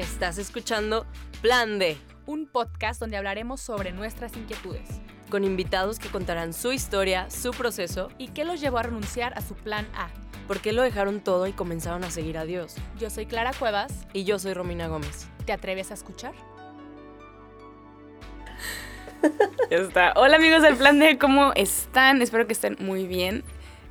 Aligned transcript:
Estás 0.00 0.38
escuchando 0.38 1.04
Plan 1.42 1.78
D, 1.78 1.98
un 2.24 2.46
podcast 2.46 2.98
donde 2.98 3.18
hablaremos 3.18 3.60
sobre 3.60 3.92
nuestras 3.92 4.34
inquietudes 4.34 4.88
con 5.28 5.44
invitados 5.44 5.98
que 5.98 6.08
contarán 6.08 6.54
su 6.54 6.72
historia, 6.72 7.28
su 7.28 7.50
proceso 7.50 8.08
y 8.16 8.28
qué 8.28 8.46
los 8.46 8.62
llevó 8.62 8.78
a 8.78 8.84
renunciar 8.84 9.36
a 9.36 9.42
su 9.42 9.54
plan 9.54 9.86
A. 9.94 10.08
por 10.48 10.60
qué 10.60 10.72
lo 10.72 10.80
dejaron 10.80 11.20
todo 11.20 11.46
y 11.46 11.52
comenzaron 11.52 12.02
a 12.02 12.10
seguir 12.10 12.38
a 12.38 12.46
Dios. 12.46 12.76
Yo 12.98 13.10
soy 13.10 13.26
Clara 13.26 13.52
Cuevas. 13.52 13.92
Y 14.14 14.24
yo 14.24 14.38
soy 14.38 14.54
Romina 14.54 14.88
Gómez. 14.88 15.28
¿Te 15.44 15.52
atreves 15.52 15.90
a 15.90 15.94
escuchar? 15.94 16.32
Ya 19.70 19.76
está. 19.76 20.14
Hola 20.16 20.36
amigos 20.36 20.62
del 20.62 20.76
Plan 20.76 20.98
D, 20.98 21.18
¿cómo 21.18 21.52
están? 21.54 22.22
Espero 22.22 22.46
que 22.46 22.54
estén 22.54 22.78
muy 22.80 23.06
bien. 23.06 23.44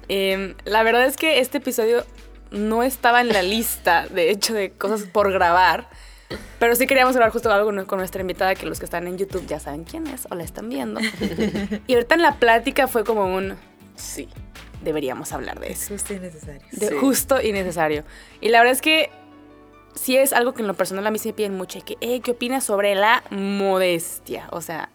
Em, 0.07 0.55
la 0.65 0.81
verdad 0.81 1.05
es 1.05 1.17
que 1.17 1.39
este 1.39 1.59
episodio 1.59 2.03
no 2.51 2.83
estaba 2.83 3.21
en 3.21 3.29
la 3.29 3.41
lista, 3.41 4.07
de 4.07 4.31
hecho, 4.31 4.53
de 4.53 4.71
cosas 4.71 5.03
por 5.03 5.31
grabar. 5.31 5.89
Pero 6.59 6.75
sí 6.75 6.85
queríamos 6.87 7.15
hablar 7.15 7.31
justo 7.31 7.51
algo 7.51 7.85
con 7.87 7.99
nuestra 7.99 8.21
invitada, 8.21 8.53
que 8.55 8.65
los 8.65 8.79
que 8.79 8.85
están 8.85 9.07
en 9.07 9.17
YouTube 9.17 9.45
ya 9.47 9.59
saben 9.59 9.83
quién 9.83 10.05
es 10.07 10.27
o 10.29 10.35
la 10.35 10.43
están 10.43 10.69
viendo. 10.69 10.99
Y 11.87 11.93
ahorita 11.93 12.15
en 12.15 12.21
la 12.21 12.35
plática 12.35 12.87
fue 12.87 13.03
como 13.03 13.33
un, 13.35 13.55
sí, 13.95 14.27
deberíamos 14.83 15.31
hablar 15.31 15.59
de 15.59 15.71
eso. 15.71 15.93
Justo 15.93 16.13
y 16.13 16.19
necesario. 16.19 16.61
De 16.71 16.87
Sí. 16.89 16.95
justo 16.99 17.41
y 17.41 17.51
necesario. 17.51 18.03
Y 18.41 18.49
la 18.49 18.59
verdad 18.59 18.73
es 18.73 18.81
que 18.81 19.09
sí 19.95 20.17
es 20.17 20.33
algo 20.33 20.53
que 20.53 20.61
en 20.61 20.67
lo 20.67 20.73
personal 20.75 21.05
a 21.07 21.11
mí 21.11 21.17
se 21.17 21.29
me 21.29 21.33
piden 21.33 21.55
mucho, 21.57 21.79
que, 21.83 21.97
eh, 22.01 22.21
¿qué 22.21 22.31
opinas 22.31 22.63
sobre 22.63 22.93
la 22.95 23.23
modestia? 23.31 24.47
O 24.51 24.61
sea, 24.61 24.89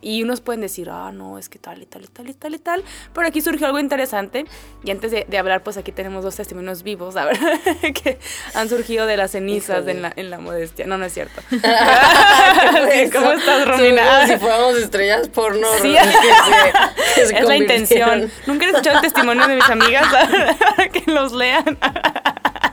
y 0.00 0.22
unos 0.22 0.40
pueden 0.40 0.60
decir, 0.60 0.88
ah, 0.90 1.10
no, 1.12 1.38
es 1.38 1.48
que 1.48 1.58
tal 1.58 1.82
y 1.82 1.86
tal 1.86 2.04
y 2.04 2.08
tal 2.08 2.28
y 2.28 2.34
tal 2.34 2.54
y 2.54 2.58
tal. 2.58 2.84
Pero 3.14 3.26
aquí 3.26 3.40
surgió 3.40 3.66
algo 3.66 3.78
interesante. 3.78 4.44
Y 4.84 4.90
antes 4.90 5.10
de, 5.10 5.24
de 5.28 5.38
hablar, 5.38 5.62
pues 5.62 5.76
aquí 5.76 5.90
tenemos 5.92 6.22
dos 6.24 6.36
testimonios 6.36 6.82
vivos, 6.82 7.16
a 7.16 7.24
ver, 7.24 7.38
que 7.94 8.18
han 8.54 8.68
surgido 8.68 9.06
de 9.06 9.16
las 9.16 9.32
cenizas 9.32 9.86
en 9.88 10.02
la, 10.02 10.12
en 10.16 10.30
la 10.30 10.38
modestia. 10.38 10.86
No, 10.86 10.98
no 10.98 11.04
es 11.06 11.12
cierto. 11.14 11.40
Sí, 11.50 13.10
¿Cómo 13.12 13.32
estás, 13.32 13.66
Romina? 13.68 14.26
si 14.26 14.36
fuéramos 14.36 14.76
estrellas 14.76 15.28
porno. 15.28 15.66
Sí. 15.82 15.94
se- 17.14 17.26
se 17.26 17.38
es 17.38 17.44
la 17.44 17.56
intención. 17.56 18.30
Nunca 18.46 18.66
he 18.66 18.68
escuchado 18.70 18.96
el 18.96 19.02
testimonio 19.02 19.46
de 19.46 19.56
mis 19.56 19.68
amigas 19.70 20.06
que 20.92 21.10
los 21.10 21.32
lean. 21.32 21.78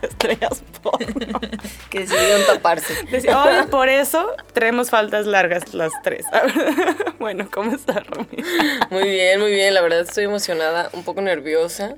Estrellas 0.02 0.64
porno. 0.84 1.40
Que 1.90 2.02
decidieron 2.02 2.46
taparse. 2.48 2.94
Decía, 3.12 3.44
oye, 3.44 3.64
por 3.72 3.88
eso 3.88 4.36
traemos 4.54 4.90
faltas 4.90 5.26
largas 5.26 5.74
las 5.74 5.92
tres. 6.04 6.26
bueno, 7.20 7.48
¿cómo 7.52 7.76
está, 7.76 8.00
Romy? 8.00 8.44
Muy 8.90 9.04
bien, 9.04 9.40
muy 9.40 9.52
bien. 9.52 9.74
La 9.74 9.82
verdad 9.82 10.02
estoy 10.02 10.26
emocionada, 10.26 10.90
un 10.94 11.04
poco 11.04 11.22
nerviosa. 11.22 11.96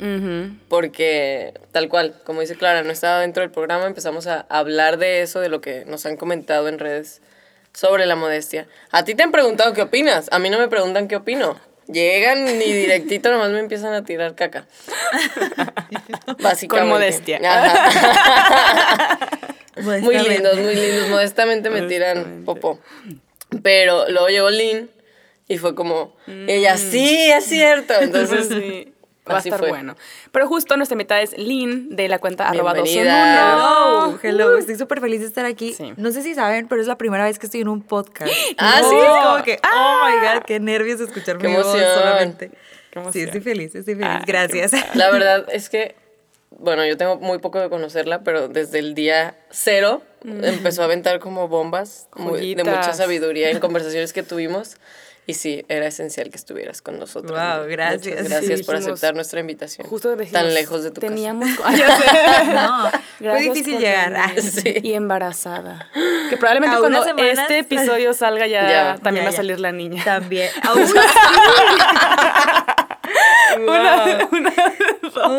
Porque, 0.68 1.54
tal 1.72 1.90
cual, 1.90 2.16
como 2.26 2.42
dice 2.42 2.56
Clara, 2.56 2.84
no 2.84 2.92
estaba 2.92 3.22
dentro 3.22 3.42
del 3.42 3.52
programa, 3.52 3.86
empezamos 3.86 4.28
a 4.28 4.46
hablar 4.50 4.98
de 4.98 5.22
eso, 5.22 5.40
de 5.40 5.50
lo 5.50 5.62
que 5.62 5.86
nos 5.86 6.06
han 6.06 6.18
comentado 6.18 6.68
en 6.68 6.80
redes 6.80 7.22
sobre 7.74 8.06
la 8.06 8.16
modestia. 8.16 8.68
A 8.92 9.04
ti 9.04 9.16
te 9.16 9.24
han 9.24 9.32
preguntado 9.32 9.74
qué 9.74 9.82
opinas, 9.82 10.30
a 10.32 10.40
mí 10.40 10.50
no 10.50 10.60
me 10.60 10.68
preguntan 10.68 11.08
qué 11.08 11.16
opino. 11.18 11.58
Llegan 11.88 12.48
y 12.48 12.74
directito 12.74 13.32
nomás 13.32 13.52
me 13.52 13.60
empiezan 13.60 13.94
a 13.94 14.04
tirar 14.04 14.34
caca. 14.36 14.66
Básicamente. 16.40 16.68
Con 16.68 16.88
modestia. 16.90 17.40
Muy 19.78 20.18
lindos, 20.18 20.58
muy 20.58 20.74
lindos. 20.74 21.10
Modestamente 21.10 21.70
me 21.70 21.82
tiran 21.84 22.44
popó. 22.46 22.80
Pero 23.62 24.10
luego 24.10 24.30
llegó 24.30 24.50
Lynn 24.50 24.90
y 25.48 25.58
fue 25.58 25.76
como, 25.76 26.16
Mm. 26.28 26.50
ella, 26.50 26.78
sí, 26.78 27.30
es 27.32 27.46
cierto. 27.46 27.94
Entonces, 28.02 28.48
sí, 28.50 28.94
va 29.34 29.38
a 29.38 29.40
estar 29.42 29.60
fue. 29.60 29.70
bueno. 29.70 29.96
Pero 30.32 30.48
justo 30.48 30.78
nuestra 30.78 30.94
invitada 30.94 31.22
es 31.22 31.38
Lynn, 31.38 31.96
de 31.96 32.08
la 32.08 32.20
cuenta 32.20 32.48
arroba 32.50 32.74
dos 32.74 32.88
en 32.90 32.94
Bienvenida. 33.04 33.56
uno. 33.56 34.20
Hello, 34.22 34.44
hello, 34.46 34.58
estoy 34.58 34.76
súper 34.76 35.02
feliz 35.02 35.22
de 35.22 35.28
estar 35.28 35.46
aquí. 35.46 35.74
Sí. 35.74 35.94
No 35.98 36.12
sé 36.12 36.22
si 36.22 36.36
saben, 36.36 36.68
pero 36.68 36.82
es 36.82 36.88
la 36.88 36.98
primera 36.98 37.24
vez 37.26 37.40
que 37.40 37.48
estoy 37.48 37.62
en 37.62 37.68
un 37.70 37.82
podcast. 37.82 38.32
Ah, 38.58 38.80
No, 38.82 38.90
¿sí? 38.90 38.96
Es 38.98 39.24
como 39.24 39.44
que, 39.44 39.60
oh 39.64 39.98
my 40.06 40.28
god, 40.28 40.44
qué 40.46 40.60
nervios 40.60 41.00
escuchar 41.02 41.38
Qué 41.38 41.48
mi 41.48 41.56
voz 41.56 41.66
emoción. 41.66 41.94
solamente. 41.96 42.52
Qué 42.92 43.12
Sí, 43.12 43.22
estoy 43.22 43.42
feliz, 43.42 43.76
estoy 43.76 43.96
feliz. 43.96 44.10
Qué 44.26 44.32
Gracias. 44.32 44.72
la 44.96 45.12
verdad 45.12 45.46
es 45.52 45.70
que, 45.70 45.96
bueno, 46.52 46.86
yo 46.86 46.96
tengo 46.96 47.18
muy 47.18 47.40
poco 47.40 47.60
de 47.60 47.68
conocerla, 47.70 48.24
pero 48.24 48.48
desde 48.48 48.80
el 48.80 48.94
día 48.96 49.36
cero 49.50 50.02
empezó 50.24 50.82
a 50.82 50.86
aventar 50.86 51.20
como 51.20 51.48
bombas 51.50 52.08
muy- 52.16 52.56
de 52.56 52.64
mucha 52.64 52.94
sabiduría 52.94 53.50
en 53.50 53.60
conversaciones 53.60 54.14
que 54.14 54.24
tuvimos. 54.24 54.78
Y 55.28 55.34
sí, 55.34 55.66
era 55.70 55.88
esencial 55.88 56.30
que 56.30 56.36
estuvieras 56.38 56.84
con 56.84 57.00
nosotros. 57.00 57.32
Wow, 57.32 57.64
Muchas 57.64 57.68
gracias. 57.68 58.30
gracias 58.30 58.60
Sí, 58.60 58.64
por 58.64 58.76
dijimos- 58.76 58.92
aceptar 58.94 59.16
nuestra 59.16 59.40
invitación. 59.40 59.88
Justo 59.88 60.16
decimos, 60.16 60.32
tan 60.44 60.54
lejos 60.54 60.84
de 60.84 60.92
tu 60.92 61.02
casa. 61.02 61.08
teníamos, 61.14 61.50
ya 61.78 61.98
sé. 61.98 62.54
No, 62.54 62.90
fue 62.92 63.00
Gracias 63.22 63.54
difícil 63.56 63.80
llegar. 63.80 64.14
Ah, 64.16 64.32
Sí. 64.42 64.76
Y 64.84 64.94
embarazada. 64.94 65.90
Que 66.30 66.38
probablemente 66.38 66.78
cuando 66.78 67.04
este 67.18 67.60
episodio 67.60 68.14
salga 68.14 68.46
ya, 68.46 68.70
Ya. 68.70 68.98
también 69.02 69.24
Ya, 69.26 69.30
va 69.32 69.34
a 69.34 69.38
salir 69.38 69.60
la 69.60 69.72
niña. 69.72 70.04
También. 70.04 70.50
Aún 70.64 70.86
Una- 73.58 74.28
una- 74.32 74.54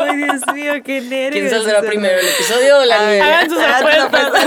Ay, 0.05 0.17
Dios 0.17 0.41
mío, 0.53 0.73
qué 0.83 1.01
nervios. 1.01 1.31
¿Quién 1.31 1.49
saldrá 1.49 1.81
primero, 1.87 2.19
el 2.19 2.27
episodio 2.27 2.79
o 2.79 2.85
la 2.85 3.09
niña? 3.11 3.25
Hagan 3.25 3.49
sus 3.49 3.59
Hagan 3.59 3.81
sus 3.81 4.01
apuestas. 4.01 4.43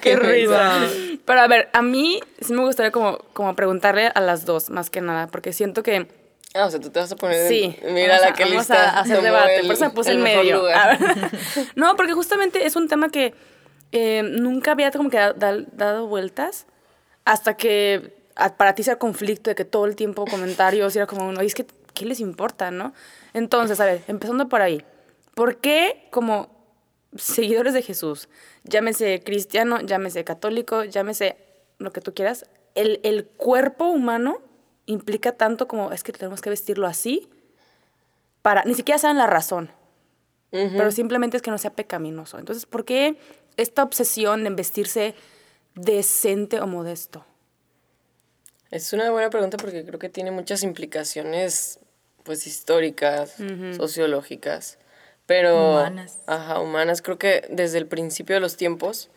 Qué 0.00 0.16
risa. 0.16 0.78
Wow. 0.80 1.15
Pero 1.26 1.40
a 1.40 1.46
ver, 1.48 1.68
a 1.74 1.82
mí 1.82 2.20
sí 2.40 2.54
me 2.54 2.62
gustaría 2.62 2.90
como, 2.92 3.18
como 3.34 3.54
preguntarle 3.54 4.10
a 4.14 4.20
las 4.20 4.46
dos, 4.46 4.70
más 4.70 4.88
que 4.90 5.00
nada, 5.02 5.26
porque 5.26 5.52
siento 5.52 5.82
que 5.82 6.08
Ah, 6.54 6.64
o 6.66 6.70
sea, 6.70 6.80
tú 6.80 6.88
te 6.88 7.00
vas 7.00 7.12
a 7.12 7.16
poner. 7.16 7.42
en- 7.42 7.48
sí. 7.48 7.76
Mira 7.90 8.14
vamos 8.14 8.22
la 8.22 8.28
a- 8.28 8.32
que 8.32 8.44
vamos 8.44 8.58
lista. 8.58 8.90
a 8.90 9.00
hacer 9.00 9.20
debate, 9.20 9.56
el- 9.56 9.66
por 9.66 9.74
eso 9.74 9.84
me 9.84 9.90
puse 9.90 10.10
el 10.12 10.18
medio. 10.20 10.56
lugar. 10.60 10.98
No, 11.76 11.96
porque 11.96 12.14
justamente 12.14 12.64
es 12.64 12.76
un 12.76 12.88
tema 12.88 13.10
que 13.10 13.34
eh, 13.92 14.22
nunca 14.24 14.72
había 14.72 14.90
como 14.90 15.10
que 15.10 15.16
da- 15.18 15.32
da- 15.34 15.64
dado 15.72 16.06
vueltas 16.06 16.66
hasta 17.26 17.56
que 17.58 18.14
a- 18.36 18.56
para 18.56 18.74
ti 18.74 18.82
sea 18.84 18.98
conflicto 18.98 19.50
de 19.50 19.54
que 19.54 19.64
todo 19.66 19.84
el 19.86 19.96
tiempo 19.96 20.24
comentarios 20.26 20.94
y 20.94 20.98
era 20.98 21.06
como, 21.06 21.28
oye, 21.28 21.46
es 21.46 21.54
que, 21.54 21.66
¿qué 21.94 22.04
les 22.06 22.20
importa, 22.20 22.70
no? 22.70 22.94
Entonces, 23.34 23.78
a 23.80 23.84
ver, 23.84 24.02
empezando 24.08 24.48
por 24.48 24.62
ahí, 24.62 24.82
¿por 25.34 25.56
qué 25.58 26.06
como 26.10 26.55
seguidores 27.18 27.74
de 27.74 27.82
Jesús, 27.82 28.28
llámese 28.64 29.22
cristiano, 29.24 29.80
llámese 29.80 30.24
católico, 30.24 30.84
llámese 30.84 31.36
lo 31.78 31.92
que 31.92 32.00
tú 32.00 32.14
quieras, 32.14 32.46
el, 32.74 33.00
el 33.02 33.24
cuerpo 33.26 33.86
humano 33.86 34.40
implica 34.86 35.32
tanto 35.32 35.68
como 35.68 35.92
es 35.92 36.02
que 36.02 36.12
tenemos 36.12 36.40
que 36.40 36.50
vestirlo 36.50 36.86
así 36.86 37.28
para, 38.42 38.64
ni 38.64 38.74
siquiera 38.74 38.98
saben 38.98 39.18
la 39.18 39.26
razón, 39.26 39.70
pero 40.50 40.90
simplemente 40.92 41.36
es 41.36 41.42
que 41.42 41.50
no 41.50 41.58
sea 41.58 41.72
pecaminoso. 41.72 42.38
Entonces, 42.38 42.64
¿por 42.64 42.84
qué 42.84 43.18
esta 43.56 43.82
obsesión 43.82 44.46
en 44.46 44.56
vestirse 44.56 45.14
decente 45.74 46.60
o 46.60 46.66
modesto? 46.68 47.26
Es 48.70 48.92
una 48.92 49.10
buena 49.10 49.30
pregunta 49.30 49.56
porque 49.56 49.84
creo 49.84 49.98
que 49.98 50.08
tiene 50.08 50.30
muchas 50.30 50.62
implicaciones, 50.62 51.80
pues, 52.22 52.46
históricas, 52.46 53.34
sociológicas, 53.76 54.78
pero... 55.26 55.72
Humanas. 55.80 56.18
Ajá, 56.26 56.60
humanas. 56.60 57.02
Creo 57.02 57.18
que 57.18 57.44
desde 57.50 57.78
el 57.78 57.86
principio 57.86 58.34
de 58.36 58.40
los 58.40 58.56
tiempos, 58.56 59.10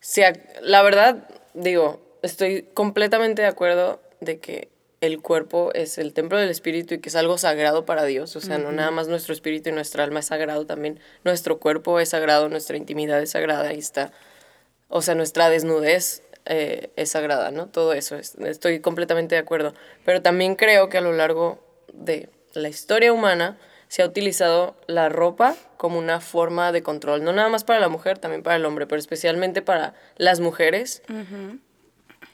se 0.00 0.24
ha- 0.24 0.32
la 0.62 0.82
verdad, 0.82 1.28
digo, 1.54 2.00
estoy 2.22 2.62
completamente 2.74 3.42
de 3.42 3.48
acuerdo 3.48 4.00
de 4.20 4.38
que 4.38 4.68
el 5.00 5.22
cuerpo 5.22 5.70
es 5.74 5.96
el 5.96 6.12
templo 6.12 6.36
del 6.38 6.50
espíritu 6.50 6.94
y 6.94 6.98
que 7.00 7.08
es 7.08 7.16
algo 7.16 7.38
sagrado 7.38 7.86
para 7.86 8.04
Dios. 8.04 8.36
O 8.36 8.40
sea, 8.40 8.58
no 8.58 8.70
nada 8.72 8.90
más 8.90 9.08
nuestro 9.08 9.32
espíritu 9.32 9.70
y 9.70 9.72
nuestra 9.72 10.04
alma 10.04 10.20
es 10.20 10.26
sagrado, 10.26 10.66
también 10.66 11.00
nuestro 11.24 11.58
cuerpo 11.58 12.00
es 12.00 12.10
sagrado, 12.10 12.48
nuestra 12.50 12.76
intimidad 12.76 13.20
es 13.22 13.30
sagrada, 13.30 13.68
ahí 13.70 13.78
está. 13.78 14.12
O 14.88 15.00
sea, 15.02 15.14
nuestra 15.14 15.48
desnudez 15.48 16.22
eh, 16.46 16.90
es 16.96 17.10
sagrada, 17.10 17.50
¿no? 17.50 17.68
Todo 17.68 17.92
eso, 17.94 18.16
es- 18.16 18.34
estoy 18.36 18.80
completamente 18.80 19.34
de 19.36 19.40
acuerdo. 19.40 19.72
Pero 20.04 20.20
también 20.20 20.54
creo 20.56 20.88
que 20.90 20.98
a 20.98 21.02
lo 21.02 21.12
largo 21.12 21.62
de 21.94 22.28
la 22.54 22.68
historia 22.68 23.12
humana 23.12 23.58
se 23.90 24.02
ha 24.02 24.06
utilizado 24.06 24.76
la 24.86 25.08
ropa 25.08 25.56
como 25.76 25.98
una 25.98 26.20
forma 26.20 26.70
de 26.70 26.80
control, 26.80 27.24
no 27.24 27.32
nada 27.32 27.48
más 27.48 27.64
para 27.64 27.80
la 27.80 27.88
mujer, 27.88 28.20
también 28.20 28.44
para 28.44 28.54
el 28.54 28.64
hombre, 28.64 28.86
pero 28.86 29.00
especialmente 29.00 29.62
para 29.62 29.94
las 30.16 30.38
mujeres. 30.38 31.02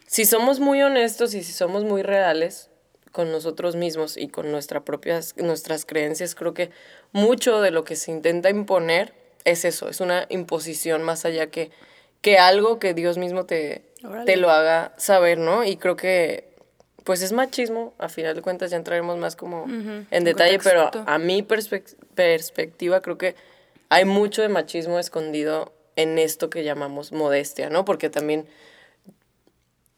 Si 0.06 0.26
somos 0.26 0.60
muy 0.60 0.82
honestos 0.82 1.32
y 1.32 1.42
si 1.42 1.52
somos 1.54 1.82
muy 1.82 2.02
reales 2.02 2.68
con 3.10 3.32
nosotros 3.32 3.74
mismos 3.74 4.18
y 4.18 4.28
con 4.28 4.52
nuestra 4.52 4.84
propias, 4.84 5.34
nuestras 5.38 5.86
creencias, 5.86 6.34
creo 6.34 6.52
que 6.52 6.72
mucho 7.12 7.62
de 7.62 7.70
lo 7.70 7.84
que 7.84 7.96
se 7.96 8.10
intenta 8.10 8.50
imponer 8.50 9.14
es 9.44 9.64
eso, 9.64 9.88
es 9.88 10.02
una 10.02 10.26
imposición 10.28 11.02
más 11.04 11.24
allá 11.24 11.46
que, 11.46 11.70
que 12.20 12.36
algo 12.36 12.78
que 12.78 12.92
Dios 12.92 13.16
mismo 13.16 13.46
te, 13.46 13.82
Órale. 14.04 14.26
te 14.26 14.36
lo 14.36 14.50
haga 14.50 14.92
saber, 14.98 15.38
¿no? 15.38 15.64
Y 15.64 15.78
creo 15.78 15.96
que 15.96 16.50
pues 17.06 17.22
es 17.22 17.30
machismo, 17.32 17.94
a 17.98 18.08
final 18.08 18.34
de 18.34 18.42
cuentas 18.42 18.72
ya 18.72 18.76
entraremos 18.76 19.16
más 19.16 19.36
como 19.36 19.64
en 19.64 20.06
en 20.10 20.24
detalle, 20.24 20.58
pero 20.58 20.90
a 21.06 21.18
mi 21.18 21.42
perspec- 21.42 21.94
perspectiva 22.16 23.00
creo 23.00 23.16
que 23.16 23.36
hay 23.88 24.04
mucho 24.04 24.42
de 24.42 24.48
machismo 24.48 24.98
escondido 24.98 25.72
en 25.94 26.18
esto 26.18 26.50
que 26.50 26.64
llamamos 26.64 27.12
modestia, 27.12 27.70
¿no? 27.70 27.84
Porque 27.84 28.10
también 28.10 28.46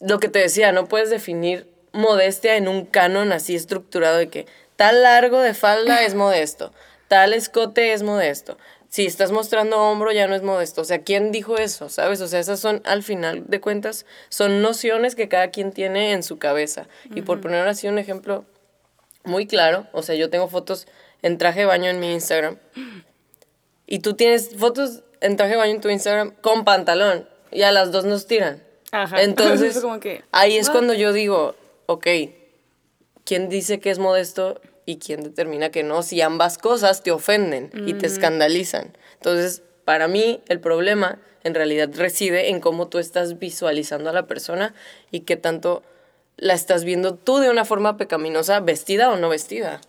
lo 0.01 0.21
que 0.21 0.29
te 0.29 0.39
decía, 0.39 0.71
no 0.73 0.87
puedes 0.87 1.11
definir 1.11 1.67
modestia 1.93 2.57
en 2.57 2.69
un 2.69 2.85
canon 2.85 3.33
así 3.33 3.55
estructurado 3.57 4.19
de 4.19 4.29
que 4.29 4.47
tal 4.77 5.03
largo 5.03 5.41
de 5.41 5.55
falda 5.55 6.03
es 6.05 6.15
modesto, 6.15 6.73
tal 7.09 7.33
escote 7.33 7.95
es 7.95 8.03
modesto, 8.03 8.59
si 8.89 9.05
estás 9.05 9.33
mostrando 9.33 9.79
hombro 9.79 10.13
ya 10.13 10.27
no 10.27 10.35
es 10.35 10.43
modesto. 10.43 10.81
O 10.81 10.85
sea, 10.85 11.03
¿quién 11.03 11.31
dijo 11.31 11.59
eso? 11.59 11.89
¿Sabes? 11.89 12.21
O 12.21 12.29
sea, 12.29 12.41
esas 12.41 12.59
son, 12.59 12.81
al 12.85 13.03
final 13.03 13.45
de 13.47 13.61
cuentas, 13.61 14.07
son 14.31 14.63
nociones 14.63 15.15
que 15.15 15.29
cada 15.29 15.51
quien 15.51 15.73
tiene 15.73 16.13
en 16.13 16.23
su 16.23 16.39
cabeza. 16.39 16.89
Y 17.15 17.23
por 17.23 17.41
poner 17.41 17.69
así 17.69 17.87
un 17.87 17.99
ejemplo 17.99 18.45
muy 19.25 19.47
claro, 19.47 19.87
o 19.93 20.03
sea, 20.03 20.15
yo 20.15 20.31
tengo 20.31 20.49
fotos 20.49 20.87
en 21.21 21.37
traje 21.37 21.61
de 21.61 21.67
baño 21.67 21.91
en 21.91 22.01
mi 22.01 22.13
Instagram. 22.13 22.57
Y 23.87 23.99
tú 23.99 24.15
tienes 24.15 24.57
fotos 24.57 25.03
en 25.21 25.37
traje 25.37 25.53
de 25.53 25.59
baño 25.59 25.75
en 25.75 25.81
tu 25.81 25.91
Instagram 25.91 26.33
con 26.41 26.65
pantalón. 26.65 27.29
Y 27.51 27.63
a 27.63 27.73
las 27.73 27.93
dos 27.93 28.05
nos 28.05 28.27
tiran. 28.27 28.63
Ajá. 28.91 29.23
Entonces, 29.23 29.77
Es 29.77 29.83
como 29.83 30.01
que, 30.01 30.25
ahí 30.33 30.57
es 30.57 30.71
cuando 30.71 30.95
yo 30.95 31.13
digo, 31.13 31.57
ok, 31.87 32.07
¿quién 33.25 33.51
dice 33.51 33.81
que 33.81 33.91
es 33.91 33.99
modesto 33.99 34.61
y 34.89 34.97
quién 34.97 35.23
determina 35.23 35.69
que 35.69 35.83
no? 35.83 36.03
Si 36.03 36.23
ambas 36.23 36.57
cosas 36.57 37.03
te 37.03 37.11
ofenden 37.11 37.71
y 37.85 37.93
te 37.93 38.07
escandalizan. 38.07 38.97
Entonces, 39.17 39.63
para 39.85 40.09
mí, 40.09 40.41
el 40.49 40.61
problema 40.61 41.19
en 41.45 41.55
realidad 41.55 41.91
reside 41.95 42.49
en 42.49 42.61
cómo 42.61 42.89
tú 42.89 42.99
estás 42.99 43.39
visualizando 43.39 44.09
a 44.09 44.15
la 44.15 44.27
persona 44.27 44.73
y 45.11 45.21
qué 45.21 45.37
tanto 45.37 45.83
la 46.39 46.55
estás 46.55 46.85
viendo 46.85 47.15
tú 47.17 47.37
de 47.37 47.51
una 47.51 47.67
forma 47.67 47.99
pecaminosa, 47.99 48.61
vestida 48.61 49.11
o 49.11 49.19
no 49.19 49.29
vestida. 49.29 49.83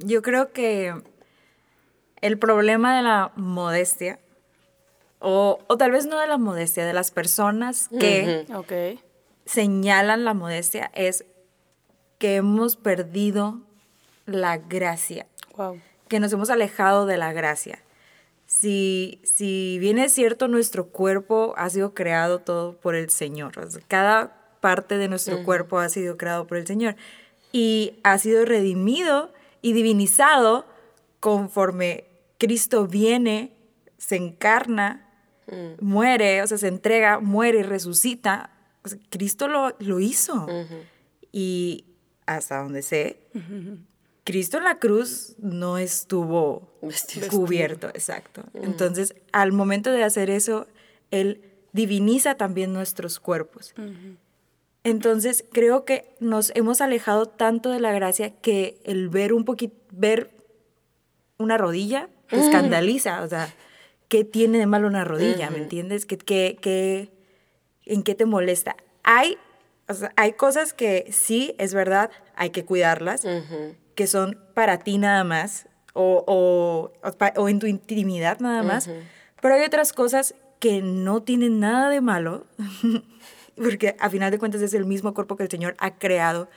Yo 0.00 0.20
creo 0.20 0.52
que 0.52 0.94
el 2.20 2.38
problema 2.38 2.94
de 2.94 3.02
la 3.04 3.32
modestia, 3.36 4.18
o, 5.18 5.60
o 5.66 5.76
tal 5.78 5.92
vez 5.92 6.04
no 6.04 6.20
de 6.20 6.26
la 6.26 6.36
modestia, 6.36 6.84
de 6.84 6.92
las 6.92 7.10
personas 7.10 7.88
que 7.88 8.44
Ok. 8.54 9.00
señalan 9.46 10.26
la 10.26 10.34
modestia, 10.34 10.90
es 10.94 11.24
que 12.18 12.36
hemos 12.36 12.76
perdido 12.76 13.60
la 14.26 14.58
gracia, 14.58 15.26
Wow. 15.56 15.80
que 16.08 16.20
nos 16.20 16.32
hemos 16.32 16.50
alejado 16.50 17.06
de 17.06 17.16
la 17.16 17.32
gracia. 17.32 17.82
Si, 18.46 19.20
si 19.24 19.78
bien 19.80 19.98
es 19.98 20.12
cierto, 20.12 20.46
nuestro 20.48 20.86
cuerpo 20.88 21.54
ha 21.56 21.68
sido 21.70 21.94
creado 21.94 22.38
todo 22.40 22.76
por 22.76 22.94
el 22.94 23.10
Señor. 23.10 23.58
o 23.58 23.68
sea, 23.70 23.82
cada 23.88 24.36
parte 24.60 24.98
de 24.98 25.08
nuestro 25.08 25.42
cuerpo 25.44 25.78
ha 25.78 25.88
sido 25.88 26.16
creado 26.16 26.46
por 26.46 26.56
el 26.58 26.66
Señor 26.66 26.96
y 27.52 27.98
ha 28.02 28.18
sido 28.18 28.44
redimido 28.44 29.32
y 29.62 29.72
divinizado 29.72 30.64
conforme 31.20 32.04
Cristo 32.38 32.86
viene, 32.86 33.52
se 33.98 34.16
encarna, 34.16 35.08
muere, 35.80 36.42
o 36.42 36.46
sea, 36.46 36.58
se 36.58 36.68
entrega, 36.68 37.18
muere 37.20 37.60
y 37.60 37.62
resucita. 37.62 38.50
O 38.84 38.88
sea, 38.88 38.98
Cristo 39.10 39.48
lo, 39.48 39.74
lo 39.80 39.98
hizo. 40.00 40.46
Y 41.32 41.84
hasta 42.26 42.62
donde 42.62 42.82
sé, 42.82 43.18
Cristo 44.24 44.58
en 44.58 44.64
la 44.64 44.78
cruz 44.78 45.36
no 45.38 45.78
estuvo 45.78 46.68
Vestido. 46.82 47.28
cubierto, 47.28 47.88
exacto. 47.88 48.42
Entonces, 48.54 49.14
al 49.32 49.52
momento 49.52 49.92
de 49.92 50.02
hacer 50.02 50.30
eso, 50.30 50.66
Él 51.10 51.40
diviniza 51.72 52.34
también 52.36 52.72
nuestros 52.72 53.20
cuerpos. 53.20 53.74
Entonces, 54.84 55.44
creo 55.52 55.84
que 55.84 56.14
nos 56.20 56.52
hemos 56.54 56.80
alejado 56.80 57.26
tanto 57.26 57.70
de 57.70 57.80
la 57.80 57.92
gracia 57.92 58.30
que 58.30 58.78
el 58.84 59.08
ver 59.08 59.32
un 59.32 59.44
poquito, 59.44 59.74
ver 59.90 60.30
una 61.38 61.58
rodilla 61.58 62.08
te 62.28 62.36
escandaliza, 62.40 63.22
o 63.22 63.28
sea, 63.28 63.52
¿qué 64.08 64.24
tiene 64.24 64.58
de 64.58 64.66
malo 64.66 64.86
una 64.88 65.04
rodilla? 65.04 65.50
¿Me 65.50 65.58
entiendes? 65.58 66.06
¿Qué, 66.06 66.16
qué, 66.18 66.56
qué- 66.60 67.10
en 67.84 68.02
qué 68.02 68.14
te 68.14 68.26
molesta? 68.26 68.76
Hay, 69.02 69.38
o 69.88 69.94
sea, 69.94 70.12
hay 70.16 70.32
cosas 70.32 70.72
que 70.72 71.06
sí, 71.12 71.54
es 71.58 71.74
verdad, 71.74 72.10
hay 72.34 72.50
que 72.50 72.64
cuidarlas, 72.64 73.24
que 73.94 74.06
son 74.06 74.38
para 74.54 74.78
ti 74.78 74.98
nada 74.98 75.24
más, 75.24 75.68
o, 75.94 76.24
o, 76.26 76.92
o 77.08 77.42
o 77.42 77.48
en 77.48 77.58
tu 77.58 77.66
intimidad 77.66 78.40
nada 78.40 78.62
más, 78.62 78.88
pero 79.40 79.54
hay 79.54 79.64
otras 79.64 79.92
cosas 79.92 80.34
que 80.60 80.82
no 80.82 81.22
tienen 81.22 81.60
nada 81.60 81.88
de 81.90 82.00
malo, 82.00 82.46
porque 83.56 83.96
a 83.98 84.10
final 84.10 84.30
de 84.30 84.38
cuentas 84.38 84.60
es 84.62 84.74
el 84.74 84.84
mismo 84.84 85.14
cuerpo 85.14 85.36
que 85.36 85.42
el 85.44 85.50
Señor 85.50 85.74
ha 85.78 85.98
creado 85.98 86.48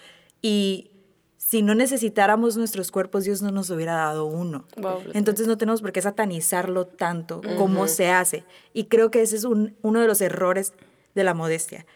y 0.42 0.92
si 1.38 1.62
no 1.64 1.74
necesitáramos 1.74 2.58
nuestros 2.58 2.92
cuerpos, 2.92 3.24
Dios 3.24 3.42
no 3.42 3.50
nos 3.52 3.70
hubiera 3.72 3.94
dado 3.96 4.26
uno. 4.26 4.66
Wow. 4.78 5.00
Entonces 5.14 5.48
no 5.48 5.58
tenemos 5.58 5.82
por 5.82 5.92
qué 5.92 6.02
satanizarlo 6.02 6.86
tanto 6.86 7.42
como 7.58 7.88
se 7.88 8.10
hace. 8.12 8.44
Y 8.74 8.84
creo 8.86 9.10
que 9.10 9.22
ese 9.24 9.38
es 9.38 9.46
un- 9.46 9.76
uno 9.82 10.00
de 10.02 10.06
los 10.08 10.22
errores 10.22 10.74
de 11.16 11.24
la 11.24 11.34
modestia, 11.34 11.88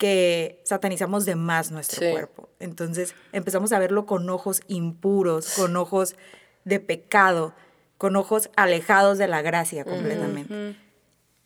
que 0.00 0.58
satanizamos 0.64 1.26
de 1.26 1.34
más 1.36 1.70
nuestro 1.70 2.00
Sí. 2.00 2.10
cuerpo. 2.10 2.48
Entonces 2.58 3.14
empezamos 3.32 3.70
a 3.72 3.78
verlo 3.78 4.06
con 4.06 4.28
ojos 4.30 4.62
impuros, 4.66 5.52
con 5.56 5.76
ojos 5.76 6.16
de 6.64 6.80
pecado, 6.80 7.52
con 7.98 8.16
ojos 8.16 8.48
alejados 8.56 9.18
de 9.18 9.28
la 9.28 9.42
gracia 9.42 9.84
completamente. 9.84 10.74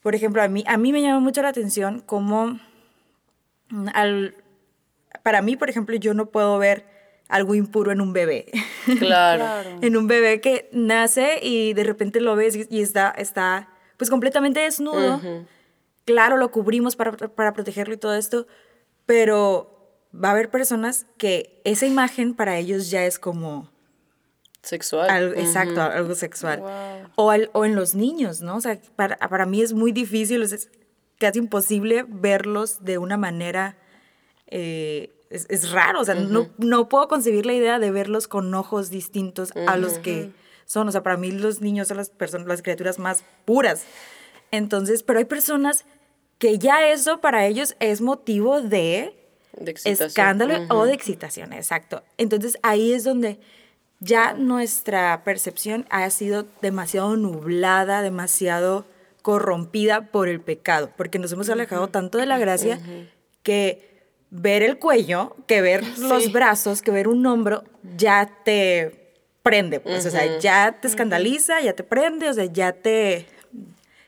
Por 0.01 0.15
ejemplo, 0.15 0.41
a 0.41 0.47
mí, 0.47 0.63
a 0.69 0.77
mí 0.77 0.93
me 0.93 1.03
llama 1.03 1.19
mucho 1.19 1.43
la 1.43 1.49
atención 1.49 2.01
cómo 2.07 2.61
al, 3.93 4.37
para 5.25 5.43
mí, 5.43 5.57
por 5.57 5.69
ejemplo, 5.69 5.97
yo 5.97 6.15
no 6.15 6.27
puedo 6.27 6.57
ver 6.59 6.85
algo 7.29 7.57
impuro 7.57 7.91
en 7.91 8.01
un 8.01 8.13
bebé. 8.13 8.47
Claro. 9.01 9.79
en 9.81 9.97
un 9.97 10.07
bebé 10.07 10.41
que 10.41 10.69
nace 10.71 11.39
y 11.43 11.73
de 11.73 11.83
repente 11.85 12.21
lo 12.21 12.37
ves 12.37 12.55
y, 12.55 12.67
y 12.71 12.83
está, 12.83 13.11
está 13.17 13.69
pues 13.97 14.11
completamente 14.11 14.61
desnudo. 14.61 15.21
Claro, 16.05 16.37
lo 16.37 16.51
cubrimos 16.51 16.97
para, 16.97 17.13
para 17.13 17.53
protegerlo 17.53 17.95
y 17.95 17.97
todo 17.99 18.15
esto, 18.15 18.47
pero 19.07 19.71
va 20.15 20.29
a 20.29 20.33
haber 20.33 20.51
personas 20.51 21.07
que 21.19 21.61
esa 21.65 21.87
imagen 21.87 22.35
para 22.35 22.57
ellos 22.59 22.91
ya 22.91 23.05
es 23.07 23.19
como 23.19 23.71
Sexual. 24.63 25.11
algo, 25.11 25.35
exacto, 25.41 25.83
algo 25.83 26.15
sexual. 26.15 26.61
Wow. 26.61 27.11
O, 27.17 27.31
al- 27.31 27.51
o 27.53 27.65
en 27.65 27.75
los 27.75 27.95
niños, 27.95 28.41
¿no? 28.41 28.57
O 28.57 28.61
sea, 28.61 28.79
para, 28.97 29.17
para 29.19 29.45
mí 29.47 29.61
es 29.63 29.73
muy 29.73 29.93
difícil, 29.93 30.43
es- 30.43 30.53
es 30.53 30.71
casi 31.19 31.39
imposible 31.39 32.05
verlos 32.09 32.85
de 32.85 32.99
una 32.99 33.17
manera... 33.17 33.77
eh, 34.47 35.11
es, 35.31 35.47
es 35.49 35.73
raro, 35.73 36.01
o 36.01 36.05
sea, 36.05 36.15
no, 36.15 36.49
no 36.59 36.89
puedo 36.89 37.09
concebir 37.09 37.45
la 37.45 37.55
idea 37.55 37.79
de 37.81 37.91
verlos 37.91 38.29
con 38.29 38.55
ojos 38.55 38.89
distintos 38.91 39.51
a 39.67 39.77
los 39.77 39.99
que 39.99 40.31
son. 40.65 40.87
O 40.89 40.93
sea, 40.93 41.03
para 41.03 41.17
mí 41.17 41.33
los 41.33 41.61
niños 41.61 41.89
son 41.89 41.97
las 41.97 42.11
personas, 42.11 42.47
las 42.47 42.63
criaturas 42.63 43.01
más 43.01 43.25
puras. 43.45 43.85
Entonces, 44.53 45.03
pero 45.03 45.19
hay 45.19 45.25
personas 45.25 45.87
que 46.39 46.59
ya 46.59 46.89
eso 46.89 47.21
para 47.21 47.47
ellos 47.47 47.77
es 47.81 48.01
motivo 48.01 48.61
de 48.61 49.15
escándalo 49.85 50.67
o 50.69 50.85
de 50.85 50.95
excitación, 50.95 51.53
exacto. 51.53 52.03
Entonces 52.19 52.59
ahí 52.63 52.93
es 52.93 53.05
donde 53.05 53.39
ya 54.01 54.35
nuestra 54.35 55.23
percepción 55.25 55.87
ha 55.91 56.09
sido 56.11 56.47
demasiado 56.61 57.17
nublada, 57.17 58.03
demasiado 58.03 58.87
corrompida 59.23 60.11
por 60.11 60.29
el 60.29 60.41
pecado, 60.41 60.91
porque 60.97 61.19
nos 61.19 61.33
hemos 61.33 61.49
alejado 61.49 61.89
tanto 61.89 62.19
de 62.19 62.27
la 62.27 62.39
gracia 62.39 62.79
que 63.43 63.95
ver 64.31 64.63
el 64.63 64.79
cuello, 64.79 65.37
que 65.47 65.63
ver 65.63 65.83
los 65.99 66.33
brazos, 66.33 66.83
que 66.83 66.91
ver 66.91 67.09
un 67.09 67.25
hombro, 67.25 67.65
ya 67.97 68.31
te 68.45 69.15
prende, 69.43 69.81
pues, 69.81 70.05
o 70.07 70.11
sea, 70.11 70.39
ya 70.39 70.79
te 70.81 70.89
escandaliza, 70.89 71.61
ya 71.61 71.75
te 71.75 71.85
prende, 71.85 72.29
o 72.29 72.35
sea, 72.35 72.47
ya 72.47 72.73
te 72.73 73.27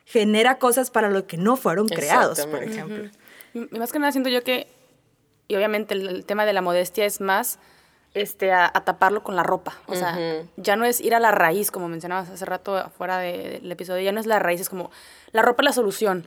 genera 0.06 0.58
cosas 0.58 0.90
para 0.90 1.10
lo 1.10 1.26
que 1.26 1.36
no 1.36 1.56
fueron 1.56 1.86
creados, 1.88 2.38
por 2.46 2.62
ejemplo. 2.62 3.10
Y 3.52 3.76
y 3.76 3.78
más 3.78 3.92
que 3.92 3.98
nada 3.98 4.12
siento 4.12 4.30
yo 4.30 4.42
que, 4.42 4.66
y 5.48 5.56
obviamente 5.56 5.92
el, 5.94 6.08
el 6.08 6.24
tema 6.24 6.46
de 6.46 6.52
la 6.54 6.62
modestia 6.62 7.04
es 7.04 7.20
más 7.20 7.58
este, 8.14 8.50
a, 8.52 8.64
a 8.72 8.84
taparlo 8.84 9.22
con 9.22 9.36
la 9.36 9.42
ropa. 9.42 9.74
O 9.86 9.94
sea, 9.94 10.16
ya 10.56 10.76
no 10.76 10.84
es 10.86 11.00
ir 11.02 11.14
a 11.14 11.20
la 11.20 11.32
raíz, 11.32 11.70
como 11.70 11.88
mencionabas 11.88 12.30
hace 12.30 12.44
rato 12.46 12.76
afuera 12.76 13.18
de- 13.18 13.58
del 13.60 13.70
episodio, 13.72 14.02
ya 14.02 14.12
no 14.12 14.20
es 14.20 14.26
la 14.26 14.38
raíz, 14.38 14.60
es 14.62 14.68
como 14.70 14.90
la 15.32 15.42
ropa 15.42 15.62
es 15.62 15.66
la 15.66 15.72
solución 15.72 16.26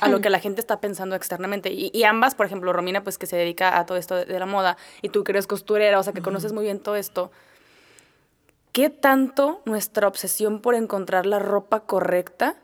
a 0.00 0.08
lo 0.08 0.20
que 0.20 0.28
la 0.28 0.40
gente 0.40 0.60
está 0.60 0.80
pensando 0.80 1.14
externamente. 1.14 1.70
Y, 1.70 1.92
y 1.94 2.02
ambas, 2.02 2.34
por 2.34 2.46
ejemplo, 2.46 2.72
Romina, 2.72 3.04
pues 3.04 3.16
que 3.18 3.26
se 3.26 3.36
dedica 3.36 3.78
a 3.78 3.86
todo 3.86 3.96
esto 3.96 4.16
de, 4.16 4.24
de 4.24 4.38
la 4.40 4.46
moda, 4.46 4.76
y 5.02 5.08
tú 5.10 5.22
que 5.22 5.30
eres 5.30 5.46
costurera, 5.46 6.00
o 6.00 6.02
sea, 6.02 6.12
que 6.12 6.20
conoces 6.22 6.52
muy 6.52 6.64
bien 6.64 6.80
todo 6.80 6.96
esto. 6.96 7.30
¿Qué 8.72 8.90
tanto 8.90 9.62
nuestra 9.64 10.08
obsesión 10.08 10.60
por 10.60 10.74
encontrar 10.74 11.26
la 11.26 11.38
ropa 11.38 11.80
correcta 11.80 12.56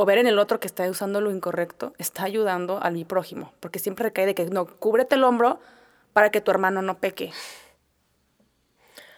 o 0.00 0.04
ver 0.06 0.18
en 0.18 0.26
el 0.26 0.38
otro 0.38 0.60
que 0.60 0.66
está 0.66 0.88
usando 0.88 1.20
lo 1.20 1.30
incorrecto 1.30 1.92
está 1.98 2.24
ayudando 2.24 2.78
a 2.82 2.90
mi 2.90 3.04
prójimo? 3.04 3.52
Porque 3.60 3.78
siempre 3.78 4.04
recae 4.04 4.26
de 4.26 4.34
que 4.34 4.46
no, 4.46 4.66
cúbrete 4.66 5.16
el 5.16 5.24
hombro 5.24 5.60
para 6.12 6.30
que 6.30 6.40
tu 6.40 6.50
hermano 6.50 6.80
no 6.82 6.98
peque. 6.98 7.32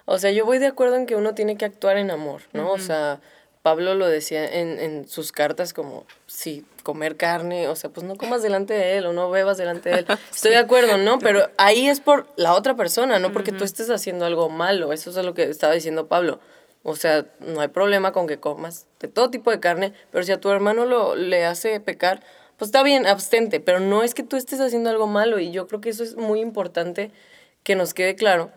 O 0.05 0.19
sea, 0.19 0.33
yo 0.33 0.45
voy 0.45 0.59
de 0.59 0.67
acuerdo 0.67 0.97
en 0.97 1.07
que 1.07 1.15
uno 1.15 1.35
tiene 1.35 1.57
que 1.57 1.65
actuar 1.65 1.97
en 1.97 2.11
amor, 2.11 2.43
¿no? 2.53 2.73
O 2.73 2.79
sea, 2.79 3.21
Pablo 3.63 3.95
lo 3.95 4.09
decía 4.09 4.45
en, 4.45 4.81
en 4.81 5.09
sus 5.09 5.31
cartas 5.31 5.73
como, 5.73 6.05
sí, 6.27 6.67
comer 6.83 7.17
carne, 7.17 7.69
o 7.69 7.77
sea, 7.77 7.91
pues 7.91 8.05
no 8.05 8.17
comas 8.17 8.43
delante 8.43 8.75
de 8.75 8.99
él 8.99 9.07
o 9.07 9.13
no 9.13 9.31
bebas 9.31 9.57
delante 9.57 9.91
de 9.91 9.99
él. 10.01 10.07
Estoy 10.35 10.51
de 10.51 10.59
acuerdo, 10.59 10.99
¿no? 10.99 11.21
Pero 11.21 11.49
ahí 11.59 11.87
es 11.87 12.01
por 12.01 12.27
la 12.37 12.55
otra 12.55 12.75
persona, 12.75 13.21
no 13.21 13.33
porque 13.33 13.53
tú 13.53 13.63
estés 13.63 13.89
haciendo 13.91 14.25
algo 14.25 14.49
malo. 14.49 14.93
Eso 14.93 15.11
es 15.11 15.25
lo 15.25 15.35
que 15.35 15.45
estaba 15.45 15.73
diciendo 15.75 16.09
Pablo. 16.09 16.41
O 16.83 16.97
sea, 16.97 17.27
no 17.41 17.61
hay 17.61 17.69
problema 17.69 18.13
con 18.13 18.27
que 18.27 18.39
comas 18.39 18.87
de 19.01 19.09
todo 19.09 19.31
tipo 19.31 19.51
de 19.51 19.61
carne, 19.61 19.93
pero 20.11 20.25
si 20.25 20.33
a 20.33 20.41
tu 20.41 20.51
hermano 20.51 20.85
lo, 20.85 21.15
le 21.15 21.45
hace 21.45 21.79
pecar, 21.81 22.23
pues 22.57 22.69
está 22.69 22.83
bien, 22.83 23.07
abstente, 23.07 23.61
pero 23.61 23.81
no 23.81 24.03
es 24.03 24.15
que 24.15 24.23
tú 24.23 24.37
estés 24.37 24.61
haciendo 24.61 24.91
algo 24.91 25.07
malo 25.07 25.39
y 25.39 25.51
yo 25.51 25.67
creo 25.69 25.81
que 25.81 25.91
eso 25.91 26.03
es 26.03 26.17
muy 26.17 26.41
importante 26.41 27.11
que 27.63 27.77
nos 27.77 27.95
quede 27.95 28.17
claro, 28.17 28.51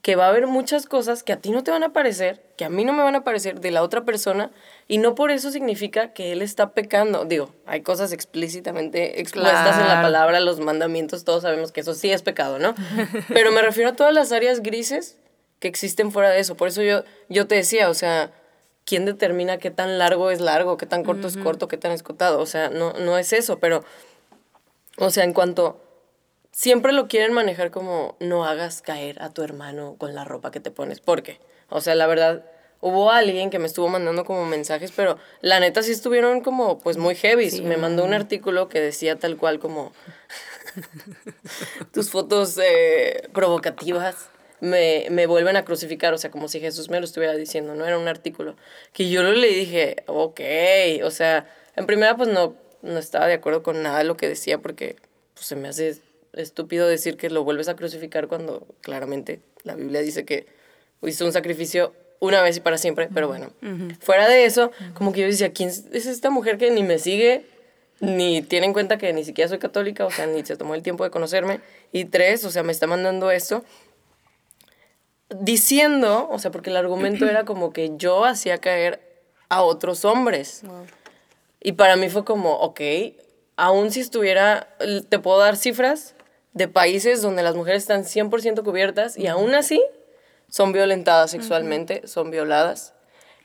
que 0.00 0.16
va 0.16 0.26
a 0.26 0.28
haber 0.30 0.46
muchas 0.46 0.86
cosas 0.86 1.22
que 1.22 1.32
a 1.32 1.36
ti 1.36 1.50
no 1.50 1.62
te 1.62 1.70
van 1.70 1.82
a 1.82 1.92
parecer 1.92 2.40
que 2.56 2.64
a 2.64 2.70
mí 2.70 2.84
no 2.84 2.92
me 2.92 3.02
van 3.02 3.14
a 3.14 3.24
parecer 3.24 3.60
de 3.60 3.70
la 3.70 3.82
otra 3.82 4.04
persona 4.04 4.50
y 4.88 4.98
no 4.98 5.14
por 5.14 5.30
eso 5.30 5.50
significa 5.50 6.12
que 6.12 6.32
él 6.32 6.42
está 6.42 6.70
pecando. 6.70 7.24
Digo, 7.24 7.52
hay 7.66 7.82
cosas 7.82 8.12
explícitamente 8.12 9.20
expuestas 9.20 9.78
en 9.78 9.86
la 9.86 10.02
palabra, 10.02 10.40
los 10.40 10.58
mandamientos, 10.60 11.24
todos 11.24 11.42
sabemos 11.42 11.70
que 11.70 11.80
eso 11.80 11.94
sí 11.94 12.10
es 12.10 12.22
pecado, 12.22 12.58
¿no? 12.58 12.74
Pero 13.28 13.52
me 13.52 13.62
refiero 13.62 13.90
a 13.90 13.92
todas 13.92 14.14
las 14.14 14.32
áreas 14.32 14.62
grises 14.62 15.18
que 15.58 15.68
existen 15.68 16.12
fuera 16.12 16.30
de 16.30 16.40
eso. 16.40 16.56
Por 16.56 16.68
eso 16.68 16.82
yo, 16.82 17.04
yo 17.28 17.46
te 17.46 17.54
decía, 17.54 17.88
o 17.88 17.94
sea, 17.94 18.32
¿quién 18.84 19.04
determina 19.04 19.58
qué 19.58 19.70
tan 19.70 19.98
largo 19.98 20.30
es 20.30 20.40
largo, 20.40 20.76
qué 20.76 20.86
tan 20.86 21.04
corto 21.04 21.28
es 21.28 21.36
corto, 21.36 21.68
qué 21.68 21.76
tan 21.76 21.92
escotado? 21.92 22.40
O 22.40 22.46
sea, 22.46 22.70
no, 22.70 22.92
no 22.94 23.18
es 23.18 23.32
eso, 23.32 23.58
pero, 23.58 23.84
o 24.98 25.10
sea, 25.10 25.24
en 25.24 25.32
cuanto 25.32 25.82
siempre 26.52 26.92
lo 26.92 27.08
quieren 27.08 27.32
manejar 27.32 27.70
como 27.70 28.16
no 28.20 28.44
hagas 28.44 28.80
caer 28.80 29.20
a 29.22 29.30
tu 29.30 29.42
hermano 29.42 29.96
con 29.98 30.14
la 30.14 30.24
ropa 30.24 30.50
que 30.50 30.60
te 30.60 30.70
pones. 30.70 31.00
¿Por 31.00 31.22
qué? 31.22 31.40
O 31.68 31.80
sea, 31.80 31.94
la 31.94 32.06
verdad, 32.06 32.44
hubo 32.80 33.10
alguien 33.10 33.50
que 33.50 33.58
me 33.58 33.66
estuvo 33.66 33.88
mandando 33.88 34.24
como 34.24 34.46
mensajes, 34.46 34.92
pero 34.94 35.18
la 35.40 35.60
neta 35.60 35.82
sí 35.82 35.92
estuvieron 35.92 36.40
como 36.40 36.78
pues 36.78 36.96
muy 36.96 37.14
heavy. 37.14 37.60
Me 37.62 37.76
mandó 37.76 38.04
un 38.04 38.14
artículo 38.14 38.68
que 38.68 38.80
decía 38.80 39.16
tal 39.16 39.36
cual 39.36 39.58
como 39.58 39.92
tus 41.92 42.10
fotos 42.10 42.58
eh, 42.58 43.28
provocativas 43.32 44.30
me, 44.60 45.06
me 45.10 45.26
vuelven 45.26 45.56
a 45.56 45.64
crucificar, 45.64 46.14
o 46.14 46.18
sea, 46.18 46.30
como 46.30 46.48
si 46.48 46.60
Jesús 46.60 46.88
me 46.88 46.98
lo 46.98 47.04
estuviera 47.04 47.34
diciendo, 47.34 47.74
¿no? 47.74 47.86
Era 47.86 47.98
un 47.98 48.08
artículo 48.08 48.56
que 48.92 49.08
yo 49.08 49.22
y 49.32 49.54
dije, 49.54 50.04
ok, 50.06 50.40
o 51.04 51.10
sea, 51.10 51.46
en 51.74 51.86
primera 51.86 52.16
pues 52.16 52.28
no, 52.28 52.56
no 52.82 52.98
estaba 52.98 53.26
de 53.26 53.34
acuerdo 53.34 53.62
con 53.62 53.82
nada 53.82 53.98
de 53.98 54.04
lo 54.04 54.16
que 54.16 54.28
decía 54.28 54.58
porque 54.58 54.96
pues, 55.34 55.46
se 55.46 55.56
me 55.56 55.68
hace 55.68 55.98
estúpido 56.32 56.86
decir 56.86 57.16
que 57.16 57.30
lo 57.30 57.44
vuelves 57.44 57.68
a 57.68 57.76
crucificar 57.76 58.28
cuando 58.28 58.66
claramente 58.80 59.40
la 59.64 59.74
Biblia 59.74 60.00
dice 60.00 60.24
que 60.24 60.46
hizo 61.02 61.24
un 61.24 61.32
sacrificio 61.32 61.94
una 62.18 62.40
vez 62.42 62.56
y 62.56 62.60
para 62.60 62.78
siempre, 62.78 63.08
pero 63.12 63.28
bueno, 63.28 63.50
fuera 64.00 64.26
de 64.26 64.46
eso, 64.46 64.70
como 64.94 65.12
que 65.12 65.20
yo 65.20 65.26
decía, 65.26 65.52
¿quién 65.52 65.68
es 65.68 66.06
esta 66.06 66.30
mujer 66.30 66.56
que 66.56 66.70
ni 66.70 66.82
me 66.82 66.98
sigue, 66.98 67.44
ni 68.00 68.40
tiene 68.40 68.66
en 68.66 68.72
cuenta 68.72 68.96
que 68.96 69.12
ni 69.12 69.22
siquiera 69.22 69.48
soy 69.48 69.58
católica, 69.58 70.06
o 70.06 70.10
sea, 70.10 70.26
ni 70.26 70.42
se 70.44 70.56
tomó 70.56 70.74
el 70.74 70.82
tiempo 70.82 71.04
de 71.04 71.10
conocerme? 71.10 71.60
Y 71.92 72.06
tres, 72.06 72.44
o 72.44 72.50
sea, 72.50 72.62
me 72.62 72.72
está 72.72 72.86
mandando 72.86 73.30
esto 73.30 73.64
diciendo, 75.40 76.28
o 76.30 76.38
sea, 76.38 76.50
porque 76.50 76.70
el 76.70 76.76
argumento 76.76 77.26
era 77.30 77.44
como 77.44 77.72
que 77.72 77.92
yo 77.96 78.24
hacía 78.24 78.58
caer 78.58 79.00
a 79.48 79.62
otros 79.62 80.04
hombres. 80.04 80.62
Y 81.60 81.72
para 81.72 81.96
mí 81.96 82.08
fue 82.08 82.24
como, 82.24 82.54
ok, 82.54 82.80
aún 83.56 83.90
si 83.90 84.00
estuviera, 84.00 84.68
te 85.08 85.18
puedo 85.18 85.38
dar 85.38 85.56
cifras 85.56 86.14
de 86.52 86.68
países 86.68 87.22
donde 87.22 87.42
las 87.42 87.54
mujeres 87.54 87.82
están 87.82 88.04
100% 88.04 88.62
cubiertas 88.62 89.18
y 89.18 89.26
aún 89.26 89.54
así 89.54 89.82
son 90.48 90.72
violentadas 90.72 91.30
sexualmente, 91.30 92.06
son 92.06 92.30
violadas. 92.30 92.94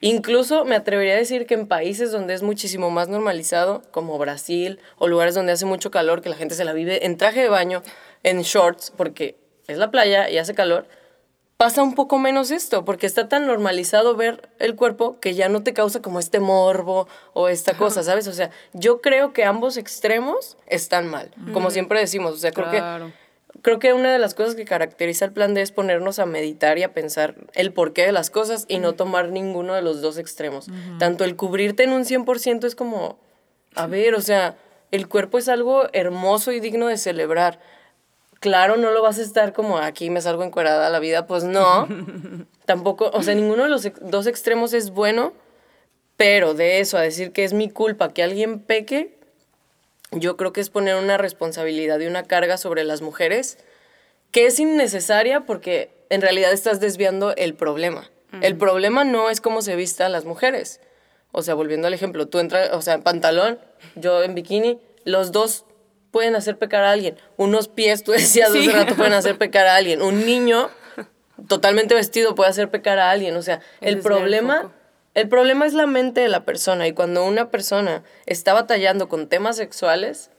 Incluso 0.04 0.66
me 0.66 0.76
atrevería 0.76 1.14
a 1.14 1.18
decir 1.18 1.46
que 1.46 1.54
en 1.54 1.68
países 1.68 2.12
donde 2.12 2.34
es 2.34 2.42
muchísimo 2.42 2.90
más 2.90 3.08
normalizado, 3.08 3.84
como 3.92 4.18
Brasil, 4.18 4.80
o 4.98 5.08
lugares 5.08 5.36
donde 5.36 5.52
hace 5.52 5.66
mucho 5.66 5.92
calor, 5.92 6.22
que 6.22 6.30
la 6.30 6.36
gente 6.36 6.56
se 6.56 6.66
la 6.66 6.74
vive 6.74 7.06
en 7.06 7.18
traje 7.18 7.42
de 7.42 7.50
baño, 7.50 7.84
en 8.24 8.42
shorts, 8.42 8.92
porque 8.98 9.36
es 9.68 9.78
la 9.78 9.92
playa 9.92 10.28
y 10.30 10.40
hace 10.40 10.56
calor, 10.56 10.88
pasa 11.62 11.84
un 11.84 11.94
poco 11.94 12.18
menos 12.18 12.50
esto, 12.50 12.84
porque 12.86 13.06
está 13.06 13.30
tan 13.30 13.46
normalizado 13.46 14.16
ver 14.16 14.50
el 14.58 14.76
cuerpo 14.76 15.20
que 15.20 15.36
ya 15.36 15.48
no 15.48 15.62
te 15.62 15.74
causa 15.74 16.02
como 16.02 16.18
este 16.18 16.40
morbo 16.40 17.08
o 17.34 17.50
esta 17.50 17.78
cosa, 17.78 18.02
¿sabes? 18.02 18.28
O 18.28 18.34
sea, 18.34 18.50
yo 18.74 19.00
creo 19.00 19.32
que 19.32 19.46
ambos 19.46 19.78
extremos 19.78 20.58
están 20.66 21.08
mal, 21.08 21.30
como 21.54 21.70
siempre 21.70 22.00
decimos, 22.00 22.34
o 22.34 22.38
sea, 22.38 22.52
creo 22.52 22.68
Claro. 22.72 23.12
que 23.54 23.60
creo 23.62 23.78
que 23.78 23.94
una 23.94 24.12
de 24.12 24.18
las 24.18 24.34
cosas 24.34 24.56
que 24.56 24.66
caracteriza 24.66 25.26
el 25.26 25.34
plan 25.34 25.54
D 25.54 25.62
es 25.62 25.72
ponernos 25.72 26.18
a 26.18 26.26
meditar 26.26 26.80
y 26.80 26.84
a 26.84 26.96
pensar 26.96 27.36
el 27.54 27.72
porqué 27.72 28.08
de 28.08 28.12
las 28.12 28.32
cosas 28.32 28.66
y 28.68 28.80
no 28.80 28.94
tomar 28.94 29.30
ninguno 29.30 29.76
de 29.76 29.84
los 29.84 30.02
dos 30.02 30.18
extremos. 30.18 30.66
Tanto 30.98 31.26
el 31.26 31.36
cubrirte 31.36 31.84
en 31.84 31.92
un 31.94 32.06
100% 32.06 32.66
es 32.66 32.74
como, 32.74 33.20
a 33.76 33.86
ver, 33.86 34.16
o 34.16 34.22
sea, 34.22 34.56
el 34.90 35.08
cuerpo 35.08 35.38
es 35.38 35.48
algo 35.48 35.84
hermoso 35.94 36.52
y 36.54 36.60
digno 36.60 36.88
de 36.88 36.98
celebrar. 36.98 37.60
Claro, 38.42 38.76
no 38.76 38.92
lo 38.92 39.02
vas 39.02 39.18
a 39.20 39.22
estar 39.22 39.54
como 39.54 39.78
aquí 39.78 40.10
me 40.10 40.20
salgo 40.20 40.44
encuerada 40.44 40.88
a 40.88 40.90
la 40.90 41.00
vida, 41.00 41.26
pues 41.28 41.44
no. 41.46 41.88
Tampoco, 42.66 43.10
o 43.14 43.24
sea, 43.24 43.34
ninguno 43.36 43.64
de 43.64 43.70
los 43.70 43.86
ex- 43.86 44.00
dos 44.02 44.28
extremos 44.28 44.74
es 44.74 44.90
bueno, 44.92 45.32
pero 46.18 46.54
de 46.54 46.80
eso 46.80 46.98
a 46.98 47.02
decir 47.02 47.32
que 47.32 47.44
es 47.44 47.54
mi 47.54 47.70
culpa 47.70 48.14
que 48.14 48.24
alguien 48.24 48.60
peque, 48.60 49.16
yo 50.12 50.38
creo 50.38 50.52
que 50.54 50.60
es 50.62 50.70
poner 50.70 50.96
una 50.96 51.18
responsabilidad 51.18 52.00
y 52.00 52.08
una 52.08 52.24
carga 52.24 52.58
sobre 52.58 52.84
las 52.84 53.02
mujeres 53.02 53.58
que 54.32 54.46
es 54.48 54.60
innecesaria 54.60 55.42
porque 55.42 55.92
en 56.10 56.22
realidad 56.22 56.52
estás 56.52 56.80
desviando 56.80 57.36
el 57.36 57.54
problema. 57.54 58.10
El 58.42 58.56
problema 58.58 59.04
no 59.04 59.30
es 59.30 59.40
cómo 59.42 59.62
se 59.62 59.76
vistan 59.76 60.14
las 60.14 60.24
mujeres. 60.26 60.80
O 61.34 61.42
sea, 61.44 61.54
volviendo 61.54 61.88
al 61.88 61.94
ejemplo, 61.94 62.28
tú 62.28 62.40
entras, 62.40 62.72
o 62.74 62.82
sea, 62.82 62.94
en 62.96 63.04
pantalón, 63.04 63.60
yo 63.96 64.24
en 64.24 64.34
bikini, 64.36 64.80
los 65.04 65.32
dos 65.34 65.66
pueden 66.12 66.36
hacer 66.36 66.58
pecar 66.58 66.84
a 66.84 66.92
alguien. 66.92 67.18
Unos 67.38 67.68
pies, 67.68 68.04
tú 68.04 68.12
decías 68.12 68.52
Sí. 68.52 68.68
hace 68.68 68.72
rato, 68.78 68.96
pueden 68.96 69.14
hacer 69.14 69.38
pecar 69.40 69.66
a 69.68 69.76
alguien. 69.76 70.02
Un 70.02 70.26
niño 70.26 70.70
totalmente 71.48 71.96
vestido 71.96 72.36
puede 72.36 72.50
hacer 72.50 72.70
pecar 72.70 73.00
a 73.00 73.10
alguien. 73.12 73.36
O 73.36 73.42
sea, 73.42 73.62
el 73.82 74.00
problema... 74.00 74.72
El 75.14 75.28
problema 75.28 75.66
es 75.66 75.74
la 75.74 75.88
mente 75.88 76.22
de 76.22 76.30
la 76.30 76.46
persona 76.46 76.88
y 76.88 76.94
cuando 76.94 77.26
una 77.26 77.52
persona 77.52 78.02
está 78.28 78.54
batallando 78.54 79.10
con 79.10 79.28
temas 79.28 79.58
sexuales 79.58 80.32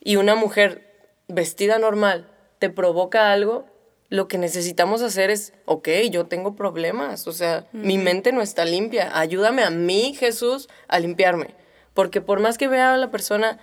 y 0.00 0.16
una 0.16 0.34
mujer 0.34 0.90
vestida 1.28 1.78
normal 1.78 2.26
te 2.58 2.70
provoca 2.70 3.32
algo, 3.32 3.66
lo 4.08 4.28
que 4.28 4.38
necesitamos 4.38 5.02
hacer 5.02 5.28
es, 5.30 5.52
ok, 5.66 5.88
yo 6.10 6.24
tengo 6.24 6.56
problemas, 6.56 7.26
o 7.28 7.32
sea, 7.32 7.66
mi 7.72 7.98
mente 7.98 8.32
no 8.32 8.40
está 8.40 8.64
limpia, 8.64 9.10
ayúdame 9.12 9.62
a 9.62 9.68
mí, 9.68 10.14
Jesús, 10.18 10.70
a 10.88 10.98
limpiarme. 10.98 11.54
Porque 11.92 12.22
por 12.22 12.40
más 12.40 12.56
que 12.56 12.68
vea 12.68 12.94
a 12.94 12.96
la 12.96 13.10
persona 13.10 13.58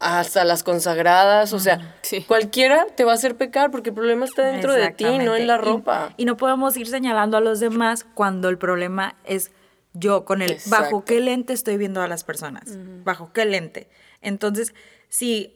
hasta 0.00 0.44
las 0.44 0.62
consagradas, 0.62 1.52
o 1.52 1.58
sea, 1.58 1.96
Sí. 2.02 2.22
cualquiera 2.22 2.86
te 2.96 3.04
va 3.04 3.12
a 3.12 3.14
hacer 3.16 3.36
pecar 3.36 3.70
porque 3.70 3.90
el 3.90 3.94
problema 3.96 4.24
está 4.26 4.42
dentro 4.46 4.72
de 4.72 4.90
ti, 4.90 5.04
no 5.18 5.34
en 5.34 5.46
la 5.46 5.56
ropa. 5.58 6.14
Y, 6.16 6.24
no 6.24 6.36
podemos 6.36 6.76
ir 6.76 6.86
señalando 6.86 7.36
a 7.36 7.40
los 7.40 7.58
demás 7.60 8.06
cuando 8.14 8.48
el 8.48 8.58
problema 8.58 9.16
es 9.24 9.50
yo 9.94 10.24
con 10.24 10.42
el 10.42 10.52
Exacto. 10.52 10.84
bajo 10.84 11.04
qué 11.04 11.18
lente 11.20 11.52
estoy 11.52 11.76
viendo 11.78 12.00
a 12.00 12.06
las 12.08 12.22
personas, 12.22 12.76
bajo 13.04 13.32
qué 13.32 13.44
lente. 13.44 13.88
Entonces, 14.22 14.72
si 15.08 15.54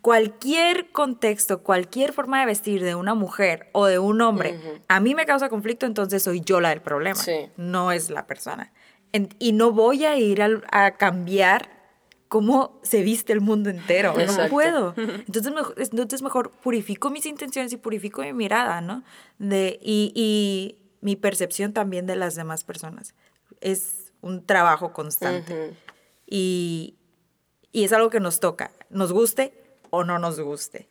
cualquier 0.00 0.90
contexto, 0.90 1.62
cualquier 1.62 2.12
forma 2.12 2.40
de 2.40 2.46
vestir 2.46 2.82
de 2.84 2.94
una 2.94 3.14
mujer 3.14 3.68
o 3.72 3.86
de 3.86 3.98
un 3.98 4.20
hombre 4.20 4.60
a 4.88 5.00
mí 5.00 5.14
me 5.14 5.24
causa 5.26 5.48
conflicto, 5.48 5.86
entonces 5.86 6.22
soy 6.22 6.40
yo 6.40 6.60
la 6.60 6.68
del 6.70 6.82
problema, 6.82 7.16
Sí. 7.16 7.48
no 7.56 7.90
es 7.92 8.10
la 8.10 8.26
persona. 8.26 8.72
En- 9.12 9.28
y 9.38 9.52
no 9.52 9.72
voy 9.72 10.04
a 10.04 10.16
ir 10.16 10.42
a 10.70 10.90
cambiar 10.96 11.81
cómo 12.32 12.80
se 12.82 13.02
viste 13.02 13.34
el 13.34 13.42
mundo 13.42 13.68
entero. 13.68 14.14
No 14.14 14.20
Exacto. 14.22 14.50
puedo. 14.50 14.94
Entonces 14.96 15.52
mejor, 15.52 15.74
entonces 15.76 16.22
mejor 16.22 16.50
purifico 16.50 17.10
mis 17.10 17.26
intenciones 17.26 17.74
y 17.74 17.76
purifico 17.76 18.22
mi 18.22 18.32
mirada, 18.32 18.80
¿no? 18.80 19.04
De, 19.38 19.78
y, 19.82 20.12
y 20.14 20.78
mi 21.02 21.14
percepción 21.14 21.74
también 21.74 22.06
de 22.06 22.16
las 22.16 22.34
demás 22.34 22.64
personas. 22.64 23.14
Es 23.60 24.14
un 24.22 24.46
trabajo 24.46 24.94
constante. 24.94 25.52
Ujú. 25.52 25.76
y, 26.26 26.94
y 27.70 27.84
es 27.84 27.92
algo 27.92 28.08
que 28.08 28.18
nos 28.18 28.40
toca, 28.40 28.70
nos 28.88 29.12
guste 29.12 29.52
o 29.90 30.02
no 30.02 30.18
nos 30.18 30.40
guste. 30.40 30.88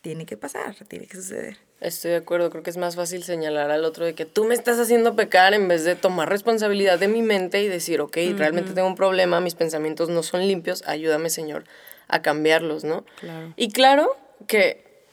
Tiene 0.00 0.26
que 0.26 0.36
pasar, 0.36 0.76
tiene 0.86 1.08
que 1.08 1.16
suceder. 1.16 1.58
Estoy 1.84 2.12
de 2.12 2.16
acuerdo, 2.16 2.48
creo 2.48 2.62
que 2.62 2.70
es 2.70 2.78
más 2.78 2.96
fácil 2.96 3.22
señalar 3.24 3.70
al 3.70 3.84
otro 3.84 4.06
de 4.06 4.14
que 4.14 4.24
tú 4.24 4.44
me 4.44 4.54
estás 4.54 4.78
haciendo 4.78 5.14
pecar 5.14 5.52
en 5.52 5.68
vez 5.68 5.84
de 5.84 5.94
tomar 5.96 6.30
responsabilidad 6.30 6.98
de 6.98 7.08
mi 7.08 7.20
mente 7.20 7.62
y 7.62 7.68
decir, 7.68 8.00
ok, 8.00 8.16
realmente 8.36 8.72
tengo 8.72 8.88
un 8.88 8.94
problema, 8.94 9.40
mis 9.40 9.54
pensamientos 9.54 10.08
no 10.08 10.22
son 10.22 10.46
limpios, 10.46 10.82
ayúdame 10.86 11.28
Señor 11.28 11.64
a 12.08 12.22
cambiarlos, 12.22 12.84
¿no? 12.84 13.04
Claro. 13.20 13.52
Y 13.56 13.70
claro 13.70 14.16
que, 14.46 15.04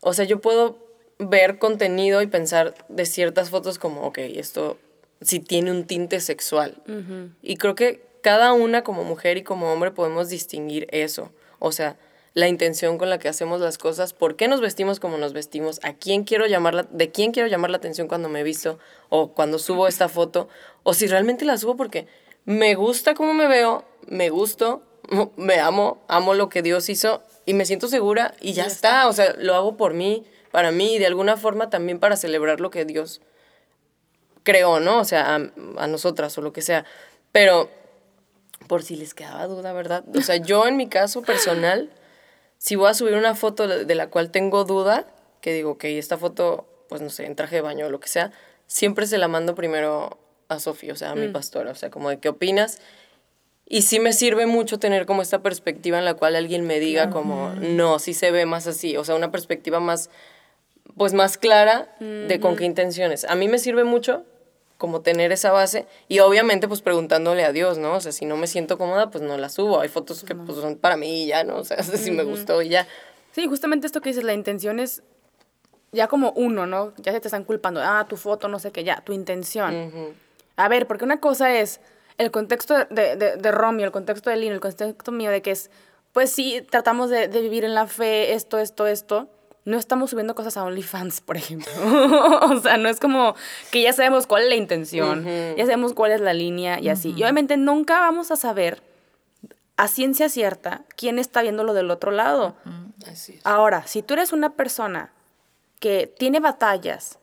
o 0.00 0.14
sea, 0.14 0.24
yo 0.24 0.40
puedo 0.40 0.78
ver 1.18 1.58
contenido 1.58 2.20
y 2.22 2.26
pensar 2.26 2.74
de 2.88 3.06
ciertas 3.06 3.50
fotos 3.50 3.78
como, 3.78 4.02
ok, 4.02 4.18
esto 4.18 4.78
sí 5.20 5.40
tiene 5.40 5.70
un 5.70 5.86
tinte 5.86 6.20
sexual. 6.20 6.82
Y 7.40 7.56
creo 7.56 7.74
que 7.74 8.04
cada 8.20 8.52
una 8.52 8.82
como 8.82 9.04
mujer 9.04 9.36
y 9.38 9.42
como 9.42 9.72
hombre 9.72 9.92
podemos 9.92 10.28
distinguir 10.28 10.88
eso. 10.90 11.30
O 11.58 11.72
sea, 11.72 11.96
la 12.36 12.48
intención 12.48 12.98
con 12.98 13.08
la 13.08 13.18
que 13.18 13.30
hacemos 13.30 13.62
las 13.62 13.78
cosas, 13.78 14.12
por 14.12 14.36
qué 14.36 14.46
nos 14.46 14.60
vestimos 14.60 15.00
como 15.00 15.16
nos 15.16 15.32
vestimos, 15.32 15.80
a 15.82 15.94
quién 15.94 16.24
quiero 16.24 16.44
llamar 16.46 16.74
la- 16.74 16.82
de 16.82 17.10
quién 17.10 17.32
quiero 17.32 17.48
llamar 17.48 17.70
la 17.70 17.78
atención 17.78 18.08
cuando 18.08 18.28
me 18.28 18.42
visto 18.42 18.78
o 19.08 19.32
cuando 19.32 19.58
subo 19.58 19.88
esta 19.88 20.10
foto, 20.10 20.46
o 20.82 20.92
si 20.92 21.06
realmente 21.06 21.46
la 21.46 21.56
subo 21.56 21.76
porque 21.76 22.06
me 22.44 22.74
gusta 22.74 23.14
cómo 23.14 23.32
me 23.32 23.48
veo, 23.48 23.86
me 24.06 24.28
gusto, 24.28 24.82
me 25.36 25.60
amo, 25.60 26.04
amo 26.08 26.34
lo 26.34 26.50
que 26.50 26.60
Dios 26.60 26.90
hizo 26.90 27.22
y 27.46 27.54
me 27.54 27.64
siento 27.64 27.88
segura 27.88 28.34
y 28.42 28.52
ya, 28.52 28.64
está. 28.66 29.08
O 29.08 29.14
sea, 29.14 29.34
lo 29.38 29.54
hago 29.54 29.78
por 29.78 29.94
mí, 29.94 30.26
para 30.50 30.72
mí 30.72 30.96
y 30.96 30.98
de 30.98 31.06
alguna 31.06 31.38
forma 31.38 31.70
también 31.70 31.98
para 32.00 32.16
celebrar 32.18 32.60
lo 32.60 32.68
que 32.70 32.84
Dios 32.84 33.22
creó, 34.42 34.78
¿no? 34.78 34.98
O 35.00 35.04
sea, 35.06 35.36
a, 35.36 35.40
a 35.78 35.86
nosotras 35.86 36.36
o 36.36 36.42
lo 36.42 36.52
que 36.52 36.60
sea. 36.60 36.84
Pero 37.32 37.70
por 38.68 38.82
si 38.82 38.94
les 38.96 39.14
quedaba 39.14 39.46
duda, 39.46 39.72
¿verdad? 39.72 40.04
O 40.14 40.20
sea, 40.20 40.36
yo 40.36 40.66
en 40.66 40.76
mi 40.76 40.86
caso 40.86 41.22
personal, 41.22 41.90
si 42.58 42.76
voy 42.76 42.88
a 42.88 42.94
subir 42.94 43.14
una 43.14 43.34
foto 43.34 43.66
de 43.66 43.94
la 43.94 44.08
cual 44.08 44.30
tengo 44.30 44.64
duda, 44.64 45.06
que 45.40 45.52
digo, 45.52 45.72
ok, 45.72 45.84
esta 45.84 46.16
foto, 46.16 46.66
pues 46.88 47.02
no 47.02 47.10
sé, 47.10 47.26
en 47.26 47.36
traje 47.36 47.56
de 47.56 47.62
baño 47.62 47.86
o 47.86 47.90
lo 47.90 48.00
que 48.00 48.08
sea, 48.08 48.32
siempre 48.66 49.06
se 49.06 49.18
la 49.18 49.28
mando 49.28 49.54
primero 49.54 50.18
a 50.48 50.58
Sofía, 50.60 50.92
o 50.92 50.96
sea, 50.96 51.10
a 51.10 51.14
mi 51.14 51.28
pastora, 51.28 51.70
o 51.70 51.74
sea, 51.74 51.90
como 51.90 52.10
de 52.10 52.18
qué 52.18 52.28
opinas. 52.28 52.80
Y 53.68 53.82
sí 53.82 53.98
me 53.98 54.12
sirve 54.12 54.46
mucho 54.46 54.78
tener 54.78 55.06
como 55.06 55.22
esta 55.22 55.42
perspectiva 55.42 55.98
en 55.98 56.04
la 56.04 56.14
cual 56.14 56.36
alguien 56.36 56.66
me 56.66 56.78
diga 56.78 57.10
como, 57.10 57.50
no, 57.50 57.98
sí 57.98 58.14
se 58.14 58.30
ve 58.30 58.46
más 58.46 58.66
así, 58.66 58.96
o 58.96 59.04
sea, 59.04 59.16
una 59.16 59.32
perspectiva 59.32 59.80
más, 59.80 60.08
pues 60.96 61.14
más 61.14 61.36
clara 61.36 61.96
de 62.00 62.40
con 62.40 62.56
qué 62.56 62.64
intenciones. 62.64 63.24
A 63.24 63.34
mí 63.34 63.48
me 63.48 63.58
sirve 63.58 63.84
mucho 63.84 64.24
como 64.78 65.00
tener 65.00 65.32
esa 65.32 65.52
base 65.52 65.86
y 66.08 66.18
obviamente 66.18 66.68
pues 66.68 66.82
preguntándole 66.82 67.44
a 67.44 67.52
Dios, 67.52 67.78
¿no? 67.78 67.94
O 67.94 68.00
sea, 68.00 68.12
si 68.12 68.26
no 68.26 68.36
me 68.36 68.46
siento 68.46 68.76
cómoda, 68.78 69.10
pues 69.10 69.22
no 69.24 69.36
la 69.38 69.48
subo. 69.48 69.80
Hay 69.80 69.88
fotos 69.88 70.24
que 70.24 70.34
pues 70.34 70.58
son 70.58 70.76
para 70.76 70.96
mí 70.96 71.24
y 71.24 71.26
ya, 71.28 71.44
¿no? 71.44 71.56
O 71.56 71.64
sea, 71.64 71.82
si 71.82 72.10
me 72.10 72.24
gustó 72.24 72.62
y 72.62 72.68
ya. 72.68 72.86
Sí, 73.32 73.46
justamente 73.46 73.86
esto 73.86 74.00
que 74.00 74.10
dices, 74.10 74.24
la 74.24 74.34
intención 74.34 74.80
es 74.80 75.02
ya 75.92 76.08
como 76.08 76.32
uno, 76.32 76.66
¿no? 76.66 76.92
Ya 76.96 77.12
se 77.12 77.20
te 77.20 77.28
están 77.28 77.44
culpando, 77.44 77.80
ah, 77.82 78.06
tu 78.08 78.16
foto, 78.16 78.48
no 78.48 78.58
sé 78.58 78.70
qué, 78.70 78.84
ya, 78.84 79.00
tu 79.00 79.12
intención. 79.12 80.14
A 80.56 80.68
ver, 80.68 80.86
porque 80.86 81.04
una 81.04 81.20
cosa 81.20 81.54
es 81.54 81.80
el 82.18 82.30
contexto 82.30 82.74
de, 82.90 83.16
de, 83.16 83.36
de 83.36 83.52
Romy, 83.52 83.82
el 83.82 83.92
contexto 83.92 84.30
de 84.30 84.36
Lino, 84.36 84.54
el 84.54 84.60
contexto 84.60 85.12
mío 85.12 85.30
de 85.30 85.42
que 85.42 85.50
es, 85.50 85.70
pues 86.12 86.30
sí, 86.30 86.66
tratamos 86.70 87.10
de, 87.10 87.28
de 87.28 87.40
vivir 87.40 87.64
en 87.64 87.74
la 87.74 87.86
fe, 87.86 88.32
esto, 88.32 88.58
esto, 88.58 88.86
esto. 88.86 89.28
No 89.66 89.76
estamos 89.76 90.10
subiendo 90.10 90.34
cosas 90.36 90.56
a 90.56 90.64
OnlyFans, 90.64 91.20
por 91.20 91.36
ejemplo. 91.36 91.70
o 92.42 92.60
sea, 92.60 92.78
no 92.78 92.88
es 92.88 93.00
como 93.00 93.34
que 93.70 93.82
ya 93.82 93.92
sabemos 93.92 94.26
cuál 94.26 94.44
es 94.44 94.48
la 94.48 94.54
intención, 94.54 95.24
ya 95.24 95.64
sabemos 95.64 95.92
cuál 95.92 96.12
es 96.12 96.20
la 96.20 96.32
línea 96.32 96.80
y 96.80 96.88
así. 96.88 97.12
Y 97.16 97.22
obviamente 97.22 97.56
nunca 97.56 97.98
vamos 97.98 98.30
a 98.30 98.36
saber 98.36 98.80
a 99.76 99.88
ciencia 99.88 100.28
cierta 100.28 100.84
quién 100.96 101.18
está 101.18 101.42
viendo 101.42 101.64
lo 101.64 101.74
del 101.74 101.90
otro 101.90 102.12
lado. 102.12 102.54
Así 103.10 103.34
es. 103.34 103.40
Ahora, 103.44 103.86
si 103.88 104.02
tú 104.02 104.14
eres 104.14 104.32
una 104.32 104.50
persona 104.50 105.10
que 105.80 106.06
tiene 106.16 106.38
batallas 106.38 107.18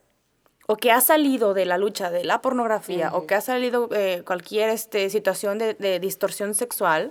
o 0.68 0.76
que 0.76 0.92
ha 0.92 1.00
salido 1.00 1.54
de 1.54 1.66
la 1.66 1.78
lucha 1.78 2.12
de 2.12 2.26
la 2.26 2.42
pornografía 2.42 3.12
o 3.14 3.26
que 3.26 3.36
ha 3.36 3.42
salido 3.42 3.90
eh, 3.94 4.24
cualquier 4.26 4.70
este, 4.70 5.10
situación 5.10 5.58
de, 5.58 5.76
de 5.76 6.00
distorsión 6.00 6.54
sexual, 6.54 7.10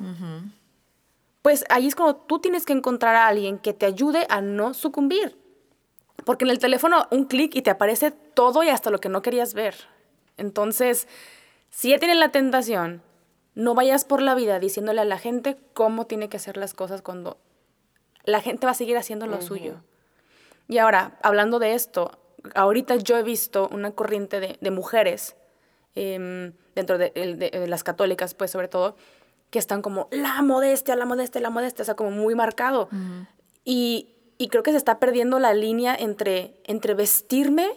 pues 1.43 1.65
ahí 1.69 1.87
es 1.89 1.95
cuando 1.95 2.17
tú 2.17 2.39
tienes 2.39 2.65
que 2.65 2.73
encontrar 2.73 3.15
a 3.17 3.27
alguien 3.29 3.59
que 3.59 3.73
te 3.73 3.87
ayude 3.87 4.27
a 4.29 4.41
no 4.41 4.75
sucumbir. 4.75 5.37
Porque 6.25 6.45
en 6.45 6.51
el 6.51 6.59
teléfono 6.61 7.07
un 7.11 7.25
clic 7.25 7.55
y 7.57 7.63
te 7.63 7.71
aparece 7.71 8.13
todo 8.13 8.63
y 8.63 8.69
hasta 8.69 8.91
lo 8.91 8.99
que 9.01 9.09
no 9.09 9.23
querías 9.23 9.55
ver. 9.55 9.75
Entonces, 10.37 11.09
si 11.71 11.91
ya 11.91 11.99
tienes 11.99 12.17
la 12.17 12.31
tentación, 12.31 13.03
no 13.55 13.75
vayas 13.75 14.05
por 14.05 14.23
la 14.23 14.35
vida 14.35 14.59
diciéndole 14.61 15.01
a 15.01 15.05
la 15.05 15.19
gente 15.19 15.57
cómo 15.75 16.07
tiene 16.07 16.29
que 16.29 16.37
hacer 16.37 16.57
las 16.57 16.75
cosas 16.75 17.03
cuando 17.03 17.39
la 18.25 18.41
gente 18.41 18.67
va 18.67 18.71
a 18.73 18.75
seguir 18.75 18.97
haciendo 18.97 19.27
lo 19.27 19.43
suyo. 19.43 19.83
Y 20.69 20.79
ahora, 20.79 21.19
hablando 21.23 21.59
de 21.59 21.75
esto, 21.75 22.13
ahorita 22.55 22.97
yo 22.97 23.17
he 23.19 23.23
visto 23.25 23.69
una 23.73 23.91
corriente 23.91 24.39
de, 24.41 24.59
de 24.61 24.71
mujeres, 24.71 25.35
em, 25.97 26.53
dentro 26.75 26.99
de- 26.99 27.11
de 27.11 27.67
las 27.67 27.83
católicas, 27.85 28.33
pues 28.35 28.51
sobre 28.53 28.69
todo, 28.69 28.97
que 29.53 29.59
están 29.59 29.83
como 29.83 30.09
la 30.11 30.41
modestia, 30.41 30.97
la 30.97 31.05
modestia, 31.05 31.39
la 31.43 31.51
modestia, 31.51 31.83
o 31.83 31.85
sea, 31.85 31.95
como 31.95 32.11
muy 32.11 32.35
marcado. 32.35 32.89
y, 33.67 34.09
y 34.39 34.49
creo 34.49 34.63
que 34.63 34.71
se 34.73 34.79
está 34.79 34.99
perdiendo 34.99 35.39
la 35.39 35.53
línea 35.53 35.95
entre, 35.95 36.57
entre 36.65 36.95
vestirme 36.95 37.69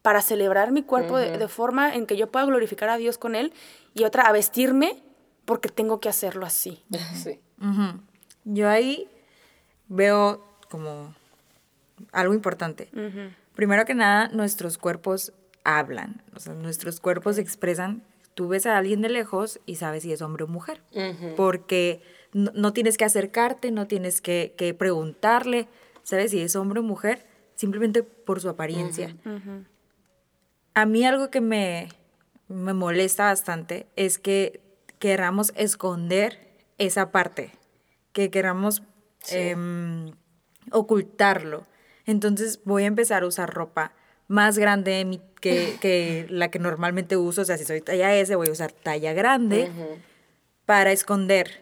para 0.00 0.22
celebrar 0.22 0.72
mi 0.72 0.82
cuerpo 0.82 1.18
de, 1.18 1.36
de 1.36 1.48
forma 1.48 1.94
en 1.94 2.06
que 2.06 2.16
yo 2.16 2.32
pueda 2.32 2.46
glorificar 2.46 2.88
a 2.88 2.96
Dios 2.96 3.18
con 3.18 3.34
él 3.34 3.52
y 3.94 4.04
otra 4.04 4.22
a 4.22 4.32
vestirme 4.32 5.02
porque 5.44 5.68
tengo 5.68 6.00
que 6.00 6.08
hacerlo 6.08 6.46
así. 6.46 6.82
Sí. 7.14 7.38
Yo 8.44 8.68
ahí 8.70 9.06
veo 9.88 10.42
como 10.70 11.14
algo 12.10 12.32
importante. 12.32 12.88
Primero 13.54 13.84
que 13.84 13.94
nada, 13.94 14.28
nuestros 14.28 14.78
cuerpos 14.78 15.34
hablan, 15.62 16.22
o 16.34 16.40
sea, 16.40 16.54
nuestros 16.54 17.00
cuerpos 17.00 17.36
expresan. 17.36 18.02
Tú 18.34 18.48
ves 18.48 18.66
a 18.66 18.78
alguien 18.78 19.02
de 19.02 19.08
lejos 19.08 19.60
y 19.66 19.76
sabes 19.76 20.02
si 20.02 20.12
es 20.12 20.22
hombre 20.22 20.44
o 20.44 20.48
mujer, 20.48 20.82
porque 21.36 22.02
no, 22.32 22.50
no 22.54 22.72
tienes 22.72 22.96
que 22.96 23.04
acercarte, 23.04 23.70
no 23.70 23.86
tienes 23.86 24.20
que, 24.20 24.54
que 24.56 24.72
preguntarle, 24.74 25.68
sabes 26.02 26.30
si 26.30 26.40
es 26.40 26.56
hombre 26.56 26.80
o 26.80 26.82
mujer, 26.82 27.26
simplemente 27.54 28.02
por 28.02 28.40
su 28.40 28.48
apariencia. 28.48 29.16
A 30.74 30.86
mí 30.86 31.04
algo 31.04 31.30
que 31.30 31.40
me, 31.40 31.88
me 32.48 32.72
molesta 32.72 33.24
bastante 33.24 33.86
es 33.96 34.18
que 34.18 34.60
queramos 34.98 35.52
esconder 35.56 36.38
esa 36.78 37.10
parte, 37.10 37.52
que 38.12 38.30
queramos 38.30 38.82
em, 39.30 40.12
ocultarlo. 40.70 41.66
Entonces 42.06 42.60
voy 42.64 42.84
a 42.84 42.86
empezar 42.86 43.22
a 43.22 43.26
usar 43.26 43.52
ropa 43.52 43.92
más 44.32 44.58
grande 44.58 45.04
mi- 45.04 45.20
que, 45.40 45.76
que 45.80 46.26
la 46.30 46.50
que 46.50 46.58
normalmente 46.58 47.16
uso. 47.16 47.42
O 47.42 47.44
sea, 47.44 47.56
si 47.58 47.64
soy 47.64 47.80
talla 47.80 48.14
S, 48.16 48.34
voy 48.36 48.48
a 48.48 48.52
usar 48.52 48.72
talla 48.72 49.12
grande 49.12 49.70
para 50.66 50.92
esconder, 50.92 51.60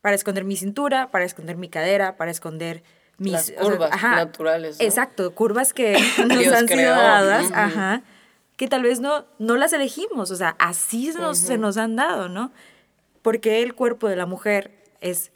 para 0.00 0.14
esconder 0.14 0.44
mi 0.44 0.56
cintura, 0.56 1.10
para 1.10 1.24
esconder 1.24 1.56
mi 1.56 1.68
cadera, 1.68 2.16
para 2.16 2.30
esconder 2.30 2.82
mis 3.18 3.32
Las 3.32 3.42
o 3.50 3.52
sea, 3.52 3.60
curvas 3.62 4.02
naturales, 4.02 4.78
¿no? 4.78 4.84
Exacto, 4.84 5.34
curvas 5.34 5.72
que 5.72 5.92
nos 6.28 6.38
Dios 6.38 6.54
han 6.54 6.66
creó. 6.66 6.78
sido 6.78 6.90
dadas, 6.96 7.50
ajá, 7.52 8.02
que 8.56 8.68
tal 8.68 8.82
vez 8.82 9.00
no, 9.00 9.24
no 9.38 9.56
las 9.56 9.72
elegimos, 9.72 10.30
o 10.30 10.36
sea, 10.36 10.56
así 10.58 11.12
se 11.12 11.18
nos, 11.18 11.38
se 11.38 11.58
nos 11.58 11.76
han 11.76 11.96
dado, 11.96 12.28
¿no? 12.28 12.50
Porque 13.22 13.62
el 13.62 13.74
cuerpo 13.74 14.08
de 14.08 14.16
la 14.16 14.26
mujer 14.26 14.72
es 15.00 15.30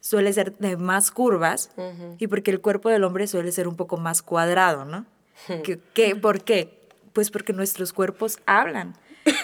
suele 0.00 0.32
ser 0.32 0.56
de 0.58 0.76
más 0.76 1.10
curvas 1.10 1.70
y 2.18 2.26
porque 2.28 2.50
el 2.50 2.60
cuerpo 2.60 2.88
del 2.90 3.04
hombre 3.04 3.26
suele 3.26 3.52
ser 3.52 3.68
un 3.68 3.76
poco 3.76 3.96
más 3.96 4.22
cuadrado, 4.22 4.84
¿no? 4.84 5.06
¿Qué, 5.64 5.78
qué- 5.94 6.16
por 6.16 6.42
qué? 6.44 6.88
Pues 7.12 7.30
porque 7.30 7.52
nuestros 7.52 7.92
cuerpos 7.92 8.38
hablan. 8.46 8.96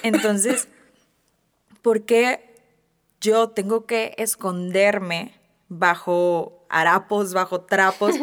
Entonces, 0.02 0.68
¿por 1.82 2.02
qué 2.02 2.54
yo 3.20 3.50
tengo 3.50 3.86
que 3.86 4.14
esconderme 4.18 5.34
bajo 5.68 6.64
harapos, 6.68 7.32
bajo 7.34 7.60
trapos, 7.62 8.14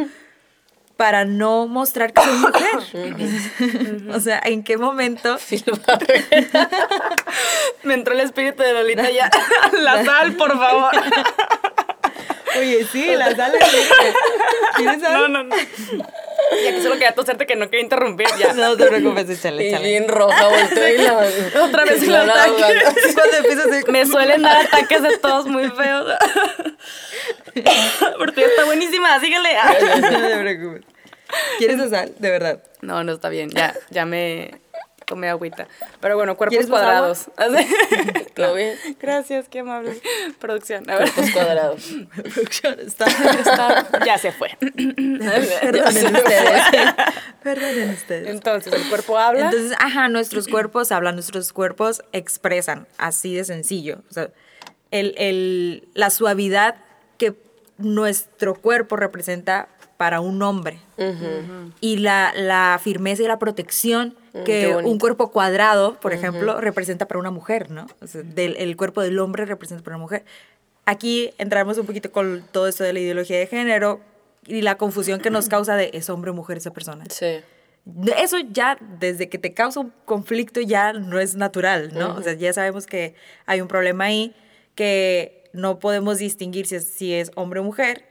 para 0.98 1.26
no 1.26 1.68
mostrar 1.68 2.12
que 2.14 2.22
soy 2.24 3.12
mujer? 3.14 4.10
o 4.16 4.20
sea, 4.20 4.42
¿en 4.44 4.64
qué 4.64 4.78
momento? 4.78 5.38
Me 7.84 7.94
entró 7.94 8.14
el 8.14 8.22
espíritu 8.22 8.64
de 8.64 8.74
Lolita 8.74 9.10
ya. 9.12 9.30
La 9.74 10.04
sal, 10.04 10.36
por 10.36 10.58
favor. 10.58 10.92
Oye, 12.60 12.86
sí, 12.92 13.06
la 13.16 13.36
sal 13.36 13.54
¿Quieres 14.76 15.02
sal? 15.02 15.14
No, 15.14 15.28
no, 15.28 15.44
no. 15.44 15.56
Y 16.64 16.68
aquí 16.68 16.82
solo 16.82 16.94
quería 16.96 17.14
toserte 17.14 17.46
que 17.46 17.56
no 17.56 17.66
quería 17.70 17.84
interrumpir 17.84 18.28
ya. 18.40 18.54
No 18.54 18.78
te 18.78 18.86
preocupes, 18.86 19.30
échale, 19.30 19.66
Y 19.66 19.68
échale. 19.70 19.88
bien 19.90 20.08
roja, 20.08 20.48
volteo 20.48 20.90
y 20.90 20.98
la... 20.98 21.18
Otra 21.64 21.84
vez 21.86 22.02
el 22.04 22.12
la. 22.12 22.46
Cuando 23.14 23.38
empiezas 23.38 23.68
a... 23.68 23.92
Me 23.92 24.06
suelen 24.06 24.42
dar 24.42 24.58
ataques 24.66 25.02
de 25.02 25.18
todos 25.18 25.46
muy 25.48 25.70
feos. 25.70 26.08
Ya 27.56 28.46
está 28.46 28.66
buenísima, 28.66 29.20
síguele. 29.20 29.50
No 30.02 30.28
te 30.28 30.38
preocupes. 30.38 30.82
¿Quieres 31.58 31.78
la 31.78 31.90
sal? 31.90 32.14
De 32.20 32.30
verdad. 32.30 32.64
No, 32.82 33.04
no 33.04 33.12
está 33.14 33.30
bien. 33.30 33.50
Ya, 33.50 33.76
ya 33.90 34.06
me 34.06 34.52
tomé 35.08 35.30
agüita. 35.30 35.68
Pero 36.02 36.16
bueno, 36.18 36.36
cuerpos 36.36 36.52
¿Quieres 36.52 36.70
más 36.70 36.82
cuadrados. 36.82 37.26
¿Todo 38.36 38.54
bien? 38.54 38.76
Gracias, 39.00 39.48
qué 39.48 39.60
amable. 39.62 40.00
Producción. 40.38 40.88
A 40.90 40.98
ver. 40.98 41.12
Cuerpos 41.12 41.34
cuadrados. 41.34 41.90
Producción 42.34 42.80
está... 42.82 43.06
Está- 43.06 43.88
ya 44.06 44.18
se 44.18 44.32
fue. 44.34 44.50
Perdonen 44.60 46.16
ustedes. 46.16 46.64
Perdonen 47.42 47.90
ustedes. 47.92 48.28
Entonces, 48.30 48.74
el 48.74 48.90
cuerpo 48.90 49.18
habla. 49.18 49.46
Entonces, 49.46 49.78
ajá, 49.80 50.10
nuestros 50.10 50.48
cuerpos 50.48 50.92
hablan, 50.92 51.16
nuestros 51.16 51.54
cuerpos 51.54 52.02
expresan, 52.12 52.88
así 52.98 53.34
de 53.34 53.46
sencillo. 53.46 54.00
O 54.10 54.14
sea, 54.14 54.30
el, 54.92 55.16
el- 55.18 55.88
la 55.94 56.10
suavidad 56.10 56.76
que 57.18 57.34
nuestro 57.78 58.56
cuerpo 58.56 58.98
representa 58.98 59.70
para 59.98 60.20
un 60.20 60.42
hombre 60.44 60.80
y 61.82 61.98
la, 61.98 62.32
la 62.36 62.80
firmeza 62.84 63.24
y 63.24 63.28
la 63.28 63.40
protección 63.40 64.16
que 64.46 64.74
bonito. 64.74 64.90
un 64.92 65.00
cuerpo 65.00 65.32
cuadrado, 65.32 66.00
por 66.00 66.14
ejemplo, 66.14 66.60
representa 66.62 67.08
para 67.08 67.20
una 67.20 67.32
mujer, 67.32 67.72
¿no? 67.72 67.88
O 68.02 68.08
sea, 68.08 68.22
del- 68.24 68.56
el 68.58 68.76
cuerpo 68.78 69.02
del 69.02 69.18
hombre 69.20 69.46
representa 69.46 69.84
para 69.84 69.96
una 69.98 70.04
mujer. 70.04 70.24
Aquí 70.86 71.32
entramos 71.38 71.78
un 71.78 71.86
poquito 71.86 72.12
con 72.12 72.44
todo 72.52 72.68
esto 72.68 72.84
de 72.84 72.94
la 72.94 73.00
ideología 73.00 73.38
de 73.38 73.48
género 73.48 74.00
y 74.46 74.62
la 74.62 74.76
confusión 74.78 75.20
que 75.20 75.30
nos 75.30 75.50
causa 75.50 75.76
de 75.76 75.90
es 75.94 76.10
hombre 76.10 76.32
o 76.32 76.34
mujer 76.34 76.58
esa 76.58 76.72
persona. 76.72 77.04
Sí. 77.10 77.40
Eso 78.18 78.38
ya, 78.52 78.78
desde 79.00 79.30
que 79.30 79.38
te 79.38 79.54
causa 79.54 79.80
un 79.80 79.94
conflicto, 80.06 80.60
ya 80.60 80.92
no 80.94 81.20
es 81.20 81.36
natural, 81.36 81.92
¿no? 81.94 82.16
O 82.16 82.22
sea, 82.22 82.34
ya 82.34 82.52
sabemos 82.52 82.86
que 82.86 83.16
hay 83.46 83.62
un 83.62 83.68
problema 83.70 84.06
ahí, 84.06 84.36
que 84.76 85.44
no 85.54 85.80
podemos 85.80 86.18
distinguir 86.20 86.68
si 86.68 86.76
es, 86.76 86.84
si 86.86 87.14
es 87.14 87.32
hombre 87.36 87.62
o 87.62 87.64
mujer, 87.64 88.04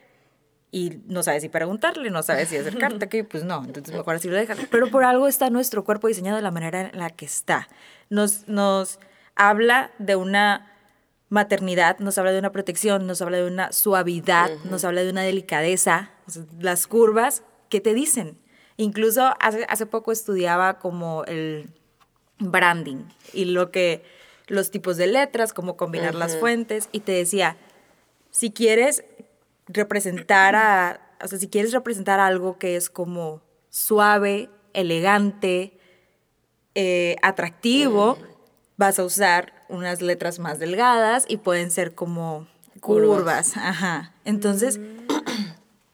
y 0.71 0.99
no 1.07 1.23
sabes 1.23 1.43
si 1.43 1.49
preguntarle, 1.49 2.11
no 2.11 2.23
sabes 2.23 2.49
si 2.49 2.57
acercarte, 2.59 3.09
que 3.09 3.25
pues 3.25 3.45
no, 3.45 3.65
entonces 3.65 3.95
mejor 3.95 4.17
así 4.17 4.29
lo 4.29 4.37
dejas. 4.37 4.59
Pero 4.71 4.91
por 4.91 5.05
algo 5.05 5.29
está 5.29 5.51
nuestro 5.51 5.85
cuerpo 5.85 6.09
diseñado 6.09 6.37
de 6.37 6.43
la 6.43 6.51
manera 6.51 6.91
en 6.93 6.99
la 6.99 7.11
que 7.11 7.25
está. 7.25 7.69
Nos, 8.11 8.49
nos 8.49 8.99
habla 9.35 9.91
de 9.99 10.17
una 10.17 10.73
maternidad, 11.29 11.99
nos 11.99 12.19
habla 12.19 12.33
de 12.33 12.39
una 12.39 12.53
protección, 12.53 13.07
nos 13.07 13.21
habla 13.23 13.39
de 13.39 13.47
una 13.47 13.73
suavidad, 13.73 14.51
nos 14.71 14.85
habla 14.85 15.03
de 15.03 15.11
una 15.11 15.23
delicadeza, 15.23 16.11
o 16.27 16.31
sea, 16.31 16.45
las 16.61 16.87
curvas 16.87 17.43
que 17.69 17.81
te 17.81 17.95
dicen. 17.95 18.39
Incluso 18.77 19.35
hace, 19.41 19.65
hace 19.69 19.87
poco 19.87 20.13
estudiaba 20.13 20.79
como 20.79 21.25
el, 21.25 21.71
branding 22.39 23.05
y 23.33 23.47
lo 23.47 23.71
que 23.71 24.05
los 24.47 24.71
tipos 24.71 24.97
de 24.97 25.07
letras, 25.07 25.53
cómo 25.53 25.77
combinar 25.77 26.15
las 26.15 26.37
fuentes 26.37 26.89
y 26.93 27.01
te 27.01 27.13
decía, 27.13 27.57
si 28.31 28.51
quieres 28.53 29.05
representar 29.67 30.55
a, 30.57 31.01
o 31.23 31.29
sea, 31.29 31.39
si 31.39 31.49
quieres 31.49 31.73
representar 31.73 32.21
algo 32.21 32.59
que 32.59 32.77
es 32.77 32.91
como 32.91 33.43
suave, 33.71 34.49
elegante, 34.73 35.79
eh, 36.75 37.17
atractivo, 37.23 38.19
vas 38.77 38.99
a 38.99 39.05
usar 39.05 39.53
unas 39.69 40.03
letras 40.03 40.39
más 40.39 40.59
delgadas 40.59 41.25
y 41.29 41.39
pueden 41.39 41.71
ser 41.71 41.95
como 41.95 42.47
curvas. 42.81 43.57
Ajá. 43.57 44.13
Entonces, 44.25 44.79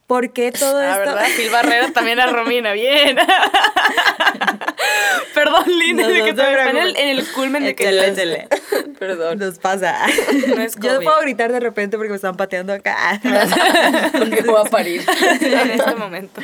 ¿por 0.06 0.32
qué 0.32 0.52
todo 0.52 0.78
Ah, 0.78 0.90
esto? 0.98 1.14
¿verdad? 1.14 1.26
Phil 1.36 1.50
Barrera 1.50 1.92
también 1.92 2.20
a 2.20 2.26
Romina, 2.26 2.72
bien. 2.72 3.16
Perdón, 5.34 5.64
Lina, 5.78 6.08
de 6.08 6.22
que 6.24 6.34
te 6.34 6.42
en 6.70 6.76
el, 6.76 6.96
en 6.96 7.08
el 7.18 7.26
culmen 7.32 7.64
de 7.64 7.74
que 7.74 7.84
Échale, 7.84 7.96
las- 8.08 8.18
échale. 8.18 8.48
Perdón. 8.98 9.38
Nos 9.38 9.58
pasa. 9.58 10.06
No 10.48 10.62
es 10.62 10.76
Yo 10.76 11.00
puedo 11.00 11.20
gritar 11.22 11.52
de 11.52 11.60
repente 11.60 11.96
porque 11.96 12.10
me 12.10 12.16
están 12.16 12.36
pateando 12.36 12.72
acá. 12.72 13.20
Porque 14.12 14.42
voy 14.42 14.60
a 14.64 14.70
parir. 14.70 15.02
en 15.40 15.70
este 15.70 15.94
momento. 15.94 16.40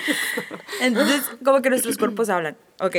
Entonces, 0.81 1.23
como 1.45 1.63
que 1.63 1.71
nuestros 1.71 1.97
cuerpos 1.99 2.29
hablan. 2.29 2.57
Ok, 2.81 2.97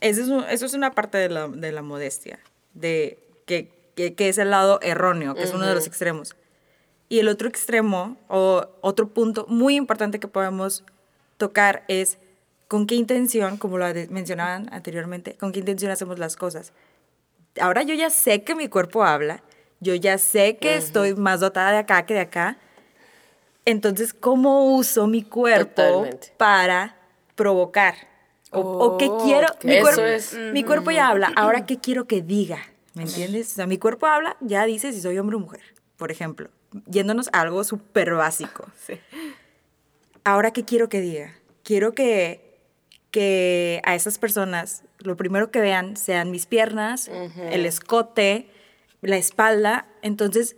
eso 0.00 0.20
es, 0.22 0.28
un- 0.28 0.44
eso 0.48 0.66
es 0.66 0.74
una 0.74 0.90
parte 0.92 1.18
de 1.18 1.28
la, 1.28 1.48
de 1.48 1.72
la 1.72 1.82
modestia, 1.82 2.38
de 2.74 3.18
que, 3.46 3.70
que, 3.94 4.14
que 4.14 4.28
es 4.28 4.38
el 4.38 4.50
lado 4.50 4.78
erróneo, 4.82 5.34
que 5.34 5.42
es 5.44 5.52
uno 5.54 5.66
de 5.66 5.74
los 5.74 5.86
extremos. 5.86 6.36
Y 7.08 7.18
el 7.20 7.28
otro 7.28 7.48
extremo, 7.48 8.16
o 8.28 8.66
otro 8.80 9.08
punto 9.08 9.46
muy 9.48 9.76
importante 9.76 10.18
que 10.20 10.28
podemos 10.28 10.84
tocar 11.36 11.84
es 11.88 12.18
con 12.72 12.86
qué 12.86 12.94
intención, 12.94 13.58
como 13.58 13.76
lo 13.76 13.84
mencionaban 14.08 14.72
anteriormente, 14.72 15.34
con 15.34 15.52
qué 15.52 15.58
intención 15.58 15.92
hacemos 15.92 16.18
las 16.18 16.36
cosas. 16.36 16.72
Ahora 17.60 17.82
yo 17.82 17.92
ya 17.92 18.08
sé 18.08 18.44
que 18.44 18.54
mi 18.54 18.68
cuerpo 18.68 19.04
habla, 19.04 19.42
yo 19.80 19.94
ya 19.94 20.16
sé 20.16 20.56
que 20.56 20.76
estoy 20.76 21.14
más 21.14 21.40
dotada 21.40 21.72
de 21.72 21.76
acá 21.76 22.06
que 22.06 22.14
de 22.14 22.20
acá. 22.20 22.56
Entonces, 23.66 24.14
¿cómo 24.14 24.74
uso 24.74 25.06
mi 25.06 25.22
cuerpo 25.22 25.82
Totalmente. 25.82 26.32
para 26.38 26.96
provocar? 27.34 27.94
O, 28.52 28.60
o 28.60 28.96
qué 28.96 29.10
quiero. 29.22 29.48
Mi, 29.64 29.74
Eso 29.74 29.82
cuerpo, 29.82 30.02
es. 30.04 30.34
mi 30.54 30.64
cuerpo 30.64 30.90
ya 30.92 31.08
habla. 31.08 31.30
Ahora, 31.36 31.66
¿qué 31.66 31.76
quiero 31.78 32.06
que 32.06 32.22
diga? 32.22 32.56
¿Me 32.94 33.02
entiendes? 33.02 33.52
O 33.52 33.54
sea, 33.56 33.66
mi 33.66 33.76
cuerpo 33.76 34.06
habla, 34.06 34.38
ya 34.40 34.64
dice 34.64 34.94
si 34.94 35.02
soy 35.02 35.18
hombre 35.18 35.36
o 35.36 35.40
mujer, 35.40 35.60
por 35.98 36.10
ejemplo. 36.10 36.48
Yéndonos 36.86 37.28
a 37.34 37.42
algo 37.42 37.64
súper 37.64 38.14
básico. 38.14 38.64
Sí. 38.86 38.94
Ahora, 40.24 40.52
¿qué 40.52 40.64
quiero 40.64 40.88
que 40.88 41.02
diga? 41.02 41.34
Quiero 41.64 41.92
que, 41.92 42.41
que 43.12 43.80
a 43.84 43.94
esas 43.94 44.18
personas 44.18 44.82
lo 44.98 45.16
primero 45.16 45.52
que 45.52 45.60
vean 45.60 45.96
sean 45.96 46.32
mis 46.32 46.46
piernas, 46.46 47.08
el 47.08 47.66
escote, 47.66 48.48
la 49.02 49.18
espalda. 49.18 49.86
Entonces, 50.00 50.56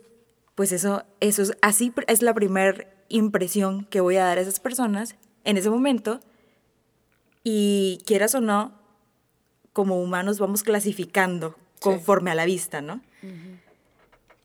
pues 0.54 0.72
eso, 0.72 1.04
eso 1.20 1.42
es 1.42 1.52
así 1.60 1.92
es 2.06 2.22
la 2.22 2.32
primera 2.32 2.86
impresión 3.08 3.84
que 3.86 4.00
voy 4.00 4.16
a 4.16 4.24
dar 4.24 4.38
a 4.38 4.40
esas 4.40 4.60
personas 4.60 5.16
en 5.42 5.58
ese 5.58 5.68
momento. 5.68 6.20
Y 7.42 8.00
quieras 8.06 8.34
o 8.34 8.40
no, 8.40 8.72
como 9.72 10.00
humanos 10.00 10.38
vamos 10.38 10.62
clasificando 10.62 11.56
conforme 11.80 12.30
a 12.30 12.34
la 12.34 12.46
vista, 12.46 12.80
¿no? 12.80 13.02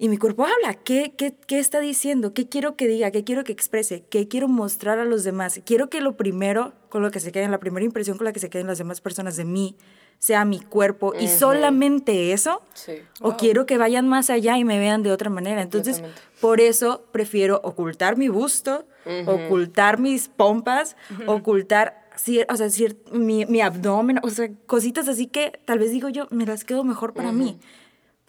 Y 0.01 0.07
mi 0.07 0.17
cuerpo 0.17 0.45
habla. 0.45 0.75
¿Qué, 0.75 1.13
qué, 1.17 1.35
qué 1.45 1.59
está 1.59 1.81
diciendo? 1.81 2.33
¿Qué 2.33 2.47
quiero 2.47 2.77
que 2.77 2.87
diga? 2.87 3.11
¿Qué 3.11 3.25
quiero 3.25 3.43
que 3.43 3.51
exprese? 3.51 4.05
¿Qué 4.09 4.29
quiero 4.29 4.47
mostrar 4.47 4.97
a 4.97 5.03
los 5.05 5.25
demás? 5.25 5.59
Quiero 5.65 5.89
que 5.89 5.99
lo 5.99 6.15
primero, 6.15 6.71
con 6.87 7.01
lo 7.01 7.11
que 7.11 7.19
se 7.19 7.33
queden, 7.33 7.51
la 7.51 7.59
primera 7.59 7.85
impresión 7.85 8.17
con 8.17 8.23
la 8.23 8.31
que 8.31 8.39
se 8.39 8.49
queden 8.49 8.65
las 8.67 8.77
demás 8.77 9.01
personas 9.01 9.35
de 9.35 9.43
mí, 9.43 9.75
sea 10.17 10.45
mi 10.45 10.61
cuerpo. 10.61 11.13
Y 11.19 11.27
solamente 11.27 12.31
eso. 12.31 12.61
Sí. 12.73 12.93
O 13.19 13.35
quiero 13.35 13.65
que 13.65 13.77
vayan 13.77 14.07
más 14.07 14.29
allá 14.29 14.57
y 14.57 14.63
me 14.63 14.79
vean 14.79 15.03
de 15.03 15.11
otra 15.11 15.29
manera. 15.29 15.61
Entonces, 15.61 16.01
por 16.39 16.61
eso 16.61 17.03
prefiero 17.11 17.59
ocultar 17.65 18.15
mi 18.17 18.29
busto, 18.29 18.85
ocultar 19.27 19.99
mis 19.99 20.29
pompas, 20.29 20.95
ocultar 21.27 22.07
cier- 22.15 22.45
o 22.49 22.55
sea, 22.55 22.67
mi, 23.11 23.45
mi 23.47 23.59
abdomen, 23.59 24.19
o 24.23 24.29
sea, 24.29 24.49
cositas 24.65 25.09
así 25.09 25.27
que 25.27 25.59
tal 25.65 25.79
vez 25.79 25.91
digo 25.91 26.07
yo, 26.07 26.27
me 26.31 26.45
las 26.45 26.63
quedo 26.63 26.85
mejor 26.85 27.13
para 27.13 27.33
mí. 27.33 27.59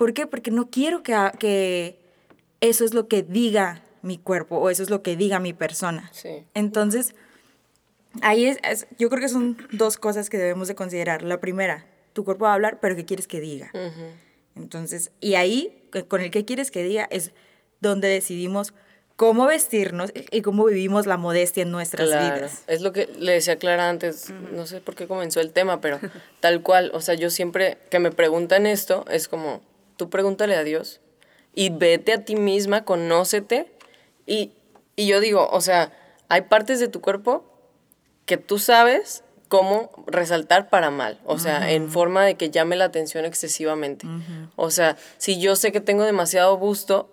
¿Por 0.01 0.15
qué? 0.15 0.27
Porque 0.27 0.51
no 0.51 0.71
quiero 0.71 1.03
que, 1.03 1.15
que 1.39 1.99
eso 2.63 2.87
es 2.87 2.95
lo 2.95 3.07
que 3.07 3.23
diga 3.23 3.83
mi 4.01 4.17
cuerpo 4.17 4.57
o 4.57 4.71
eso 4.71 4.83
es 4.83 4.89
lo 4.89 5.03
que 5.03 5.15
diga 5.15 5.41
mi 5.41 5.53
persona. 5.53 6.09
Sí. 6.15 6.43
Entonces, 6.55 7.15
ahí 8.23 8.47
es, 8.47 8.57
es- 8.63 8.87
yo 8.99 9.11
creo 9.11 9.21
que 9.21 9.29
son 9.29 9.59
dos 9.73 9.99
cosas 9.99 10.31
que 10.31 10.39
debemos 10.39 10.69
de 10.69 10.75
considerar. 10.75 11.21
La 11.23 11.39
primera, 11.39 11.85
tu 12.15 12.25
cuerpo 12.25 12.45
va 12.47 12.53
a 12.53 12.55
hablar, 12.55 12.79
pero 12.81 12.97
¿qué 12.97 13.05
quieres 13.05 13.27
que 13.27 13.41
diga? 13.41 13.71
Entonces, 14.57 15.11
y 15.21 15.35
ahí, 15.35 15.85
c- 15.93 16.05
con 16.07 16.23
el 16.23 16.31
que 16.31 16.47
quieres 16.47 16.71
que 16.71 16.83
diga, 16.83 17.07
es 17.11 17.33
donde 17.83 18.09
decidimos 18.09 18.73
cómo 19.17 19.45
vestirnos 19.45 20.15
y 20.15 20.41
cómo 20.41 20.65
vivimos 20.65 21.05
la 21.07 21.19
modestia 21.19 21.63
en 21.65 21.71
nuestras 21.73 22.09
Claro, 22.09 22.37
vidas. 22.37 22.65
es 22.69 22.81
lo 22.81 22.93
que 22.95 23.07
le 23.19 23.33
decía 23.33 23.57
Clara 23.57 23.91
antes, 23.91 24.31
no 24.31 24.65
sé 24.67 24.81
por 24.81 24.95
qué 24.95 25.07
comenzó 25.07 25.41
el 25.43 25.53
tema, 25.53 25.83
pero 25.83 26.01
tal 26.41 26.63
cual, 26.63 26.91
o 26.95 27.03
sea, 27.03 27.17
yo 27.17 27.29
siempre 27.29 27.77
que 27.91 27.99
me 27.99 28.13
preguntan 28.13 28.65
esto, 28.67 29.05
es 29.11 29.29
como, 29.29 29.61
tú 30.01 30.09
pregúntale 30.09 30.57
a 30.57 30.65
Dios 30.65 31.03
y 31.55 31.69
vete 31.69 32.15
a 32.15 32.25
ti 32.25 32.35
misma, 32.35 32.87
conócete 32.87 33.71
y, 34.25 34.55
y 34.97 35.07
yo 35.07 35.21
digo, 35.21 35.47
o 35.53 35.61
sea, 35.61 35.93
hay 36.31 36.41
partes 36.41 36.81
de 36.81 36.89
tu 36.89 37.03
cuerpo 37.03 37.45
que 38.25 38.39
tú 38.39 38.59
sabes 38.59 39.25
cómo 39.49 39.91
resaltar 40.07 40.71
para 40.71 40.91
mal, 40.91 41.21
o 41.27 41.39
sea, 41.39 41.71
en 41.73 41.91
forma 41.91 42.25
de 42.25 42.37
que 42.37 42.49
llame 42.49 42.77
la 42.77 42.87
atención 42.87 43.27
excesivamente. 43.27 44.07
O 44.57 44.71
sea, 44.71 44.97
si 45.19 45.39
yo 45.39 45.55
sé 45.55 45.71
que 45.71 45.83
tengo 45.83 46.05
demasiado 46.05 46.57
busto, 46.57 47.11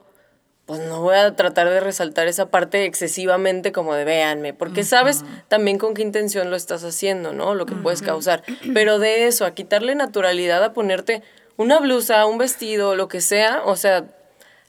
pues 0.66 0.80
no 0.80 1.02
voy 1.02 1.16
a 1.16 1.36
tratar 1.36 1.70
de 1.70 1.82
resaltar 1.82 2.28
esa 2.30 2.50
parte 2.52 2.86
excesivamente 2.86 3.74
como 3.74 3.96
de 3.96 4.06
véanme, 4.06 4.54
porque 4.54 4.86
sabes 4.86 5.26
también 5.50 5.78
con 5.78 5.94
qué 5.94 6.04
intención 6.04 6.52
lo 6.52 6.56
estás 6.56 6.86
haciendo, 6.86 7.34
¿no? 7.34 7.54
Lo 7.54 7.66
que 7.66 7.76
puedes 7.76 8.02
causar. 8.02 8.44
Pero 8.74 8.98
de 8.98 9.28
eso, 9.28 9.46
a 9.46 9.56
quitarle 9.56 9.94
naturalidad 9.96 10.64
a 10.64 10.72
ponerte 10.72 11.22
una 11.58 11.80
blusa, 11.80 12.26
un 12.26 12.38
vestido, 12.38 12.96
lo 12.96 13.08
que 13.08 13.20
sea, 13.22 13.62
o 13.66 13.76
sea, 13.76 14.06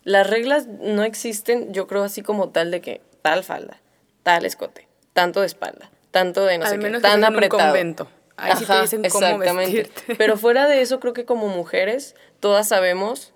las 0.05 0.29
reglas 0.29 0.67
no 0.67 1.05
existen, 1.05 1.73
yo 1.73 1.87
creo 1.87 2.03
así 2.03 2.23
como 2.23 2.49
tal 2.49 2.71
de 2.71 2.81
que 2.81 3.01
tal 3.23 3.45
falda, 3.45 3.79
tal 4.23 4.45
escote, 4.47 4.89
tanto 5.13 5.41
de 5.41 5.47
espalda, 5.47 5.91
tanto 6.11 6.45
de 6.45 6.59
no 6.59 6.65
Al 6.65 6.71
sé 6.71 6.77
qué, 6.79 6.83
menos 6.83 7.03
tan 7.03 7.13
en 7.13 7.19
un 7.19 7.25
apretado. 7.37 7.63
convento. 7.63 8.09
Ahí 8.37 8.53
sí 8.57 8.65
te 8.67 8.81
dicen 8.81 9.03
cómo 9.11 9.39
vestirte. 9.39 10.15
Pero 10.17 10.37
fuera 10.39 10.67
de 10.69 10.81
eso, 10.81 11.01
creo 11.01 11.13
que 11.13 11.25
como 11.25 11.49
mujeres, 11.49 12.15
todas 12.41 12.69
sabemos 12.69 13.33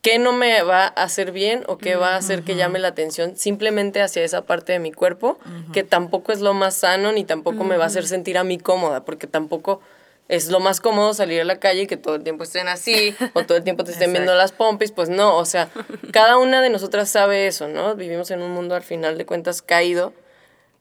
qué 0.00 0.18
no 0.18 0.32
me 0.32 0.62
va 0.62 0.84
a 0.84 0.88
hacer 0.88 1.30
bien 1.32 1.64
o 1.66 1.78
qué 1.78 1.96
va 1.96 2.14
a 2.14 2.16
hacer 2.16 2.42
que 2.42 2.56
llame 2.56 2.78
la 2.78 2.88
atención 2.88 3.36
simplemente 3.36 4.02
hacia 4.02 4.22
esa 4.22 4.42
parte 4.42 4.72
de 4.72 4.78
mi 4.78 4.92
cuerpo, 4.92 5.38
que 5.72 5.82
tampoco 5.82 6.32
es 6.32 6.40
lo 6.40 6.52
más 6.54 6.74
sano 6.74 7.12
ni 7.12 7.24
tampoco 7.24 7.64
me 7.64 7.76
va 7.78 7.84
a 7.84 7.86
hacer 7.86 8.06
sentir 8.06 8.36
a 8.36 8.44
mí 8.44 8.58
cómoda, 8.58 9.04
porque 9.04 9.26
tampoco 9.26 9.80
es 10.28 10.48
lo 10.50 10.58
más 10.60 10.80
cómodo 10.80 11.12
salir 11.14 11.40
a 11.40 11.44
la 11.44 11.58
calle 11.60 11.82
y 11.82 11.86
que 11.86 11.96
todo 11.96 12.14
el 12.14 12.22
tiempo 12.22 12.44
estén 12.44 12.66
así 12.68 13.14
o 13.34 13.44
todo 13.44 13.58
el 13.58 13.64
tiempo 13.64 13.84
te 13.84 13.90
estén 13.92 14.12
viendo 14.12 14.34
las 14.34 14.52
pompis, 14.52 14.90
pues 14.92 15.08
no, 15.10 15.36
o 15.36 15.44
sea, 15.44 15.68
cada 16.12 16.38
una 16.38 16.62
de 16.62 16.70
nosotras 16.70 17.08
sabe 17.10 17.46
eso, 17.46 17.68
¿no? 17.68 17.94
Vivimos 17.94 18.30
en 18.30 18.40
un 18.42 18.50
mundo 18.52 18.74
al 18.74 18.82
final 18.82 19.18
de 19.18 19.26
cuentas 19.26 19.60
caído, 19.62 20.14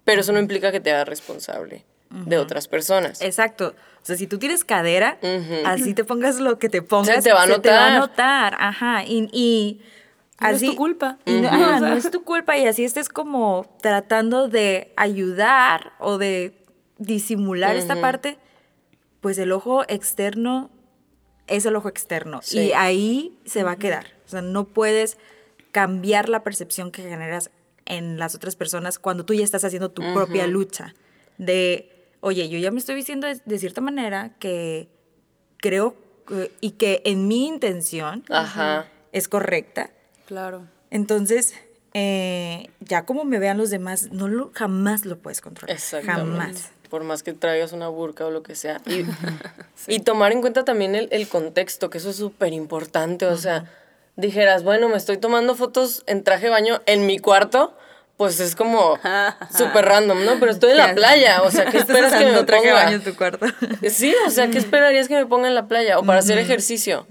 pero 0.05 0.21
eso 0.21 0.31
no 0.33 0.39
implica 0.39 0.71
que 0.71 0.79
te 0.79 0.91
hagas 0.91 1.07
responsable 1.07 1.85
de 2.09 2.37
otras 2.37 2.67
personas. 2.67 3.21
Exacto. 3.21 3.73
O 4.03 4.05
sea, 4.05 4.15
si 4.15 4.27
tú 4.27 4.37
tienes 4.37 4.63
cadera, 4.63 5.17
así 5.65 5.93
te 5.95 6.03
pongas 6.03 6.39
lo 6.39 6.59
que 6.59 6.69
te 6.69 6.81
pongas, 6.83 7.15
Se 7.15 7.21
te 7.23 7.33
va 7.33 7.41
a 7.43 7.45
te 7.61 7.69
va 7.71 7.87
a 7.87 7.97
notar. 7.97 7.99
notar. 7.99 8.57
Ajá. 8.59 9.03
Y, 9.03 9.29
y 9.31 9.81
No 10.39 10.49
es 10.49 10.55
así, 10.57 10.67
tu 10.67 10.75
culpa. 10.75 11.17
y 11.25 11.31
no, 11.33 11.47
Ujú. 11.47 11.55
ajá, 11.55 11.79
no 11.79 11.95
es 11.95 12.11
tu 12.11 12.23
culpa 12.23 12.55
y 12.57 12.67
así 12.67 12.83
estés 12.85 13.09
como 13.09 13.65
tratando 13.81 14.47
de 14.47 14.93
ayudar 14.95 15.93
o 15.99 16.17
de 16.19 16.53
disimular 16.99 17.75
esta 17.75 17.99
parte, 17.99 18.37
pues 19.23 19.39
el 19.39 19.51
ojo 19.51 19.83
externo 19.87 20.69
es 21.47 21.65
el 21.65 21.75
ojo 21.75 21.89
externo 21.89 22.41
Sí. 22.43 22.59
y 22.59 22.71
ahí 22.73 23.39
se 23.45 23.63
va 23.63 23.71
a 23.71 23.75
quedar. 23.77 24.05
O 24.27 24.29
sea, 24.29 24.41
no 24.43 24.65
puedes 24.67 25.17
cambiar 25.71 26.29
la 26.29 26.43
percepción 26.43 26.91
que 26.91 27.01
generas 27.01 27.49
en 27.85 28.19
las 28.19 28.35
otras 28.35 28.55
personas 28.55 28.99
cuando 28.99 29.25
tú 29.25 29.33
ya 29.33 29.43
estás 29.43 29.63
haciendo 29.63 29.89
tu 29.91 30.01
propia 30.13 30.45
lucha 30.45 30.93
de, 31.37 32.05
oye, 32.21 32.47
yo 32.49 32.59
ya 32.59 32.69
me 32.69 32.79
estoy 32.79 32.95
vistiendo 32.95 33.25
de, 33.27 33.41
de 33.43 33.59
cierta 33.59 33.81
manera 33.81 34.35
que 34.39 34.89
creo 35.57 35.95
que- 36.27 36.51
y 36.61 36.71
que 36.71 37.01
en 37.05 37.27
mi 37.27 37.47
intención 37.47 38.23
Ajá. 38.29 38.87
es 39.11 39.27
correcta. 39.27 39.89
Claro. 40.27 40.67
Entonces, 40.91 41.53
eh, 41.93 42.69
ya 42.81 43.05
como 43.05 43.23
me 43.25 43.39
vean 43.39 43.57
los 43.57 43.69
demás, 43.69 44.11
no 44.11 44.27
lo, 44.27 44.51
jamás 44.53 45.05
lo 45.05 45.17
puedes 45.19 45.41
controlar. 45.41 45.75
Exactamente. 45.75 46.31
Jamás. 46.39 46.71
Por 46.93 47.03
más 47.03 47.23
que 47.23 47.33
traigas 47.33 47.71
una 47.71 47.87
burka 47.87 48.23
o 48.23 48.29
lo 48.29 48.43
que 48.43 48.53
sea. 48.53 48.79
Y, 48.85 49.03
y 49.87 50.01
tomar 50.01 50.31
en 50.31 50.41
cuenta 50.41 50.63
también 50.63 50.93
el, 50.93 51.07
el 51.09 51.27
contexto, 51.27 51.89
que 51.89 51.97
eso 51.97 52.11
es 52.11 52.17
súper 52.17 52.53
importante. 52.53 53.25
O 53.25 53.35
sea, 53.35 53.65
dijeras, 54.15 54.63
bueno, 54.63 54.89
me 54.89 54.97
estoy 54.97 55.17
tomando 55.17 55.55
fotos 55.55 56.03
en 56.05 56.23
traje 56.23 56.43
de 56.43 56.49
baño 56.51 56.81
en 56.85 57.07
mi 57.07 57.17
cuarto, 57.17 57.75
pues 58.15 58.39
es 58.39 58.55
como 58.55 58.99
súper 59.57 59.85
random, 59.85 60.23
¿no? 60.23 60.33
Pero 60.39 60.51
estoy 60.51 60.69
en 60.69 60.77
la 60.77 60.89
¿Qué 60.89 60.93
playa, 60.93 61.41
o 61.41 61.49
sea, 61.49 61.65
¿qué 61.65 61.77
esperas 61.79 62.13
que 62.13 62.25
me 62.25 62.43
traje 62.43 62.69
ponga? 62.69 62.83
baño 62.83 62.97
en 62.97 63.03
tu 63.03 63.15
cuarto. 63.15 63.47
Sí, 63.89 64.13
o 64.27 64.29
sea, 64.29 64.49
¿qué 64.51 64.59
esperarías 64.59 65.07
que 65.07 65.15
me 65.15 65.25
ponga 65.25 65.47
en 65.47 65.55
la 65.55 65.67
playa? 65.67 65.97
O 65.97 66.03
para 66.03 66.19
hacer 66.19 66.37
ejercicio. 66.37 67.07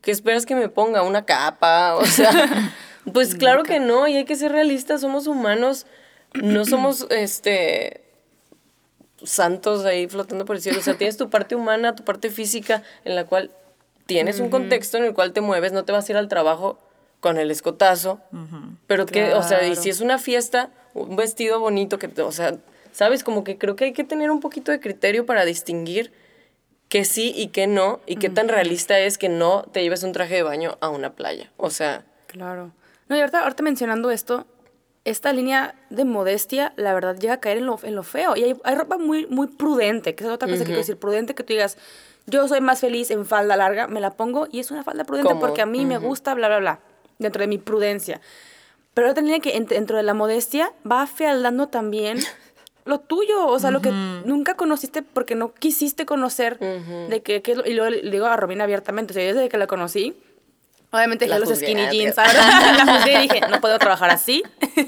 ¿Qué 0.00 0.10
esperas 0.10 0.46
que 0.46 0.54
me 0.54 0.70
ponga? 0.70 1.02
¿Una 1.02 1.26
capa? 1.26 1.96
O 1.96 2.06
sea, 2.06 2.72
pues 3.12 3.34
claro 3.34 3.62
que 3.62 3.78
no, 3.78 4.08
y 4.08 4.16
hay 4.16 4.24
que 4.24 4.36
ser 4.36 4.52
realistas, 4.52 5.02
somos 5.02 5.26
humanos, 5.26 5.84
no 6.32 6.64
somos 6.64 7.06
este 7.10 8.07
santos 9.24 9.84
ahí 9.84 10.06
flotando 10.08 10.44
por 10.44 10.56
el 10.56 10.62
cielo. 10.62 10.78
O 10.78 10.82
sea, 10.82 10.94
tienes 10.94 11.16
tu 11.16 11.28
parte 11.30 11.54
humana, 11.54 11.94
tu 11.94 12.04
parte 12.04 12.30
física, 12.30 12.82
en 13.04 13.14
la 13.14 13.24
cual 13.24 13.50
tienes 14.06 14.40
un 14.40 14.48
contexto 14.50 14.96
en 14.96 15.04
el 15.04 15.14
cual 15.14 15.32
te 15.32 15.40
mueves, 15.40 15.72
no 15.72 15.84
te 15.84 15.92
vas 15.92 16.08
a 16.08 16.12
ir 16.12 16.18
al 16.18 16.28
trabajo 16.28 16.78
con 17.20 17.36
el 17.38 17.50
escotazo. 17.50 18.20
Pero 18.86 19.06
que, 19.06 19.34
o 19.34 19.42
sea, 19.42 19.66
y 19.66 19.76
si 19.76 19.90
es 19.90 20.00
una 20.00 20.18
fiesta, 20.18 20.70
un 20.94 21.16
vestido 21.16 21.60
bonito 21.60 21.98
que, 21.98 22.08
te- 22.08 22.22
o 22.22 22.32
sea, 22.32 22.56
sabes, 22.92 23.22
como 23.24 23.44
que 23.44 23.58
creo 23.58 23.76
que 23.76 23.86
hay 23.86 23.92
que 23.92 24.04
tener 24.04 24.30
un 24.30 24.40
poquito 24.40 24.72
de 24.72 24.80
criterio 24.80 25.26
para 25.26 25.44
distinguir 25.44 26.12
que 26.88 27.04
sí 27.04 27.32
y 27.36 27.48
que 27.48 27.66
no, 27.66 28.00
y 28.06 28.16
qué 28.16 28.30
tan 28.30 28.48
realista 28.48 28.98
es 28.98 29.18
que 29.18 29.28
no 29.28 29.64
te 29.72 29.82
lleves 29.82 30.04
un 30.04 30.12
traje 30.12 30.36
de 30.36 30.42
baño 30.42 30.78
a 30.80 30.88
una 30.88 31.10
playa. 31.12 31.50
O 31.58 31.68
sea, 31.70 32.04
Claro. 32.28 32.72
No, 33.08 33.16
y 33.16 33.20
ahorita, 33.20 33.42
ahorita 33.42 33.62
mencionando 33.62 34.10
esto, 34.10 34.46
esta 35.08 35.32
línea 35.32 35.74
de 35.90 36.04
modestia, 36.04 36.72
la 36.76 36.92
verdad, 36.94 37.16
llega 37.18 37.34
a 37.34 37.40
caer 37.40 37.58
en 37.58 37.66
lo, 37.66 37.78
en 37.82 37.94
lo 37.94 38.02
feo. 38.02 38.36
Y 38.36 38.44
hay, 38.44 38.56
hay 38.64 38.74
ropa 38.74 38.98
muy, 38.98 39.26
muy 39.26 39.46
prudente, 39.46 40.14
que 40.14 40.24
es 40.24 40.30
otra 40.30 40.48
cosa 40.48 40.58
que 40.60 40.64
quiero 40.66 40.78
decir. 40.80 40.96
Prudente 40.98 41.34
que 41.34 41.42
tú 41.42 41.52
digas, 41.52 41.76
yo 42.26 42.46
soy 42.48 42.60
más 42.60 42.80
feliz 42.80 43.10
en 43.10 43.24
falda 43.26 43.56
larga, 43.56 43.86
me 43.88 44.00
la 44.00 44.10
pongo 44.12 44.46
y 44.50 44.60
es 44.60 44.70
una 44.70 44.84
falda 44.84 45.04
prudente 45.04 45.30
porque 45.40 45.62
a 45.62 45.66
mí 45.66 45.84
me 45.86 45.94
gusta, 46.08 46.34
bla, 46.34 46.48
bla, 46.48 46.58
bla, 46.58 46.80
dentro 47.18 47.40
de 47.40 47.46
mi 47.48 47.58
prudencia. 47.58 48.20
Pero 48.94 49.10
otra 49.10 49.22
línea 49.22 49.40
que 49.40 49.54
ent- 49.58 49.68
dentro 49.68 49.96
de 49.96 50.02
la 50.02 50.14
modestia 50.14 50.72
va 50.90 51.02
afialdando 51.02 51.68
también 51.68 52.18
lo 52.84 52.98
tuyo, 53.00 53.46
o 53.46 53.58
sea, 53.58 53.70
lo 53.70 53.80
que 53.80 53.90
nunca 54.24 54.54
conociste 54.54 55.02
porque 55.02 55.34
no 55.34 55.52
quisiste 55.52 56.04
conocer 56.06 56.58
de 57.10 57.22
que, 57.22 57.42
que 57.42 57.52
y 57.66 57.74
luego 57.74 57.90
le 57.90 58.10
digo 58.10 58.26
a 58.26 58.36
Romina 58.36 58.64
abiertamente, 58.64 59.12
o 59.12 59.14
sea, 59.14 59.22
desde 59.24 59.48
que 59.48 59.58
la 59.58 59.66
conocí, 59.66 60.16
obviamente 60.90 61.26
dejé 61.26 61.38
los 61.40 61.48
skinny 61.48 61.88
jeans, 61.90 62.14
¿sabes? 62.14 62.34
la 62.76 62.86
juzgué 62.86 63.24
y 63.24 63.28
dije, 63.28 63.40
no 63.48 63.60
puedo 63.60 63.78
trabajar 63.78 64.10
así, 64.10 64.42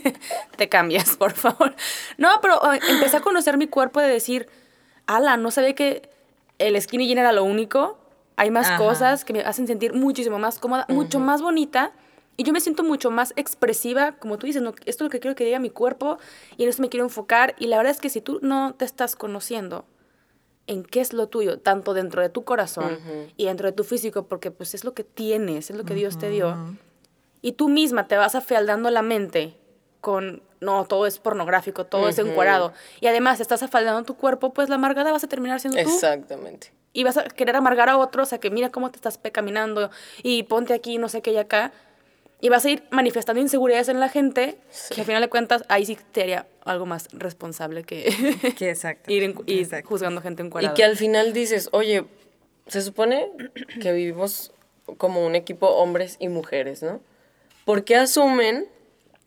te 0.56 0.68
cambias, 0.68 1.16
por 1.16 1.32
favor. 1.32 1.74
No, 2.16 2.28
pero 2.40 2.72
eh, 2.72 2.80
empecé 2.88 3.18
a 3.18 3.20
conocer 3.20 3.56
mi 3.56 3.66
cuerpo 3.66 4.00
de 4.00 4.08
decir, 4.08 4.48
ala, 5.06 5.36
no 5.36 5.50
sabía 5.50 5.74
que 5.74 6.10
el 6.58 6.80
skinny 6.80 7.06
jean 7.06 7.18
era 7.18 7.32
lo 7.32 7.44
único, 7.44 7.98
hay 8.36 8.50
más 8.50 8.68
Ajá. 8.68 8.78
cosas 8.78 9.24
que 9.24 9.32
me 9.32 9.40
hacen 9.40 9.66
sentir 9.66 9.92
muchísimo 9.92 10.38
más 10.38 10.58
cómoda, 10.58 10.86
mucho 10.88 11.20
más 11.20 11.42
bonita. 11.42 11.92
Y 12.38 12.42
yo 12.42 12.54
me 12.54 12.60
siento 12.60 12.82
mucho 12.82 13.10
más 13.10 13.34
expresiva, 13.36 14.12
como 14.12 14.38
tú 14.38 14.46
dices, 14.46 14.62
no, 14.62 14.70
esto 14.70 14.84
es 14.86 15.00
lo 15.00 15.10
que 15.10 15.20
quiero 15.20 15.34
que 15.34 15.44
diga 15.44 15.58
mi 15.58 15.68
cuerpo 15.68 16.16
y 16.56 16.62
en 16.62 16.70
eso 16.70 16.80
me 16.80 16.88
quiero 16.88 17.04
enfocar. 17.04 17.54
Y 17.58 17.66
la 17.66 17.76
verdad 17.76 17.90
es 17.90 18.00
que 18.00 18.08
si 18.08 18.22
tú 18.22 18.38
no 18.40 18.72
te 18.72 18.86
estás 18.86 19.14
conociendo 19.14 19.84
en 20.66 20.84
qué 20.84 21.00
es 21.00 21.12
lo 21.12 21.26
tuyo, 21.26 21.58
tanto 21.58 21.94
dentro 21.94 22.22
de 22.22 22.28
tu 22.28 22.44
corazón 22.44 22.98
y 23.36 23.46
dentro 23.46 23.66
de 23.66 23.72
tu 23.72 23.82
físico, 23.84 24.24
porque 24.24 24.50
pues 24.50 24.74
es 24.74 24.84
lo 24.84 24.94
que 24.94 25.04
tienes, 25.04 25.70
es 25.70 25.76
lo 25.76 25.84
que 25.84 25.94
Dios 25.94 26.18
te 26.18 26.30
dio, 26.30 26.56
y 27.42 27.52
tú 27.52 27.68
misma 27.68 28.06
te 28.06 28.16
vas 28.16 28.34
afealdando 28.34 28.90
la 28.90 29.02
mente 29.02 29.56
con, 30.00 30.42
no, 30.60 30.84
todo 30.84 31.06
es 31.06 31.18
pornográfico, 31.18 31.86
todo 31.86 32.08
es 32.08 32.18
encuadrado, 32.18 32.72
y 33.00 33.06
además 33.08 33.40
estás 33.40 33.62
afealdando 33.62 34.04
tu 34.04 34.14
cuerpo, 34.14 34.52
pues 34.52 34.68
la 34.68 34.76
amargada 34.76 35.10
vas 35.10 35.24
a 35.24 35.28
terminar 35.28 35.58
siendo 35.60 35.82
tú. 35.82 35.88
Exactamente. 35.88 36.72
y 36.92 37.04
vas 37.04 37.16
a 37.16 37.24
querer 37.24 37.56
amargar 37.56 37.88
a 37.88 37.96
otros, 37.96 38.32
a 38.32 38.38
que 38.38 38.50
mira 38.50 38.70
cómo 38.70 38.90
te 38.90 38.96
estás 38.96 39.18
pecaminando 39.18 39.90
y 40.22 40.42
ponte 40.44 40.74
aquí, 40.74 40.98
no 40.98 41.08
sé 41.08 41.22
qué 41.22 41.32
y 41.32 41.36
acá. 41.36 41.72
Y 42.42 42.48
vas 42.48 42.64
a 42.64 42.70
ir 42.70 42.82
manifestando 42.90 43.40
inseguridades 43.42 43.88
en 43.88 44.00
la 44.00 44.08
gente, 44.08 44.56
que 44.94 45.00
al 45.02 45.06
final 45.06 45.20
de 45.22 45.28
cuentas 45.28 45.62
ahí 45.68 45.84
sí 45.84 45.98
te 46.12 46.22
haría 46.22 46.46
algo 46.64 46.86
más 46.86 47.08
responsable 47.12 47.84
que 47.84 48.14
Que 48.58 48.70
exacto. 48.70 49.12
ir 49.12 49.24
en- 49.24 49.34
y 49.46 49.60
exacto. 49.60 49.88
juzgando 49.88 50.20
gente 50.22 50.42
Y 50.42 50.46
encuadrada. 50.46 50.74
que 50.74 50.84
al 50.84 50.96
final 50.96 51.32
dices, 51.34 51.68
oye, 51.72 52.04
se 52.66 52.80
supone 52.82 53.28
que 53.80 53.92
vivimos 53.92 54.52
como 54.96 55.24
un 55.26 55.34
equipo 55.36 55.68
hombres 55.68 56.16
y 56.18 56.28
mujeres, 56.28 56.82
¿no? 56.82 57.00
¿Por 57.64 57.84
qué 57.84 57.96
asumen 57.96 58.66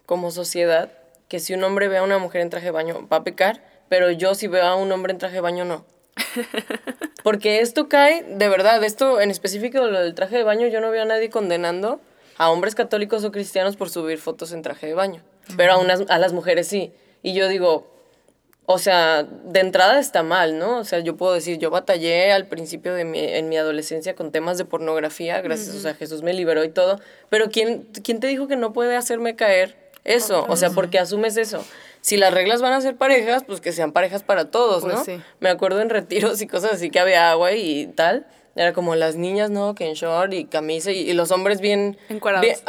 como 0.05 0.31
sociedad 0.31 0.91
que 1.29 1.39
si 1.39 1.53
un 1.53 1.63
hombre 1.63 1.87
ve 1.87 1.97
a 1.97 2.03
una 2.03 2.17
mujer 2.17 2.41
en 2.41 2.49
traje 2.49 2.65
de 2.65 2.71
baño 2.71 3.07
va 3.11 3.17
a 3.17 3.23
pecar, 3.23 3.63
pero 3.89 4.09
yo 4.11 4.33
si 4.35 4.47
veo 4.47 4.63
a 4.65 4.75
un 4.75 4.91
hombre 4.91 5.13
en 5.13 5.19
traje 5.19 5.35
de 5.35 5.41
baño 5.41 5.65
no? 5.65 5.85
Porque 7.23 7.61
esto 7.61 7.87
cae, 7.87 8.23
de 8.23 8.49
verdad, 8.49 8.83
esto 8.83 9.21
en 9.21 9.31
específico 9.31 9.79
lo 9.87 9.99
del 10.01 10.13
traje 10.15 10.35
de 10.37 10.43
baño, 10.43 10.67
yo 10.67 10.81
no 10.81 10.91
veo 10.91 11.03
a 11.03 11.05
nadie 11.05 11.29
condenando 11.29 12.01
a 12.37 12.49
hombres 12.51 12.75
católicos 12.75 13.23
o 13.23 13.31
cristianos 13.31 13.75
por 13.75 13.89
subir 13.89 14.17
fotos 14.17 14.51
en 14.51 14.61
traje 14.61 14.87
de 14.87 14.93
baño, 14.93 15.21
pero 15.57 15.73
a, 15.73 15.77
unas, 15.77 16.03
a 16.09 16.17
las 16.19 16.33
mujeres 16.33 16.67
sí. 16.67 16.91
Y 17.21 17.33
yo 17.33 17.47
digo, 17.47 17.87
o 18.65 18.77
sea, 18.79 19.23
de 19.23 19.59
entrada 19.59 19.99
está 19.99 20.23
mal, 20.23 20.57
¿no? 20.57 20.79
O 20.79 20.83
sea, 20.83 20.99
yo 20.99 21.15
puedo 21.17 21.33
decir, 21.33 21.57
yo 21.57 21.69
batallé 21.69 22.31
al 22.31 22.47
principio 22.47 22.93
de 22.93 23.03
mi, 23.05 23.19
en 23.19 23.49
mi 23.49 23.57
adolescencia 23.57 24.15
con 24.15 24.31
temas 24.31 24.57
de 24.57 24.65
pornografía, 24.65 25.41
gracias, 25.41 25.75
o 25.75 25.79
sea, 25.79 25.93
Jesús 25.95 26.21
me 26.23 26.33
liberó 26.33 26.63
y 26.63 26.69
todo, 26.69 26.99
pero 27.29 27.49
¿quién, 27.49 27.87
¿quién 28.03 28.19
te 28.19 28.27
dijo 28.27 28.47
que 28.47 28.55
no 28.55 28.71
puede 28.73 28.95
hacerme 28.95 29.35
caer 29.35 29.75
eso? 30.05 30.45
O 30.47 30.55
sea, 30.55 30.69
porque 30.69 30.99
asumes 30.99 31.37
eso. 31.37 31.63
Si 32.01 32.17
las 32.17 32.33
reglas 32.33 32.61
van 32.61 32.73
a 32.73 32.81
ser 32.81 32.97
parejas, 32.97 33.45
pues 33.45 33.61
que 33.61 33.71
sean 33.71 33.93
parejas 33.93 34.23
para 34.23 34.51
todos, 34.51 34.83
Pues 34.83 34.95
¿no? 34.95 35.03
sí. 35.05 35.21
Me 35.39 35.49
acuerdo 35.49 35.79
en 35.81 35.89
retiros 35.89 36.41
y 36.41 36.47
cosas 36.47 36.73
así 36.73 36.89
que 36.89 36.99
había 36.99 37.31
agua 37.31 37.53
y 37.53 37.87
tal. 37.87 38.27
Era 38.55 38.71
como 38.73 38.95
las 38.95 39.15
niñas, 39.15 39.49
¿no? 39.49 39.73
Que 39.73 39.87
en 39.87 39.93
short 39.95 40.31
y 40.31 40.45
camisa 40.45 40.91
y, 40.91 40.99
y 41.09 41.13
los 41.13 41.31
hombres 41.31 41.59
bien... 41.59 41.97
Encuadrados. 42.09 42.45
bien-. 42.45 42.59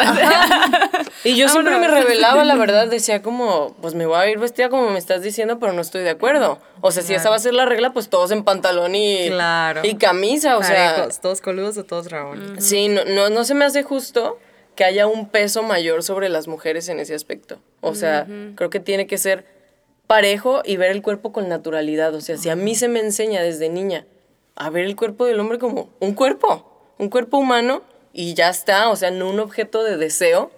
Y 1.24 1.36
yo 1.36 1.48
siempre 1.48 1.78
me 1.78 1.88
revelaba, 1.88 2.42
la 2.44 2.54
verdad, 2.56 2.86
decía 2.88 3.20
como, 3.22 3.74
pues 3.82 3.94
me 3.94 4.06
voy 4.06 4.16
a 4.16 4.28
ir 4.30 4.38
vestida 4.38 4.68
como 4.70 4.88
me 4.90 4.98
estás 4.98 5.22
diciendo, 5.22 5.58
pero 5.58 5.72
no 5.72 5.82
estoy 5.82 6.02
de 6.02 6.10
acuerdo. 6.10 6.58
O 6.80 6.90
sea, 6.90 7.02
si 7.02 7.14
esa 7.14 7.28
va 7.30 7.36
a 7.36 7.38
ser 7.38 7.54
la 7.54 7.66
regla, 7.66 7.92
pues 7.92 8.08
todos 8.08 8.30
en 8.30 8.44
pantalón 8.44 8.94
y, 8.94 9.28
Claro. 9.28 9.82
y 9.84 9.96
camisa, 9.96 10.56
o 10.56 10.62
sea... 10.62 11.08
Todos 11.20 11.40
coludos 11.40 11.76
o 11.76 11.84
todos 11.84 12.10
rabones. 12.10 12.64
Sí, 12.64 12.88
no, 12.88 13.04
no, 13.04 13.28
no 13.28 13.44
se 13.44 13.54
me 13.54 13.64
hace 13.66 13.82
justo 13.82 14.38
que 14.76 14.84
haya 14.84 15.06
un 15.06 15.28
peso 15.28 15.62
mayor 15.62 16.02
sobre 16.02 16.28
las 16.30 16.48
mujeres 16.48 16.88
en 16.88 16.98
ese 16.98 17.14
aspecto. 17.14 17.58
O 17.80 17.94
sea, 17.94 18.26
creo 18.54 18.70
que 18.70 18.80
tiene 18.80 19.06
que 19.06 19.18
ser 19.18 19.44
parejo 20.06 20.62
y 20.64 20.76
ver 20.76 20.90
el 20.90 21.02
cuerpo 21.02 21.32
con 21.32 21.48
naturalidad. 21.48 22.14
O 22.14 22.20
sea, 22.20 22.36
si 22.38 22.48
a 22.50 22.56
mí 22.56 22.74
se 22.74 22.88
me 22.88 23.00
enseña 23.00 23.42
desde 23.42 23.68
niña 23.68 24.06
a 24.56 24.70
ver 24.70 24.84
el 24.84 24.96
cuerpo 24.96 25.26
del 25.26 25.40
hombre 25.40 25.58
como 25.58 25.90
un 26.00 26.14
cuerpo, 26.14 26.92
un 26.98 27.08
cuerpo 27.08 27.38
humano 27.38 27.82
y 28.12 28.34
ya 28.34 28.48
está, 28.48 28.88
o 28.88 28.96
sea, 28.96 29.10
no 29.10 29.28
un 29.28 29.40
objeto 29.40 29.82
de 29.82 29.96
deseo. 29.96 30.50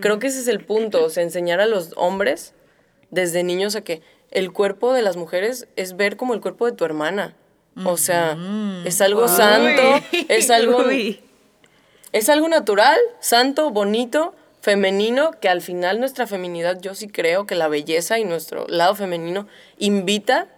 Creo 0.00 0.18
que 0.18 0.26
ese 0.26 0.40
es 0.40 0.48
el 0.48 0.64
punto, 0.64 1.04
o 1.04 1.10
sea, 1.10 1.22
enseñar 1.22 1.60
a 1.60 1.66
los 1.66 1.92
hombres 1.96 2.54
desde 3.10 3.44
niños 3.44 3.76
a 3.76 3.82
que 3.82 4.02
el 4.32 4.52
cuerpo 4.52 4.92
de 4.92 5.02
las 5.02 5.16
mujeres 5.16 5.68
es 5.76 5.96
ver 5.96 6.16
como 6.16 6.34
el 6.34 6.40
cuerpo 6.40 6.66
de 6.66 6.72
tu 6.72 6.84
hermana. 6.84 7.36
O 7.84 7.96
sea, 7.96 8.36
es 8.84 9.00
algo 9.00 9.28
santo, 9.28 9.82
es 10.28 10.50
algo 10.50 10.78
Uy. 10.78 11.20
es 12.12 12.28
algo 12.28 12.48
natural, 12.48 12.98
santo, 13.20 13.70
bonito, 13.70 14.34
femenino, 14.60 15.30
que 15.40 15.48
al 15.48 15.62
final 15.62 16.00
nuestra 16.00 16.26
feminidad, 16.26 16.80
yo 16.80 16.94
sí 16.94 17.08
creo 17.08 17.46
que 17.46 17.54
la 17.54 17.68
belleza 17.68 18.18
y 18.18 18.24
nuestro 18.24 18.66
lado 18.68 18.94
femenino 18.94 19.46
invita 19.78 20.48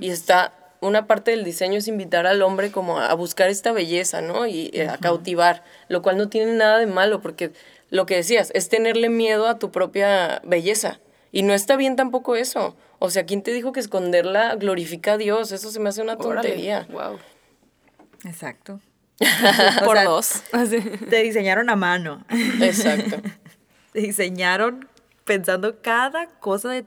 y 0.00 0.10
está, 0.10 0.52
una 0.80 1.06
parte 1.06 1.30
del 1.30 1.44
diseño 1.44 1.78
es 1.78 1.88
invitar 1.88 2.26
al 2.26 2.42
hombre 2.42 2.70
como 2.70 2.98
a 3.00 3.12
buscar 3.14 3.50
esta 3.50 3.72
belleza, 3.72 4.20
¿no? 4.20 4.46
Y 4.46 4.70
eh, 4.72 4.88
a 4.88 4.98
cautivar, 4.98 5.64
lo 5.88 6.02
cual 6.02 6.16
no 6.16 6.28
tiene 6.28 6.52
nada 6.52 6.78
de 6.78 6.86
malo, 6.86 7.20
porque 7.20 7.52
lo 7.90 8.06
que 8.06 8.16
decías, 8.16 8.50
es 8.54 8.68
tenerle 8.68 9.08
miedo 9.08 9.46
a 9.48 9.58
tu 9.58 9.70
propia 9.70 10.40
belleza. 10.44 11.00
Y 11.32 11.42
no 11.42 11.54
está 11.54 11.76
bien 11.76 11.96
tampoco 11.96 12.36
eso. 12.36 12.76
O 12.98 13.10
sea, 13.10 13.24
¿quién 13.26 13.42
te 13.42 13.52
dijo 13.52 13.72
que 13.72 13.80
esconderla 13.80 14.54
glorifica 14.56 15.14
a 15.14 15.18
Dios? 15.18 15.52
Eso 15.52 15.70
se 15.70 15.80
me 15.80 15.88
hace 15.88 16.02
una 16.02 16.16
tontería. 16.16 16.86
Wow. 16.90 17.18
Exacto. 18.24 18.80
Por 19.84 19.96
sea, 19.96 20.04
dos. 20.04 20.42
Así. 20.52 20.80
Te 20.80 21.22
diseñaron 21.22 21.70
a 21.70 21.76
mano. 21.76 22.24
Exacto. 22.60 23.16
Te 23.92 24.00
diseñaron 24.00 24.88
pensando 25.24 25.80
cada 25.82 26.26
cosa 26.26 26.70
de 26.70 26.84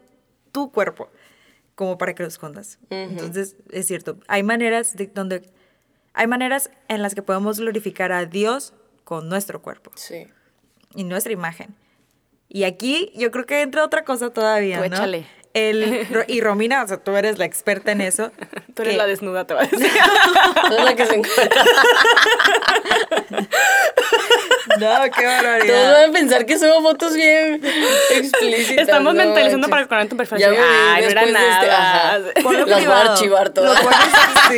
tu 0.51 0.71
cuerpo 0.71 1.10
como 1.82 1.98
para 1.98 2.13
que 2.13 2.22
lo 2.22 2.30
escondas. 2.30 2.78
Entonces, 2.91 3.56
es 3.72 3.88
cierto, 3.88 4.20
hay 4.28 4.44
maneras 4.44 4.96
de 4.96 5.08
donde 5.08 5.41
hay 6.13 6.28
maneras 6.28 6.70
en 6.89 7.02
las 7.02 7.15
que 7.15 7.24
podemos 7.24 7.60
glorificar 7.60 8.12
a 8.12 8.28
Dios 8.28 8.76
con 9.04 9.30
nuestro 9.30 9.63
cuerpo 9.63 9.89
Sí. 9.96 10.28
y 10.94 11.04
nuestra 11.06 11.34
imagen. 11.34 11.74
Y 12.48 12.65
aquí 12.65 13.12
yo 13.15 13.32
creo 13.32 13.48
que 13.48 13.63
entra 13.63 13.84
otra 13.84 14.06
cosa 14.06 14.30
todavía, 14.30 14.76
Tú 14.84 14.89
¿no? 14.89 14.96
échale. 14.96 15.26
El, 15.54 16.08
y 16.28 16.42
Romina, 16.42 16.84
o 16.84 16.88
sea, 16.88 16.98
tú 16.98 17.16
eres 17.18 17.38
la 17.38 17.46
experta 17.46 17.92
en 17.92 18.02
eso. 18.02 18.32
Tú 18.74 18.84
eres 18.84 18.94
que- 18.94 18.98
la 18.98 19.06
desnuda, 19.08 19.46
te 19.46 19.54
va 19.54 19.62
a 19.62 19.66
decir. 19.66 19.86
Es 20.78 20.84
la 20.86 20.96
que 20.96 21.06
se 21.06 21.16
encuentra. 21.16 21.64
No, 24.80 25.04
qué 25.04 25.10
Todos 25.22 25.44
barbaridad. 25.44 25.94
van 25.94 26.10
a 26.10 26.14
pensar 26.14 26.46
que 26.46 26.58
somos 26.58 26.82
fotos 26.82 27.14
bien 27.16 27.62
explícitas. 28.12 28.84
Estamos 28.84 29.14
no 29.14 29.24
mentalizando 29.24 29.68
manches. 29.68 29.88
para 29.88 29.88
poner 29.88 30.10
tu 30.10 30.18
perfil. 30.18 30.38
Ya 30.38 30.50
me 30.50 30.58
Ay, 30.58 31.04
no 31.04 31.10
era 31.10 31.22
de 31.22 31.28
este- 31.32 31.34
nada. 31.68 32.20
Ponlo 32.44 32.60
Las 32.60 32.66
voy 32.66 32.74
a 32.74 32.78
privado. 32.78 33.12
archivar 33.12 33.48
Lo 33.48 33.54
todas. 33.54 33.80
pones 33.82 33.98
así. 34.14 34.56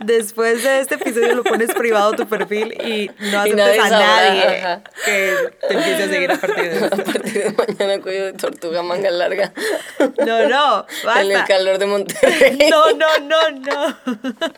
Después 0.00 0.62
de 0.64 0.80
este 0.80 0.94
episodio 0.96 1.34
lo 1.34 1.44
pones 1.44 1.72
privado 1.74 2.12
tu 2.12 2.26
perfil 2.26 2.72
y 2.84 3.10
no 3.20 3.46
Y 3.46 3.50
aceptes 3.50 3.56
nadie 3.56 3.78
a 3.80 3.88
sabrá, 3.88 3.98
nadie 4.06 4.58
ajá. 4.62 4.80
que 5.04 5.34
te 5.68 5.74
empiece 5.74 6.02
a 6.02 6.08
seguir 6.08 6.32
a 6.32 6.36
partir 6.36 6.64
de 6.64 6.70
A 6.70 6.84
esto. 6.86 7.04
partir 7.04 7.32
de 7.32 7.52
mañana 7.52 8.02
cuello 8.02 8.24
de 8.26 8.32
tortuga 8.32 8.82
manga 8.82 9.10
larga. 9.10 9.52
No, 10.26 10.48
no, 10.48 10.86
En 11.14 11.18
el 11.18 11.32
basta. 11.32 11.44
calor 11.46 11.78
de 11.78 11.86
Monterrey. 11.86 12.58
No, 12.70 12.92
no, 12.92 13.06
no, 13.22 13.50
no. 13.50 13.96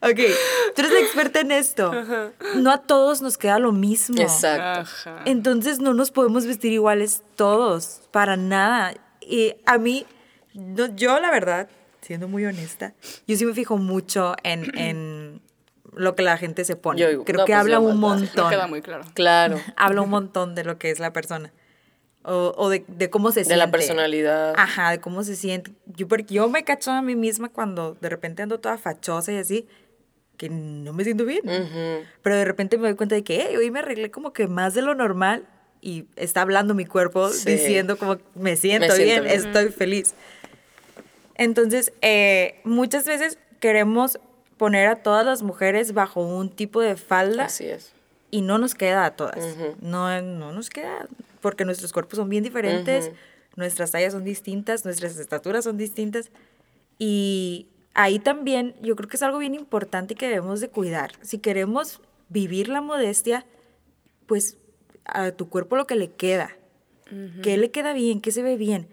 Ok, 0.00 0.14
tú 0.76 0.82
eres 0.82 0.92
la 0.92 1.00
experta 1.00 1.40
en 1.40 1.50
esto. 1.50 1.92
No 2.54 2.70
a 2.70 2.82
todos 2.82 3.20
nos 3.20 3.36
queda 3.36 3.58
lo 3.58 3.72
mismo. 3.72 4.20
Exacto. 4.22 4.80
Ajá. 4.82 5.22
Entonces 5.24 5.80
no 5.80 5.92
nos 5.92 6.12
podemos 6.12 6.46
vestir 6.46 6.72
iguales 6.72 7.22
todos, 7.34 8.02
para 8.12 8.36
nada. 8.36 8.94
Y 9.20 9.56
a 9.66 9.76
mí, 9.76 10.06
no, 10.54 10.86
yo 10.94 11.18
la 11.18 11.32
verdad, 11.32 11.68
siendo 12.00 12.28
muy 12.28 12.46
honesta, 12.46 12.94
yo 13.26 13.36
sí 13.36 13.44
me 13.44 13.54
fijo 13.54 13.76
mucho 13.76 14.36
en, 14.44 14.70
en 14.78 15.42
lo 15.92 16.14
que 16.14 16.22
la 16.22 16.36
gente 16.36 16.64
se 16.64 16.76
pone. 16.76 17.00
Yo- 17.00 17.24
Creo 17.24 17.38
no, 17.40 17.44
que 17.44 17.52
pues 17.52 17.58
habla 17.60 17.80
un 17.80 17.98
montón. 17.98 18.50
queda 18.50 18.68
muy 18.68 18.82
claro. 18.82 19.02
Claro. 19.14 19.60
Habla 19.76 20.02
un 20.02 20.10
montón 20.10 20.54
de 20.54 20.62
lo 20.62 20.78
que 20.78 20.90
es 20.92 21.00
la 21.00 21.12
persona. 21.12 21.52
O, 22.30 22.52
o 22.56 22.68
de, 22.68 22.84
de 22.88 23.08
cómo 23.10 23.32
se 23.32 23.40
De 23.40 23.44
siente. 23.46 23.56
la 23.58 23.70
personalidad. 23.70 24.52
Ajá, 24.56 24.90
de 24.90 25.00
cómo 25.00 25.24
se 25.24 25.34
siente. 25.34 25.72
Yo, 25.96 26.06
porque 26.08 26.34
yo 26.34 26.48
me 26.50 26.62
cacho 26.64 26.90
a 26.90 27.00
mí 27.02 27.16
misma 27.16 27.48
cuando 27.48 27.96
de 28.00 28.08
repente 28.08 28.42
ando 28.42 28.58
toda 28.60 28.76
fachosa 28.76 29.32
y 29.32 29.36
así, 29.38 29.66
que 30.36 30.48
no 30.50 30.92
me 30.92 31.04
siento 31.04 31.24
bien. 31.24 31.40
Ujú. 31.48 32.04
Pero 32.22 32.36
de 32.36 32.44
repente 32.44 32.76
me 32.76 32.88
doy 32.88 32.96
cuenta 32.96 33.14
de 33.14 33.24
que 33.24 33.40
"Hey, 33.48 33.56
hoy 33.56 33.70
me 33.70 33.78
arreglé 33.78 34.10
como 34.10 34.32
que 34.32 34.46
más 34.46 34.74
de 34.74 34.82
lo 34.82 34.94
normal 34.94 35.46
y 35.80 36.04
está 36.16 36.42
hablando 36.42 36.74
mi 36.74 36.84
cuerpo 36.84 37.30
Sí. 37.30 37.50
diciendo 37.52 37.96
como 37.96 38.18
me 38.34 38.56
siento, 38.56 38.94
siento 38.94 39.04
bien, 39.04 39.24
bien". 39.24 39.34
estoy 39.36 39.70
feliz. 39.70 40.14
Entonces, 41.34 41.92
eh, 42.02 42.60
muchas 42.64 43.04
veces 43.04 43.38
queremos 43.60 44.18
poner 44.56 44.88
a 44.88 44.96
todas 44.96 45.24
las 45.24 45.42
mujeres 45.42 45.92
bajo 45.94 46.20
un 46.20 46.50
tipo 46.50 46.80
de 46.80 46.96
falda 46.96 47.44
Así 47.44 47.66
es. 47.66 47.92
y 48.30 48.40
no 48.42 48.58
nos 48.58 48.74
queda 48.74 49.04
a 49.04 49.12
todas. 49.16 49.38
No, 49.80 50.20
no 50.20 50.52
nos 50.52 50.68
queda 50.68 51.06
porque 51.40 51.64
nuestros 51.64 51.92
cuerpos 51.92 52.18
son 52.18 52.28
bien 52.28 52.44
diferentes, 52.44 53.12
nuestras 53.56 53.90
tallas 53.90 54.12
son 54.12 54.24
distintas, 54.24 54.84
nuestras 54.84 55.18
estaturas 55.18 55.64
son 55.64 55.76
distintas 55.76 56.30
y 56.98 57.68
ahí 57.94 58.18
también 58.18 58.74
yo 58.80 58.96
creo 58.96 59.08
que 59.08 59.16
es 59.16 59.22
algo 59.22 59.38
bien 59.38 59.54
importante 59.54 60.14
que 60.14 60.28
debemos 60.28 60.60
de 60.60 60.68
cuidar. 60.68 61.12
Si 61.22 61.38
queremos 61.38 62.00
vivir 62.28 62.68
la 62.68 62.80
modestia, 62.80 63.46
pues 64.26 64.58
a 65.04 65.32
tu 65.32 65.48
cuerpo 65.48 65.76
lo 65.76 65.86
que 65.86 65.96
le 65.96 66.12
queda. 66.12 66.50
¿Qué 67.42 67.56
le 67.56 67.70
queda 67.70 67.94
bien? 67.94 68.20
¿Qué 68.20 68.32
se 68.32 68.42
ve 68.42 68.56
bien? 68.56 68.88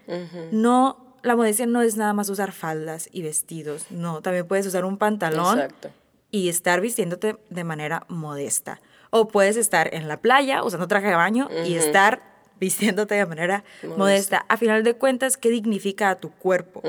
No, 0.50 1.16
la 1.22 1.36
modestia 1.36 1.66
no 1.66 1.82
es 1.82 1.96
nada 1.96 2.14
más 2.14 2.30
usar 2.30 2.52
faldas 2.52 3.08
y 3.12 3.22
vestidos. 3.22 3.90
No, 3.90 4.22
también 4.22 4.46
puedes 4.46 4.66
usar 4.66 4.84
un 4.84 4.96
pantalón 4.96 5.58
Exacto. 5.58 5.90
y 6.30 6.48
estar 6.48 6.80
vistiéndote 6.80 7.36
de 7.50 7.64
manera 7.64 8.06
modesta. 8.08 8.80
O 9.10 9.28
puedes 9.28 9.56
estar 9.56 9.92
en 9.92 10.08
la 10.08 10.16
playa 10.16 10.64
usando 10.64 10.88
traje 10.88 11.08
de 11.08 11.14
baño 11.14 11.48
y 11.66 11.74
estar 11.74 12.35
vistiéndote 12.60 13.14
de 13.14 13.26
manera 13.26 13.64
Modesta. 13.82 13.98
modesta. 13.98 14.46
A 14.48 14.56
final 14.56 14.82
de 14.84 14.94
cuentas, 14.94 15.36
¿qué 15.36 15.50
dignifica 15.50 16.10
a 16.10 16.16
tu 16.20 16.30
cuerpo? 16.30 16.82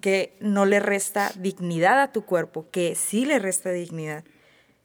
Que 0.00 0.36
no 0.40 0.66
le 0.66 0.80
resta 0.80 1.32
dignidad 1.36 2.00
a 2.00 2.12
tu 2.12 2.24
cuerpo, 2.24 2.66
que 2.70 2.94
sí 2.94 3.24
le 3.24 3.38
resta 3.38 3.70
dignidad. 3.70 4.24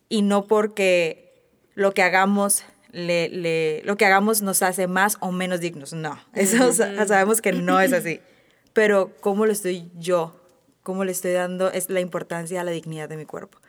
Y 0.07 0.21
no 0.21 0.45
porque 0.45 1.43
lo 1.75 1.93
que 1.93 2.01
hagamos 2.03 2.63
le, 2.91 3.29
le- 3.29 3.81
lo 3.83 3.97
que 3.97 4.05
hagamos 4.05 4.41
nos 4.41 4.62
hace 4.63 4.88
más 4.88 5.17
o 5.19 5.31
menos 5.31 5.59
dignos. 5.59 5.93
No, 5.93 6.19
eso 6.33 6.71
sa- 6.73 7.05
sabemos 7.05 7.41
que 7.41 7.51
no 7.51 7.79
es 7.79 7.93
así. 7.93 8.19
Pero 8.73 9.12
cómo 9.19 9.45
lo 9.45 9.51
estoy 9.51 9.91
yo, 9.95 10.39
cómo 10.83 11.03
le 11.05 11.12
estoy 11.12 11.31
dando 11.33 11.71
es 11.71 11.89
la 11.89 11.99
importancia 11.99 12.62
a 12.62 12.63
la 12.63 12.71
dignidad 12.71 13.09
de 13.09 13.17
mi 13.17 13.25
cuerpo. 13.25 13.59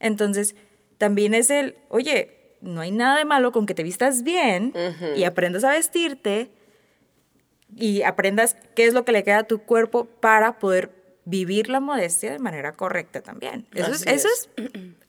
Entonces, 0.00 0.54
también 0.98 1.34
es 1.34 1.50
el, 1.50 1.76
oye, 1.88 2.41
no 2.62 2.80
hay 2.80 2.90
nada 2.90 3.18
de 3.18 3.24
malo 3.24 3.52
con 3.52 3.66
que 3.66 3.74
te 3.74 3.82
vistas 3.82 4.22
bien 4.22 4.72
y 5.16 5.24
aprendas 5.24 5.64
a 5.64 5.72
vestirte 5.72 6.50
y 7.76 8.02
aprendas 8.02 8.56
qué 8.74 8.86
es 8.86 8.94
lo 8.94 9.04
que 9.04 9.12
le 9.12 9.24
queda 9.24 9.38
a 9.38 9.44
tu 9.44 9.60
cuerpo 9.60 10.04
para 10.04 10.58
poder 10.58 10.90
vivir 11.24 11.68
la 11.68 11.80
modestia 11.80 12.32
de 12.32 12.38
manera 12.38 12.72
correcta 12.72 13.20
también. 13.20 13.66
Eso, 13.74 13.92
es, 13.92 14.06
eso 14.06 14.28
es 14.28 14.48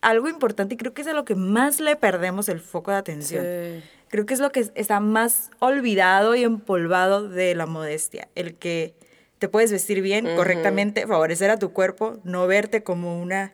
algo 0.02 0.30
importante 0.30 0.76
y 0.76 0.78
creo 0.78 0.94
que 0.94 1.02
es 1.02 1.08
a 1.08 1.14
lo 1.14 1.26
que 1.26 1.36
más 1.36 1.80
le 1.80 1.96
perdemos 1.96 2.50
el 2.50 2.60
foco 2.60 2.92
de 2.92 2.98
atención. 2.98 3.44
Sí. 3.44 3.84
Creo 4.10 4.26
que 4.26 4.34
es 4.36 4.40
lo 4.40 4.52
que 4.52 4.68
está 4.76 5.00
más 5.00 5.50
olvidado 5.60 6.36
y 6.36 6.44
empolvado 6.44 7.28
de 7.30 7.56
la 7.56 7.66
modestia. 7.66 8.28
El 8.36 8.56
que 8.56 8.94
te 9.40 9.50
puedes 9.50 9.72
vestir 9.72 10.02
bien, 10.02 10.36
correctamente, 10.36 11.08
favorecer 11.08 11.50
a 11.50 11.58
tu 11.58 11.74
cuerpo, 11.74 12.20
no 12.24 12.46
verte 12.46 12.84
como 12.84 13.20
una 13.20 13.54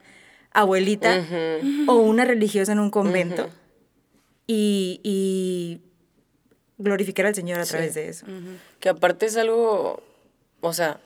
abuelita 0.52 1.26
o 1.88 1.96
una 1.96 2.26
religiosa 2.26 2.74
en 2.74 2.80
un 2.80 2.92
convento. 2.92 3.50
Y, 4.52 5.00
y 5.04 5.80
glorificar 6.80 7.28
al 7.28 7.36
Señor 7.36 7.60
a 7.60 7.66
Sí. 7.66 7.72
través 7.72 7.94
de 7.94 8.10
eso. 8.10 8.26
Que 8.80 8.90
aparte 8.90 9.28
es 9.28 9.38
algo, 9.38 10.02
o 10.62 10.74
sea, 10.74 11.00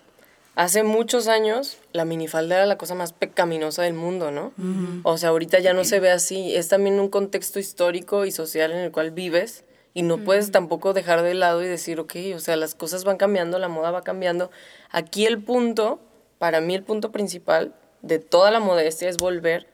hace 0.55 0.83
muchos 0.83 1.27
años 1.27 1.77
la 1.91 2.05
minifalda 2.05 2.55
era 2.55 2.65
la 2.65 2.77
cosa 2.77 2.95
más 2.95 3.11
pecaminosa 3.11 3.83
del 3.83 3.95
mundo, 3.95 4.31
¿no? 4.31 4.53
O 5.03 5.17
sea, 5.17 5.29
ahorita 5.29 5.59
ya 5.59 5.73
no 5.73 5.83
se 5.83 5.99
ve 5.99 6.09
así. 6.11 6.55
Es 6.55 6.69
también 6.69 6.99
un 7.01 7.09
contexto 7.09 7.59
histórico 7.59 8.25
y 8.25 8.31
social 8.31 8.71
en 8.71 8.77
el 8.77 8.91
cual 8.91 9.11
vives 9.11 9.65
y 9.93 10.03
no 10.03 10.19
puedes 10.19 10.51
tampoco 10.51 10.93
dejar 10.93 11.21
de 11.21 11.33
lado 11.33 11.61
y 11.63 11.67
decir, 11.67 11.99
ok, 11.99 12.15
o 12.35 12.39
sea, 12.39 12.55
las 12.55 12.75
cosas 12.75 13.03
van 13.03 13.17
cambiando, 13.17 13.59
la 13.59 13.67
moda 13.67 13.91
va 13.91 14.03
cambiando. 14.03 14.51
Aquí 14.89 15.25
el 15.25 15.43
punto, 15.43 15.99
para 16.39 16.61
mí 16.61 16.75
el 16.75 16.83
punto 16.83 17.11
principal 17.11 17.75
de 18.03 18.19
toda 18.19 18.51
la 18.51 18.59
modestia 18.61 19.09
es 19.09 19.17
volver 19.17 19.67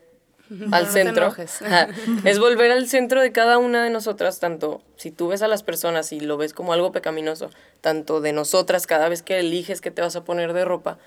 al 0.72 0.88
centro. 0.88 1.34
es 2.26 2.40
volver 2.40 2.72
al 2.72 2.88
centro 2.88 3.22
de 3.22 3.32
cada 3.32 3.58
una 3.58 3.84
de 3.84 3.90
nosotras, 3.90 4.40
tanto 4.40 4.82
si 4.96 5.12
tú 5.12 5.28
ves 5.30 5.42
a 5.42 5.48
las 5.48 5.64
personas 5.64 6.12
y 6.12 6.20
lo 6.20 6.38
ves 6.38 6.54
como 6.54 6.74
algo 6.74 6.92
pecaminoso, 6.92 7.50
tanto 7.82 8.22
de 8.22 8.34
nosotras 8.34 8.88
cada 8.88 9.10
vez 9.10 9.22
que 9.22 9.40
eliges 9.40 9.82
qué 9.82 9.92
te 9.92 10.02
vas 10.02 10.16
a 10.16 10.24
poner 10.24 10.54
de 10.54 10.66
ropa, 10.66 10.98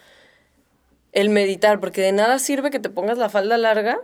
el 1.13 1.29
meditar, 1.29 1.81
porque 1.81 2.01
de 2.01 2.13
nada 2.13 2.39
sirve 2.39 2.71
que 2.71 2.81
te 2.81 2.89
pongas 2.89 3.19
la 3.19 3.29
falda 3.29 3.59
larga 3.59 4.01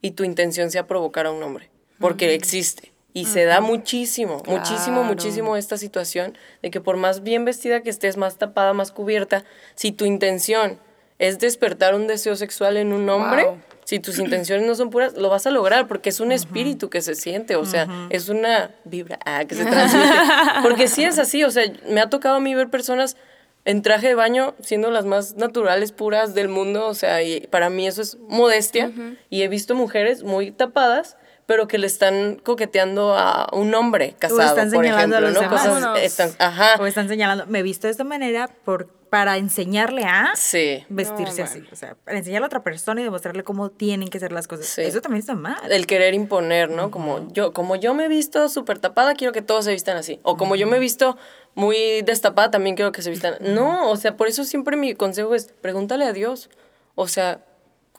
y 0.00 0.12
tu 0.12 0.24
intención 0.24 0.70
sea 0.70 0.86
provocar 0.86 1.26
a 1.26 1.30
un 1.30 1.42
hombre, 1.42 1.70
porque 1.98 2.34
existe. 2.34 2.92
Y 3.14 3.26
se 3.26 3.44
da 3.44 3.60
muchísimo, 3.60 4.42
muchísimo, 4.46 5.04
muchísimo 5.04 5.58
esta 5.58 5.76
situación 5.76 6.36
de 6.62 6.70
que 6.70 6.80
por 6.80 6.96
más 6.96 7.22
bien 7.22 7.44
vestida 7.44 7.82
que 7.82 7.90
estés, 7.90 8.16
más 8.16 8.38
tapada, 8.38 8.72
más 8.72 8.90
cubierta, 8.90 9.44
si 9.74 9.92
tu 9.92 10.06
intención 10.06 10.78
es 11.18 11.38
despertar 11.38 11.94
un 11.94 12.06
deseo 12.06 12.36
sexual 12.36 12.78
en 12.78 12.92
un 12.94 13.08
hombre, 13.10 13.44
Wow. 13.44 13.58
Si 13.84 13.98
tus 13.98 14.18
intenciones 14.18 14.66
no 14.66 14.74
son 14.74 14.90
puras, 14.90 15.14
lo 15.14 15.28
vas 15.28 15.46
a 15.46 15.50
lograr 15.50 15.88
porque 15.88 16.10
es 16.10 16.20
un 16.20 16.32
espíritu 16.32 16.88
que 16.88 17.00
se 17.00 17.14
siente, 17.14 17.56
o 17.56 17.64
sea, 17.64 17.88
es 18.10 18.28
una 18.28 18.70
vibra 18.84 19.18
ah, 19.24 19.44
que 19.44 19.54
se 19.54 19.64
transmite. 19.64 20.08
Porque 20.62 20.88
sí 20.88 21.04
es 21.04 21.18
así, 21.18 21.42
o 21.44 21.50
sea, 21.50 21.64
me 21.88 22.00
ha 22.00 22.08
tocado 22.08 22.36
a 22.36 22.40
mí 22.40 22.54
ver 22.54 22.70
personas 22.70 23.16
en 23.64 23.82
traje 23.82 24.08
de 24.08 24.14
baño 24.14 24.54
siendo 24.60 24.90
las 24.90 25.04
más 25.04 25.36
naturales, 25.36 25.92
puras 25.92 26.34
del 26.34 26.48
mundo, 26.48 26.86
o 26.86 26.94
sea, 26.94 27.22
y 27.22 27.46
para 27.48 27.70
mí 27.70 27.86
eso 27.86 28.02
es 28.02 28.18
modestia. 28.28 28.90
Y 29.30 29.42
he 29.42 29.48
visto 29.48 29.74
mujeres 29.74 30.22
muy 30.22 30.50
tapadas, 30.50 31.16
pero 31.46 31.66
que 31.68 31.78
le 31.78 31.86
están 31.86 32.36
coqueteando 32.36 33.14
a 33.16 33.48
un 33.52 33.74
hombre 33.74 34.14
casado, 34.18 34.40
o 34.40 34.44
están 34.44 34.70
por 34.70 34.84
señalando 34.84 35.16
ejemplo, 35.16 35.16
a 35.16 35.20
los 35.20 35.34
¿no? 35.34 35.40
demás. 35.40 35.60
Cosas 35.66 35.82
Vámonos. 35.82 36.02
están, 36.02 36.30
ajá, 36.38 36.76
O 36.80 36.86
están 36.86 37.08
señalando, 37.08 37.46
me 37.46 37.58
he 37.58 37.62
visto 37.62 37.86
de 37.86 37.90
esta 37.90 38.04
manera 38.04 38.48
por, 38.64 38.88
para 39.10 39.36
enseñarle 39.36 40.04
a 40.04 40.30
sí. 40.36 40.84
vestirse 40.88 41.42
No, 41.42 41.44
así. 41.48 41.62
O 41.70 41.76
sea, 41.76 41.96
para 42.04 42.16
enseñarle 42.16 42.44
a 42.44 42.46
otra 42.46 42.62
persona 42.62 43.00
y 43.00 43.04
demostrarle 43.04 43.44
cómo 43.44 43.70
tienen 43.70 44.08
que 44.08 44.18
ser 44.18 44.32
las 44.32 44.48
cosas. 44.48 44.66
Sí. 44.66 44.82
Eso 44.82 45.00
también 45.02 45.20
está 45.20 45.34
mal. 45.34 45.70
el 45.70 45.86
querer 45.86 46.14
imponer, 46.14 46.70
¿no? 46.70 46.90
Como 46.90 47.30
yo, 47.32 47.52
como 47.52 47.76
yo 47.76 47.92
me 47.92 48.06
he 48.06 48.08
visto 48.08 48.48
súper 48.48 48.78
tapada, 48.78 49.14
quiero 49.14 49.32
que 49.32 49.42
todos 49.42 49.64
se 49.66 49.72
vistan 49.72 49.96
así. 49.96 50.20
O 50.22 50.36
como 50.36 50.56
yo 50.56 50.66
me 50.66 50.76
he 50.76 50.80
visto 50.80 51.18
muy 51.54 52.00
destapada, 52.02 52.50
también 52.50 52.76
quiero 52.76 52.92
que 52.92 53.02
se 53.02 53.10
vistan. 53.10 53.34
No, 53.40 53.90
o 53.90 53.96
sea, 53.96 54.16
por 54.16 54.28
eso 54.28 54.44
siempre 54.44 54.76
mi 54.76 54.94
consejo 54.94 55.34
es, 55.34 55.52
pregúntale 55.60 56.06
a 56.06 56.12
Dios. 56.14 56.48
O 56.94 57.08
sea, 57.08 57.40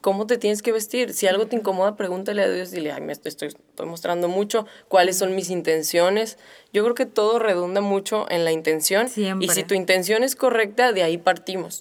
¿cómo 0.04 0.28
te 0.28 0.38
tienes 0.38 0.62
que 0.62 0.74
vestir? 0.74 1.13
Si 1.13 1.28
algo 1.28 1.48
te 1.48 1.56
incomoda, 1.56 1.96
pregúntale 1.96 2.44
a 2.44 2.50
Dios, 2.50 2.72
dile, 2.72 2.92
ay, 2.92 3.00
me 3.00 3.13
estoy, 3.13 3.30
estoy, 3.30 3.48
estoy 3.48 3.88
mostrando 3.88 4.28
mucho, 4.28 4.68
cuáles 4.89 5.18
son 5.18 5.34
mis 5.34 5.50
intenciones. 5.50 6.38
Yo 6.74 6.84
creo 6.84 6.94
que 6.94 7.06
todo 7.06 7.39
redunda 7.39 7.80
mucho 7.80 8.30
en 8.30 8.44
la 8.44 8.52
intención. 8.52 9.08
Siempre. 9.08 9.46
Y 9.46 9.50
si 9.50 9.63
tu 9.63 9.76
intención 9.76 10.24
es 10.24 10.36
correcta, 10.36 10.91
de 10.91 11.04
ahí 11.04 11.18
partimos. 11.18 11.80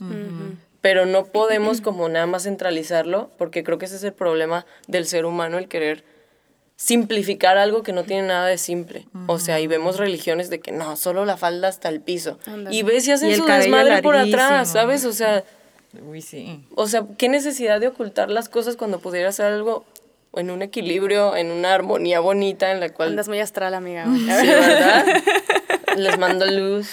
Pero 0.81 1.05
no 1.05 1.27
podemos 1.27 1.81
como 1.81 2.09
nada 2.09 2.27
más 2.27 2.45
centralizarlo, 2.45 3.31
porque 3.39 3.65
creo 3.65 3.79
que 3.79 3.87
ese 3.87 3.97
es 3.97 4.05
el 4.05 4.13
problema 4.13 4.67
del 4.87 5.07
ser 5.07 5.25
humano, 5.25 5.59
el 5.59 5.67
querer 5.67 6.05
simplificar 6.77 7.59
algo 7.59 7.83
que 7.83 7.93
no 7.93 8.05
tiene 8.05 8.29
nada 8.29 8.47
de 8.47 8.57
simple. 8.57 9.09
O 9.27 9.41
sea, 9.41 9.59
y 9.59 9.67
vemos 9.67 9.99
religiones 9.99 10.49
de 10.49 10.61
que 10.61 10.71
no, 10.71 10.97
solo 10.97 11.25
la 11.25 11.37
falda 11.37 11.67
hasta 11.67 11.89
el 11.89 12.01
piso. 12.01 12.39
Y 12.71 12.85
ves 12.85 13.07
y 13.09 13.11
hacen 13.11 13.31
Y 13.31 13.33
el 13.33 13.41
su 13.41 13.47
desmadre 13.47 14.01
por 14.01 14.15
atrás, 14.15 14.71
¿sabes? 14.71 15.05
O 15.07 15.13
sea, 15.13 15.43
Uy, 16.01 16.23
sí. 16.23 16.65
o 16.75 16.87
sea, 16.87 17.05
¿qué 17.19 17.29
necesidad 17.29 17.81
de 17.81 17.89
ocultar 17.89 18.31
las 18.31 18.49
cosas 18.49 18.77
cuando 18.77 18.99
pudiera 18.99 19.31
ser 19.31 19.53
algo 19.53 19.85
en 20.35 20.51
un 20.51 20.63
equilibrio, 20.63 21.37
en 21.37 21.51
una 21.51 21.75
armonía 21.75 22.21
bonita 22.21 22.71
en 22.71 22.81
la 22.81 22.89
cual... 22.89 23.11
Andas 23.11 23.29
muy 23.29 23.41
astral, 23.41 23.75
amiga. 23.75 24.07
Sí, 24.07 24.27
¿verdad? 24.27 25.05
Les 25.97 26.19
mando 26.19 26.47
luz. 26.47 26.89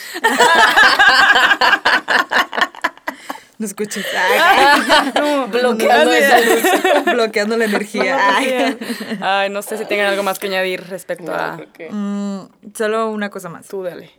No 3.58 3.66
escuches. 3.66 4.06
Bloqueando 5.52 6.14
esa 6.14 6.40
luz. 6.40 7.06
Bloqueando 7.06 7.58
la 7.58 7.66
energía. 7.66 8.18
Ay. 8.38 8.78
Ay, 9.22 9.50
no 9.50 9.62
sé 9.62 9.78
si 9.78 9.86
tengan 9.86 10.08
algo 10.08 10.24
más 10.24 10.40
que 10.40 10.48
añadir 10.48 10.82
respecto 10.90 11.26
No, 11.26 11.34
a... 11.34 11.60
Mm, 11.90 12.50
solo 12.74 13.10
una 13.10 13.30
cosa 13.30 13.48
más. 13.50 13.68
Tú 13.68 13.84
dale. 13.84 14.12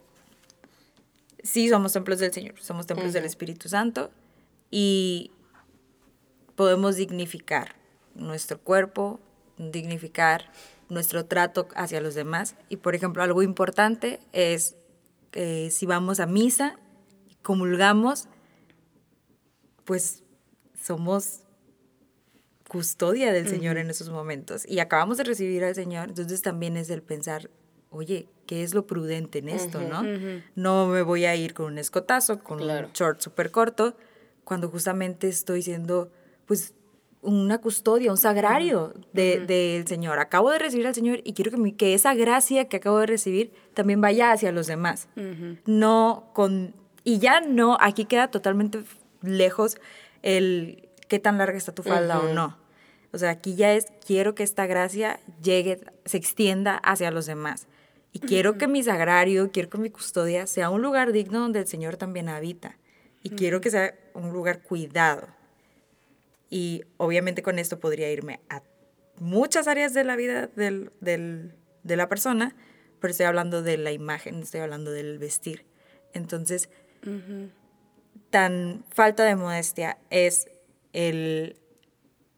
Sí, 1.43 1.69
somos 1.69 1.93
templos 1.93 2.19
del 2.19 2.33
Señor, 2.33 2.55
somos 2.61 2.87
templos 2.87 3.13
del 3.13 3.25
Espíritu 3.25 3.69
Santo 3.69 4.11
y 4.71 5.31
podemos 6.55 6.97
dignificar 6.97 7.75
nuestro 8.15 8.59
cuerpo, 8.61 9.21
dignificar 9.57 10.51
nuestro 10.89 11.25
trato 11.27 11.69
hacia 11.75 12.01
los 12.01 12.15
demás. 12.15 12.57
Y 12.69 12.77
por 12.77 12.95
ejemplo, 12.95 13.23
algo 13.23 13.43
importante 13.43 14.21
es 14.33 14.77
que 15.31 15.71
si 15.71 15.87
vamos 15.87 16.21
a 16.21 16.27
misa, 16.27 16.77
comulgamos, 17.43 18.29
pues 19.85 20.23
somos 20.81 21.41
custodia 22.69 23.33
del 23.33 23.49
Señor 23.49 23.79
en 23.79 23.91
esos 23.91 24.11
momentos 24.11 24.65
y 24.69 24.79
acabamos 24.79 25.17
de 25.19 25.25
recibir 25.25 25.65
al 25.65 25.75
Señor, 25.75 26.09
entonces 26.11 26.41
también 26.43 26.77
es 26.77 26.89
el 26.91 27.03
pensar, 27.03 27.51
oye, 27.91 28.29
¿qué 28.47 28.63
es 28.63 28.75
lo 28.75 28.87
prudente 28.87 29.41
en 29.41 29.49
esto, 29.49 29.81
no? 29.81 30.05
No 30.55 30.87
me 30.87 31.03
voy 31.03 31.25
a 31.25 31.35
ir 31.35 31.53
con 31.55 31.67
un 31.67 31.79
escotazo, 31.79 32.39
con 32.45 32.59
Claro. 32.59 32.87
un 32.89 32.93
short 32.93 33.21
súper 33.21 33.51
corto, 33.51 33.97
cuando 34.51 34.69
justamente 34.69 35.29
estoy 35.29 35.63
siendo, 35.63 36.11
pues, 36.45 36.75
una 37.23 37.59
custodia, 37.59 38.11
un 38.11 38.17
sagrario 38.17 38.95
de- 39.13 39.39
del 39.47 39.87
Señor. 39.87 40.19
Acabo 40.19 40.51
de 40.51 40.59
recibir 40.59 40.89
al 40.89 40.95
Señor 40.97 41.21
y 41.23 41.35
quiero 41.35 41.53
que, 41.53 41.57
mi- 41.57 41.71
que 41.73 41.95
esa 41.95 42.15
gracia 42.15 42.65
que 42.69 42.79
acabo 42.79 42.99
de 42.99 43.07
recibir 43.07 43.53
también 43.75 44.01
vaya 44.01 44.33
hacia 44.33 44.51
los 44.51 44.67
demás. 44.67 45.09
No 45.67 46.31
con... 46.33 46.75
Y 47.05 47.21
ya 47.21 47.41
no, 47.41 47.77
aquí 47.81 48.07
queda 48.07 48.29
totalmente 48.33 48.83
lejos 49.23 49.77
el 50.23 50.89
qué 51.07 51.21
tan 51.21 51.39
larga 51.39 51.57
está 51.57 51.73
tu 51.73 51.85
falda 51.85 52.19
o 52.19 52.35
no. 52.35 52.59
O 53.13 53.19
sea, 53.19 53.31
aquí 53.31 53.55
ya 53.55 53.73
es, 53.75 53.87
quiero 54.05 54.35
que 54.35 54.43
esta 54.43 54.67
gracia 54.67 55.21
llegue, 55.41 55.79
se 56.07 56.17
extienda 56.17 56.75
hacia 56.79 57.13
los 57.13 57.27
demás. 57.27 57.69
Y 58.13 58.19
quiero 58.19 58.59
que 58.59 58.67
mi 58.67 58.83
sagrario, 58.83 59.51
quiero 59.53 59.71
que 59.71 59.79
mi 59.79 59.91
custodia 59.91 60.49
sea 60.49 60.71
un 60.71 60.83
lugar 60.83 61.13
digno 61.13 61.39
donde 61.39 61.61
el 61.61 61.69
Señor 61.69 61.97
también 61.97 62.29
habita. 62.29 62.77
Y 63.23 63.31
quiero 63.31 63.61
que 63.61 63.71
sea 63.71 63.95
un 64.15 64.33
lugar 64.33 64.63
cuidado. 64.63 65.29
Y 66.49 66.83
obviamente 66.97 67.43
con 67.43 67.59
esto 67.59 67.79
podría 67.79 68.11
irme 68.11 68.41
a 68.49 68.63
muchas 69.19 69.69
áreas 69.69 69.93
de 69.95 70.05
la 70.05 70.17
vida 70.17 70.47
del- 70.49 70.91
del- 71.01 71.55
de 71.83 71.97
la 71.97 72.09
persona, 72.09 72.57
pero 73.01 73.11
estoy 73.13 73.27
hablando 73.27 73.63
de 73.63 73.77
la 73.79 73.93
imagen, 73.93 74.37
estoy 74.43 74.61
hablando 74.61 74.91
del 74.91 75.19
vestir. 75.19 75.65
Entonces, 76.13 76.69
tan 78.31 78.85
falta 78.91 79.25
de 79.25 79.37
modestia 79.37 79.99
es 80.11 80.51
el 80.93 81.57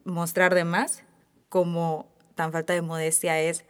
mostrar 0.04 0.54
de 0.54 0.64
más 0.64 1.04
como 1.48 2.10
tan 2.34 2.52
falta 2.52 2.72
de 2.72 2.82
modestia 2.82 3.40
es 3.40 3.64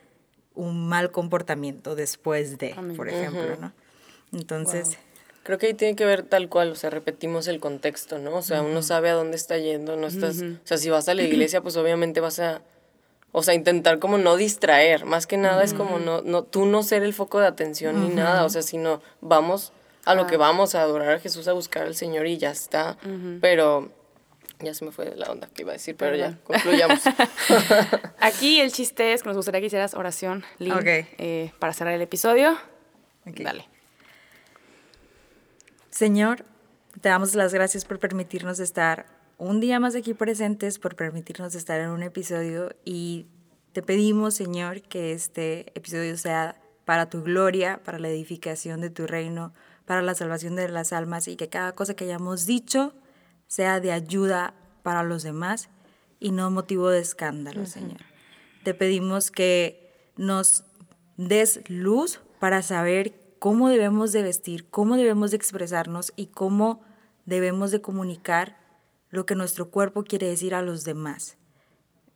un 0.54 0.88
mal 0.88 1.10
comportamiento 1.10 1.94
después 1.94 2.58
de, 2.58 2.74
por 2.96 3.08
ejemplo, 3.08 3.42
¿no? 3.60 3.72
Entonces, 4.32 4.98
Creo 5.42 5.58
que 5.58 5.66
ahí 5.66 5.74
tiene 5.74 5.96
que 5.96 6.04
ver 6.04 6.22
tal 6.22 6.48
cual, 6.48 6.70
o 6.70 6.74
sea, 6.76 6.90
repetimos 6.90 7.48
el 7.48 7.58
contexto, 7.58 8.18
¿no? 8.18 8.36
O 8.36 8.42
sea, 8.42 8.62
uno 8.62 8.80
sabe 8.82 9.10
a 9.10 9.14
dónde 9.14 9.36
está 9.36 9.58
yendo, 9.58 9.96
no 9.96 10.06
estás, 10.06 10.40
o 10.40 10.66
sea, 10.66 10.76
si 10.76 10.88
vas 10.88 11.08
a 11.08 11.14
la 11.14 11.22
iglesia, 11.22 11.60
pues 11.62 11.76
obviamente 11.76 12.20
vas 12.20 12.38
a, 12.38 12.62
o 13.32 13.42
sea, 13.42 13.54
intentar 13.54 13.98
como 13.98 14.18
no 14.18 14.36
distraer, 14.36 15.04
más 15.04 15.26
que 15.26 15.36
nada 15.36 15.64
es 15.64 15.74
como 15.74 15.98
no, 15.98 16.22
no, 16.22 16.44
tú 16.44 16.66
no 16.66 16.84
ser 16.84 17.02
el 17.02 17.12
foco 17.12 17.40
de 17.40 17.48
atención 17.48 18.00
ni 18.00 18.14
nada, 18.14 18.44
o 18.44 18.48
sea, 18.50 18.62
sino 18.62 19.02
vamos 19.20 19.72
a 20.04 20.14
lo 20.14 20.26
que 20.26 20.36
vamos 20.36 20.74
a 20.74 20.82
adorar 20.82 21.10
a 21.10 21.18
Jesús, 21.18 21.48
a 21.48 21.52
buscar 21.52 21.86
al 21.86 21.96
Señor 21.96 22.26
y 22.26 22.38
ya 22.38 22.50
está, 22.50 22.96
pero 23.40 23.90
ya 24.60 24.74
se 24.74 24.84
me 24.84 24.92
fue 24.92 25.06
de 25.06 25.16
la 25.16 25.26
onda 25.26 25.48
que 25.52 25.62
iba 25.62 25.72
a 25.72 25.74
decir, 25.74 25.96
pero 25.96 26.14
ya, 26.14 26.38
concluyamos. 26.44 27.00
Aquí 28.20 28.60
el 28.60 28.70
chiste 28.70 29.12
es 29.12 29.22
que 29.22 29.28
nos 29.28 29.36
gustaría 29.36 29.60
que 29.60 29.66
hicieras 29.66 29.94
oración, 29.94 30.44
Lynn, 30.58 30.78
eh, 30.86 31.52
para 31.58 31.72
cerrar 31.72 31.94
el 31.94 32.02
episodio. 32.02 32.52
Ok. 33.26 33.40
Dale. 33.40 33.71
Señor, 35.92 36.46
te 37.02 37.10
damos 37.10 37.34
las 37.34 37.52
gracias 37.52 37.84
por 37.84 37.98
permitirnos 37.98 38.60
estar 38.60 39.04
un 39.36 39.60
día 39.60 39.78
más 39.78 39.94
aquí 39.94 40.14
presentes, 40.14 40.78
por 40.78 40.96
permitirnos 40.96 41.54
estar 41.54 41.80
en 41.82 41.90
un 41.90 42.02
episodio 42.02 42.74
y 42.82 43.26
te 43.74 43.82
pedimos, 43.82 44.32
Señor, 44.32 44.80
que 44.80 45.12
este 45.12 45.70
episodio 45.78 46.16
sea 46.16 46.58
para 46.86 47.10
tu 47.10 47.22
gloria, 47.22 47.82
para 47.84 47.98
la 47.98 48.08
edificación 48.08 48.80
de 48.80 48.88
tu 48.88 49.06
reino, 49.06 49.52
para 49.84 50.00
la 50.00 50.14
salvación 50.14 50.56
de 50.56 50.66
las 50.70 50.94
almas 50.94 51.28
y 51.28 51.36
que 51.36 51.50
cada 51.50 51.74
cosa 51.74 51.92
que 51.92 52.04
hayamos 52.04 52.46
dicho 52.46 52.94
sea 53.46 53.78
de 53.78 53.92
ayuda 53.92 54.54
para 54.82 55.02
los 55.02 55.22
demás 55.22 55.68
y 56.20 56.30
no 56.30 56.50
motivo 56.50 56.88
de 56.88 57.00
escándalo, 57.00 57.66
Señor. 57.66 58.00
Te 58.64 58.72
pedimos 58.72 59.30
que 59.30 59.92
nos 60.16 60.64
des 61.18 61.60
luz 61.68 62.22
para 62.40 62.62
saber 62.62 63.21
cómo 63.42 63.68
debemos 63.68 64.12
de 64.12 64.22
vestir, 64.22 64.68
cómo 64.70 64.96
debemos 64.96 65.32
de 65.32 65.36
expresarnos 65.36 66.12
y 66.14 66.26
cómo 66.26 66.80
debemos 67.26 67.72
de 67.72 67.80
comunicar 67.80 68.56
lo 69.10 69.26
que 69.26 69.34
nuestro 69.34 69.68
cuerpo 69.68 70.04
quiere 70.04 70.28
decir 70.28 70.54
a 70.54 70.62
los 70.62 70.84
demás. 70.84 71.38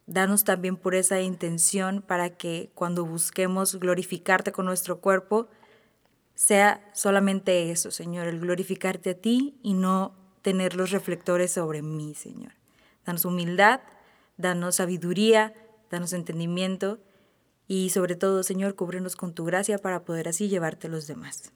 Danos 0.07 0.45
también 0.45 0.77
por 0.77 0.95
esa 0.95 1.21
intención 1.21 2.01
para 2.01 2.31
que 2.31 2.71
cuando 2.77 3.05
busquemos 3.05 3.75
glorificarte 3.75 4.53
con 4.53 4.67
nuestro 4.67 5.01
cuerpo, 5.01 5.49
sea 6.37 6.89
solamente 6.95 7.73
eso, 7.73 7.91
Señor, 7.91 8.29
el 8.29 8.39
glorificarte 8.39 9.11
a 9.11 9.15
ti 9.15 9.59
y 9.65 9.75
no 9.75 10.15
tener 10.43 10.77
los 10.77 10.93
reflectores 10.93 11.51
sobre 11.51 11.83
mí, 11.83 12.15
Señor. 12.15 12.53
Danos 13.05 13.25
humildad, 13.25 13.81
danos 14.37 14.77
sabiduría, 14.77 15.55
danos 15.91 16.13
entendimiento 16.13 17.01
y 17.69 17.91
sobre 17.91 18.17
todo, 18.17 18.43
Señor, 18.43 18.75
cúbrenos 18.75 19.17
con 19.17 19.33
tu 19.35 19.45
gracia 19.45 19.79
para 19.79 20.01
poder 20.05 20.29
así 20.29 20.49
llevarte 20.49 20.87
a 20.87 20.91
los 20.91 21.07
demás. 21.07 21.53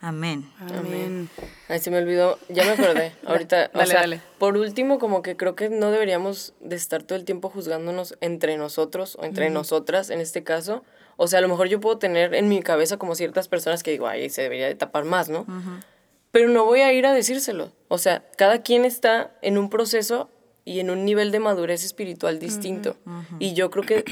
Amén. 0.00 0.50
Amén. 0.58 1.28
Ay, 1.68 1.78
se 1.78 1.90
me 1.92 1.98
olvidó, 1.98 2.36
ya 2.48 2.64
me 2.64 2.70
acordé. 2.72 3.12
Ahorita, 3.24 3.70
o 3.72 3.78
Dale, 3.78 3.90
sea, 3.90 4.00
dale. 4.00 4.20
por 4.38 4.56
último, 4.56 4.98
como 4.98 5.22
que 5.22 5.36
creo 5.36 5.54
que 5.54 5.68
no 5.68 5.92
deberíamos 5.92 6.54
de 6.60 6.74
estar 6.74 7.04
todo 7.04 7.16
el 7.16 7.24
tiempo 7.24 7.50
juzgándonos 7.50 8.16
entre 8.20 8.56
nosotros 8.56 9.16
o 9.20 9.24
entre 9.24 9.48
nosotras 9.50 10.10
en 10.10 10.20
este 10.20 10.42
caso. 10.42 10.82
O 11.16 11.28
sea, 11.28 11.38
a 11.38 11.42
lo 11.42 11.48
mejor 11.48 11.68
yo 11.68 11.78
puedo 11.78 11.98
tener 11.98 12.34
en 12.34 12.48
mi 12.48 12.62
cabeza 12.62 12.96
como 12.96 13.14
ciertas 13.14 13.46
personas 13.46 13.84
que 13.84 13.92
digo, 13.92 14.08
ay, 14.08 14.28
se 14.28 14.42
debería 14.42 14.66
de 14.66 14.74
tapar 14.74 15.04
más, 15.04 15.28
¿no? 15.28 15.46
Pero 16.32 16.48
no 16.48 16.64
voy 16.64 16.80
a 16.80 16.92
ir 16.92 17.06
a 17.06 17.12
decírselo. 17.12 17.70
O 17.86 17.98
sea, 17.98 18.24
cada 18.36 18.62
quien 18.62 18.84
está 18.84 19.30
en 19.40 19.56
un 19.56 19.70
proceso 19.70 20.30
y 20.64 20.80
en 20.80 20.90
un 20.90 21.04
nivel 21.04 21.30
de 21.30 21.38
madurez 21.38 21.84
espiritual 21.84 22.40
distinto. 22.40 22.96
Y 23.38 23.54
yo 23.54 23.70
creo 23.70 23.84
que 23.84 24.04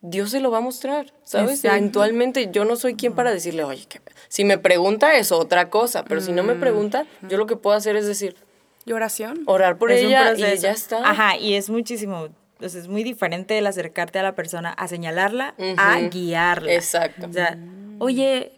Dios 0.00 0.30
se 0.30 0.40
lo 0.40 0.50
va 0.50 0.58
a 0.58 0.60
mostrar, 0.60 1.12
¿sabes? 1.24 1.56
Exacto. 1.56 1.76
Eventualmente 1.76 2.48
yo 2.52 2.64
no 2.64 2.76
soy 2.76 2.94
quien 2.94 3.14
para 3.14 3.32
decirle, 3.32 3.64
oye, 3.64 3.84
¿qué 3.88 4.00
pe-?". 4.00 4.12
si 4.28 4.44
me 4.44 4.58
pregunta 4.58 5.16
es 5.16 5.32
otra 5.32 5.70
cosa, 5.70 6.04
pero 6.04 6.20
si 6.20 6.32
no 6.32 6.42
me 6.42 6.54
pregunta, 6.54 7.06
yo 7.28 7.36
lo 7.36 7.46
que 7.46 7.56
puedo 7.56 7.76
hacer 7.76 7.96
es 7.96 8.06
decir, 8.06 8.36
¿Y 8.84 8.92
oración? 8.92 9.42
orar 9.46 9.76
por 9.76 9.90
Es 9.90 10.04
ella 10.04 10.34
y 10.34 10.58
ya 10.58 10.70
está. 10.70 11.08
Ajá, 11.08 11.36
y 11.36 11.54
es 11.54 11.68
muchísimo, 11.68 12.28
o 12.60 12.68
sea, 12.68 12.80
es 12.80 12.88
muy 12.88 13.02
diferente 13.02 13.58
el 13.58 13.66
acercarte 13.66 14.18
a 14.18 14.22
la 14.22 14.34
persona 14.34 14.72
a 14.72 14.88
señalarla 14.88 15.54
a 15.76 16.00
guiarla. 16.00 16.72
Exacto. 16.72 17.26
O 17.28 17.32
sea, 17.32 17.58
oye, 17.98 18.52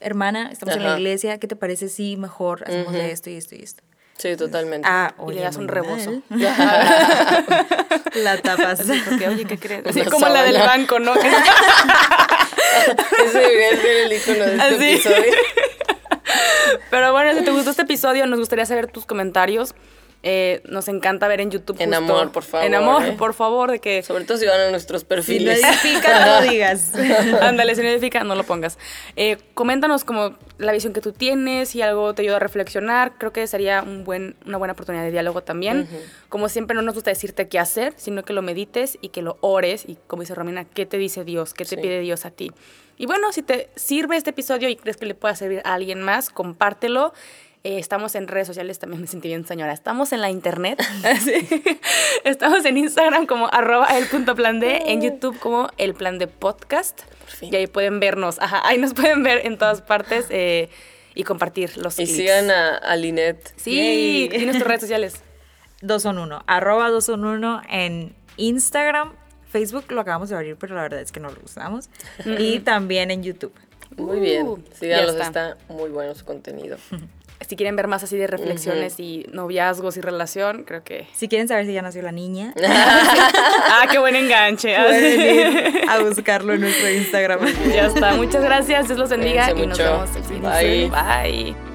hermana, 0.00 0.50
estamos 0.52 0.76
en 0.76 0.84
la 0.84 0.98
iglesia, 0.98 1.38
¿qué 1.38 1.48
te 1.48 1.56
parece 1.56 1.88
si 1.88 2.16
mejor 2.16 2.64
hacemos 2.66 2.94
esto 2.94 3.30
y 3.30 3.36
esto 3.36 3.54
y 3.54 3.62
esto? 3.62 3.82
Sí, 4.22 4.36
totalmente. 4.36 4.86
Ah, 4.88 5.12
Y 5.18 5.22
oye, 5.22 5.34
le 5.36 5.40
das 5.42 5.56
un 5.56 5.66
rebozo. 5.66 6.22
La 8.14 8.36
tapas. 8.40 8.82
Porque, 9.08 9.26
oye, 9.28 9.44
¿qué 9.46 9.58
crees? 9.58 9.84
Así 9.86 10.02
como 10.02 10.28
la 10.28 10.44
del 10.44 10.58
banco, 10.58 10.98
¿no? 11.00 11.12
Ese 13.26 13.38
debería 13.38 13.70
ser 13.80 13.96
el 14.06 14.12
icono 14.12 14.44
de 14.44 14.52
este 14.56 14.62
Así. 14.62 14.74
episodio. 14.92 15.32
Pero 16.90 17.12
bueno, 17.12 17.36
si 17.38 17.44
te 17.44 17.50
gustó 17.50 17.70
este 17.70 17.82
episodio, 17.82 18.26
nos 18.26 18.38
gustaría 18.38 18.64
saber 18.66 18.86
tus 18.86 19.06
comentarios. 19.06 19.74
Eh, 20.24 20.62
nos 20.66 20.86
encanta 20.86 21.26
ver 21.26 21.40
en 21.40 21.50
YouTube. 21.50 21.76
En 21.80 21.90
justo- 21.92 22.04
amor, 22.14 22.30
por 22.30 22.44
favor, 22.44 22.64
En 22.66 22.74
amor, 22.76 23.02
eh. 23.04 23.12
por 23.18 23.34
favor, 23.34 23.72
de 23.72 23.80
que. 23.80 24.04
Sobre 24.04 24.22
todo 24.24 24.38
si 24.38 24.46
van 24.46 24.60
a 24.60 24.70
nuestros 24.70 25.00
Si 25.00 25.04
no 25.04 25.08
perfiles. 25.08 25.60
edifica, 25.64 26.24
no 26.26 26.40
lo 26.40 26.48
digas. 26.48 26.92
Ándale, 27.40 27.74
si 27.74 27.82
no 27.82 27.88
edifica, 27.88 28.22
no 28.22 28.36
lo 28.36 28.44
pongas. 28.44 28.78
Eh, 29.16 29.38
coméntanos 29.54 30.04
como 30.04 30.36
la 30.64 30.72
visión 30.72 30.92
que 30.92 31.00
tú 31.00 31.12
tienes, 31.12 31.70
si 31.70 31.82
algo 31.82 32.14
te 32.14 32.22
ayuda 32.22 32.36
a 32.36 32.38
reflexionar. 32.40 33.14
Creo 33.18 33.32
que 33.32 33.46
sería 33.46 33.82
un 33.82 34.04
buen, 34.04 34.36
una 34.46 34.56
buena 34.58 34.72
oportunidad 34.72 35.04
de 35.04 35.10
diálogo 35.10 35.42
también. 35.42 35.88
Como 36.28 36.48
siempre, 36.48 36.74
no 36.74 36.82
nos 36.82 36.94
gusta 36.94 37.10
decirte 37.10 37.48
qué 37.48 37.58
hacer, 37.58 37.94
sino 37.96 38.24
que 38.24 38.32
lo 38.32 38.42
medites 38.42 38.98
y 39.00 39.08
que 39.10 39.22
lo 39.22 39.38
ores. 39.40 39.84
Y 39.86 39.96
como 40.06 40.22
dice 40.22 40.34
Romina, 40.34 40.64
¿qué 40.64 40.86
te 40.86 40.98
dice 40.98 41.24
Dios? 41.24 41.54
¿Qué 41.54 41.64
te 41.64 41.70
Sí. 41.70 41.76
pide 41.76 42.00
Dios 42.00 42.24
a 42.26 42.30
ti? 42.30 42.50
Y 42.98 43.06
bueno, 43.06 43.32
si 43.32 43.42
te 43.42 43.68
sirve 43.74 44.16
este 44.16 44.30
episodio 44.30 44.68
y 44.68 44.76
crees 44.76 44.96
que 44.96 45.06
le 45.06 45.14
pueda 45.14 45.34
servir 45.34 45.62
a 45.64 45.74
alguien 45.74 46.02
más, 46.02 46.30
compártelo. 46.30 47.12
Eh, 47.64 47.78
estamos 47.78 48.16
en 48.16 48.26
redes 48.26 48.48
sociales, 48.48 48.80
también 48.80 49.00
me 49.00 49.06
sentí 49.06 49.28
bien 49.28 49.46
señora. 49.46 49.72
Estamos 49.72 50.12
en 50.12 50.20
la 50.20 50.30
internet. 50.30 50.82
Estamos 52.24 52.64
en 52.64 52.76
Instagram 52.76 53.26
como 53.26 53.46
arroba 53.52 53.86
el 53.98 54.06
punto 54.06 54.34
plan 54.34 54.58
D, 54.58 54.82
en 54.86 55.00
YouTube 55.00 55.38
como 55.38 55.68
el 55.78 55.94
plan 55.94 56.18
de 56.18 56.26
podcast. 56.26 57.02
fin. 57.26 57.52
Y 57.52 57.56
ahí 57.56 57.66
pueden 57.68 58.00
vernos. 58.00 58.40
Ajá, 58.40 58.66
ahí 58.66 58.78
nos 58.78 58.94
pueden 59.00 59.22
ver 59.22 59.46
en 59.46 59.58
todas 59.58 59.80
partes 59.80 60.26
eh, 60.30 60.70
y 61.14 61.22
compartir 61.22 61.76
los 61.76 61.94
Y 62.00 62.04
clips. 62.04 62.16
sigan 62.16 62.50
a, 62.50 62.76
a 62.78 62.96
Linet. 62.96 63.52
Sí, 63.56 63.76
Yay. 63.76 64.28
tienes 64.30 64.58
tus 64.58 64.66
redes 64.66 64.80
sociales. 64.80 65.14
Dos 65.82 66.02
son 66.02 66.18
uno. 66.18 66.42
Arroba 66.46 66.90
dos 66.90 67.06
son 67.06 67.24
uno 67.24 67.60
en 67.68 68.14
Instagram. 68.36 69.14
Facebook 69.50 69.84
lo 69.90 70.00
acabamos 70.00 70.28
de 70.30 70.36
abrir, 70.36 70.56
pero 70.56 70.74
la 70.76 70.82
verdad 70.82 71.00
es 71.00 71.10
que 71.10 71.18
no 71.20 71.28
lo 71.30 71.40
usamos. 71.44 71.90
Y 72.38 72.60
también 72.60 73.10
en 73.10 73.22
YouTube. 73.24 73.52
Muy 73.96 74.20
bien. 74.20 74.46
Uh, 74.46 74.58
Síganlos, 74.78 75.16
ya 75.16 75.24
está. 75.24 75.50
está. 75.50 75.72
muy 75.74 75.90
bueno 75.90 76.14
su 76.14 76.24
contenido. 76.24 76.76
Si 77.48 77.56
quieren 77.56 77.76
ver 77.76 77.88
más 77.88 78.02
así 78.02 78.16
de 78.16 78.26
reflexiones 78.26 78.98
y 79.00 79.26
noviazgos 79.32 79.96
y 79.96 80.00
relación, 80.00 80.64
creo 80.64 80.82
que... 80.82 81.06
Si 81.14 81.28
quieren 81.28 81.48
saber 81.48 81.66
si 81.66 81.72
ya 81.72 81.82
nació 81.82 82.02
la 82.02 82.12
niña, 82.12 82.54
ah, 82.64 83.86
qué 83.90 83.98
buen 83.98 84.16
enganche. 84.16 84.76
pueden 84.82 85.20
ir 85.20 85.82
a 85.88 85.98
buscarlo 86.00 86.54
en 86.54 86.60
nuestro 86.62 86.90
Instagram. 86.90 87.40
ya 87.72 87.86
está. 87.86 88.14
Muchas 88.14 88.42
gracias. 88.42 88.86
Dios 88.88 88.98
los 88.98 89.10
bendiga 89.10 89.50
Cuídense 89.52 89.64
y 89.64 89.66
nos 89.66 89.78
mucho. 89.78 89.92
vemos 89.92 90.16
el 90.16 90.24
siguiente. 90.24 90.90
Bye. 90.90 91.52
Bye. 91.54 91.71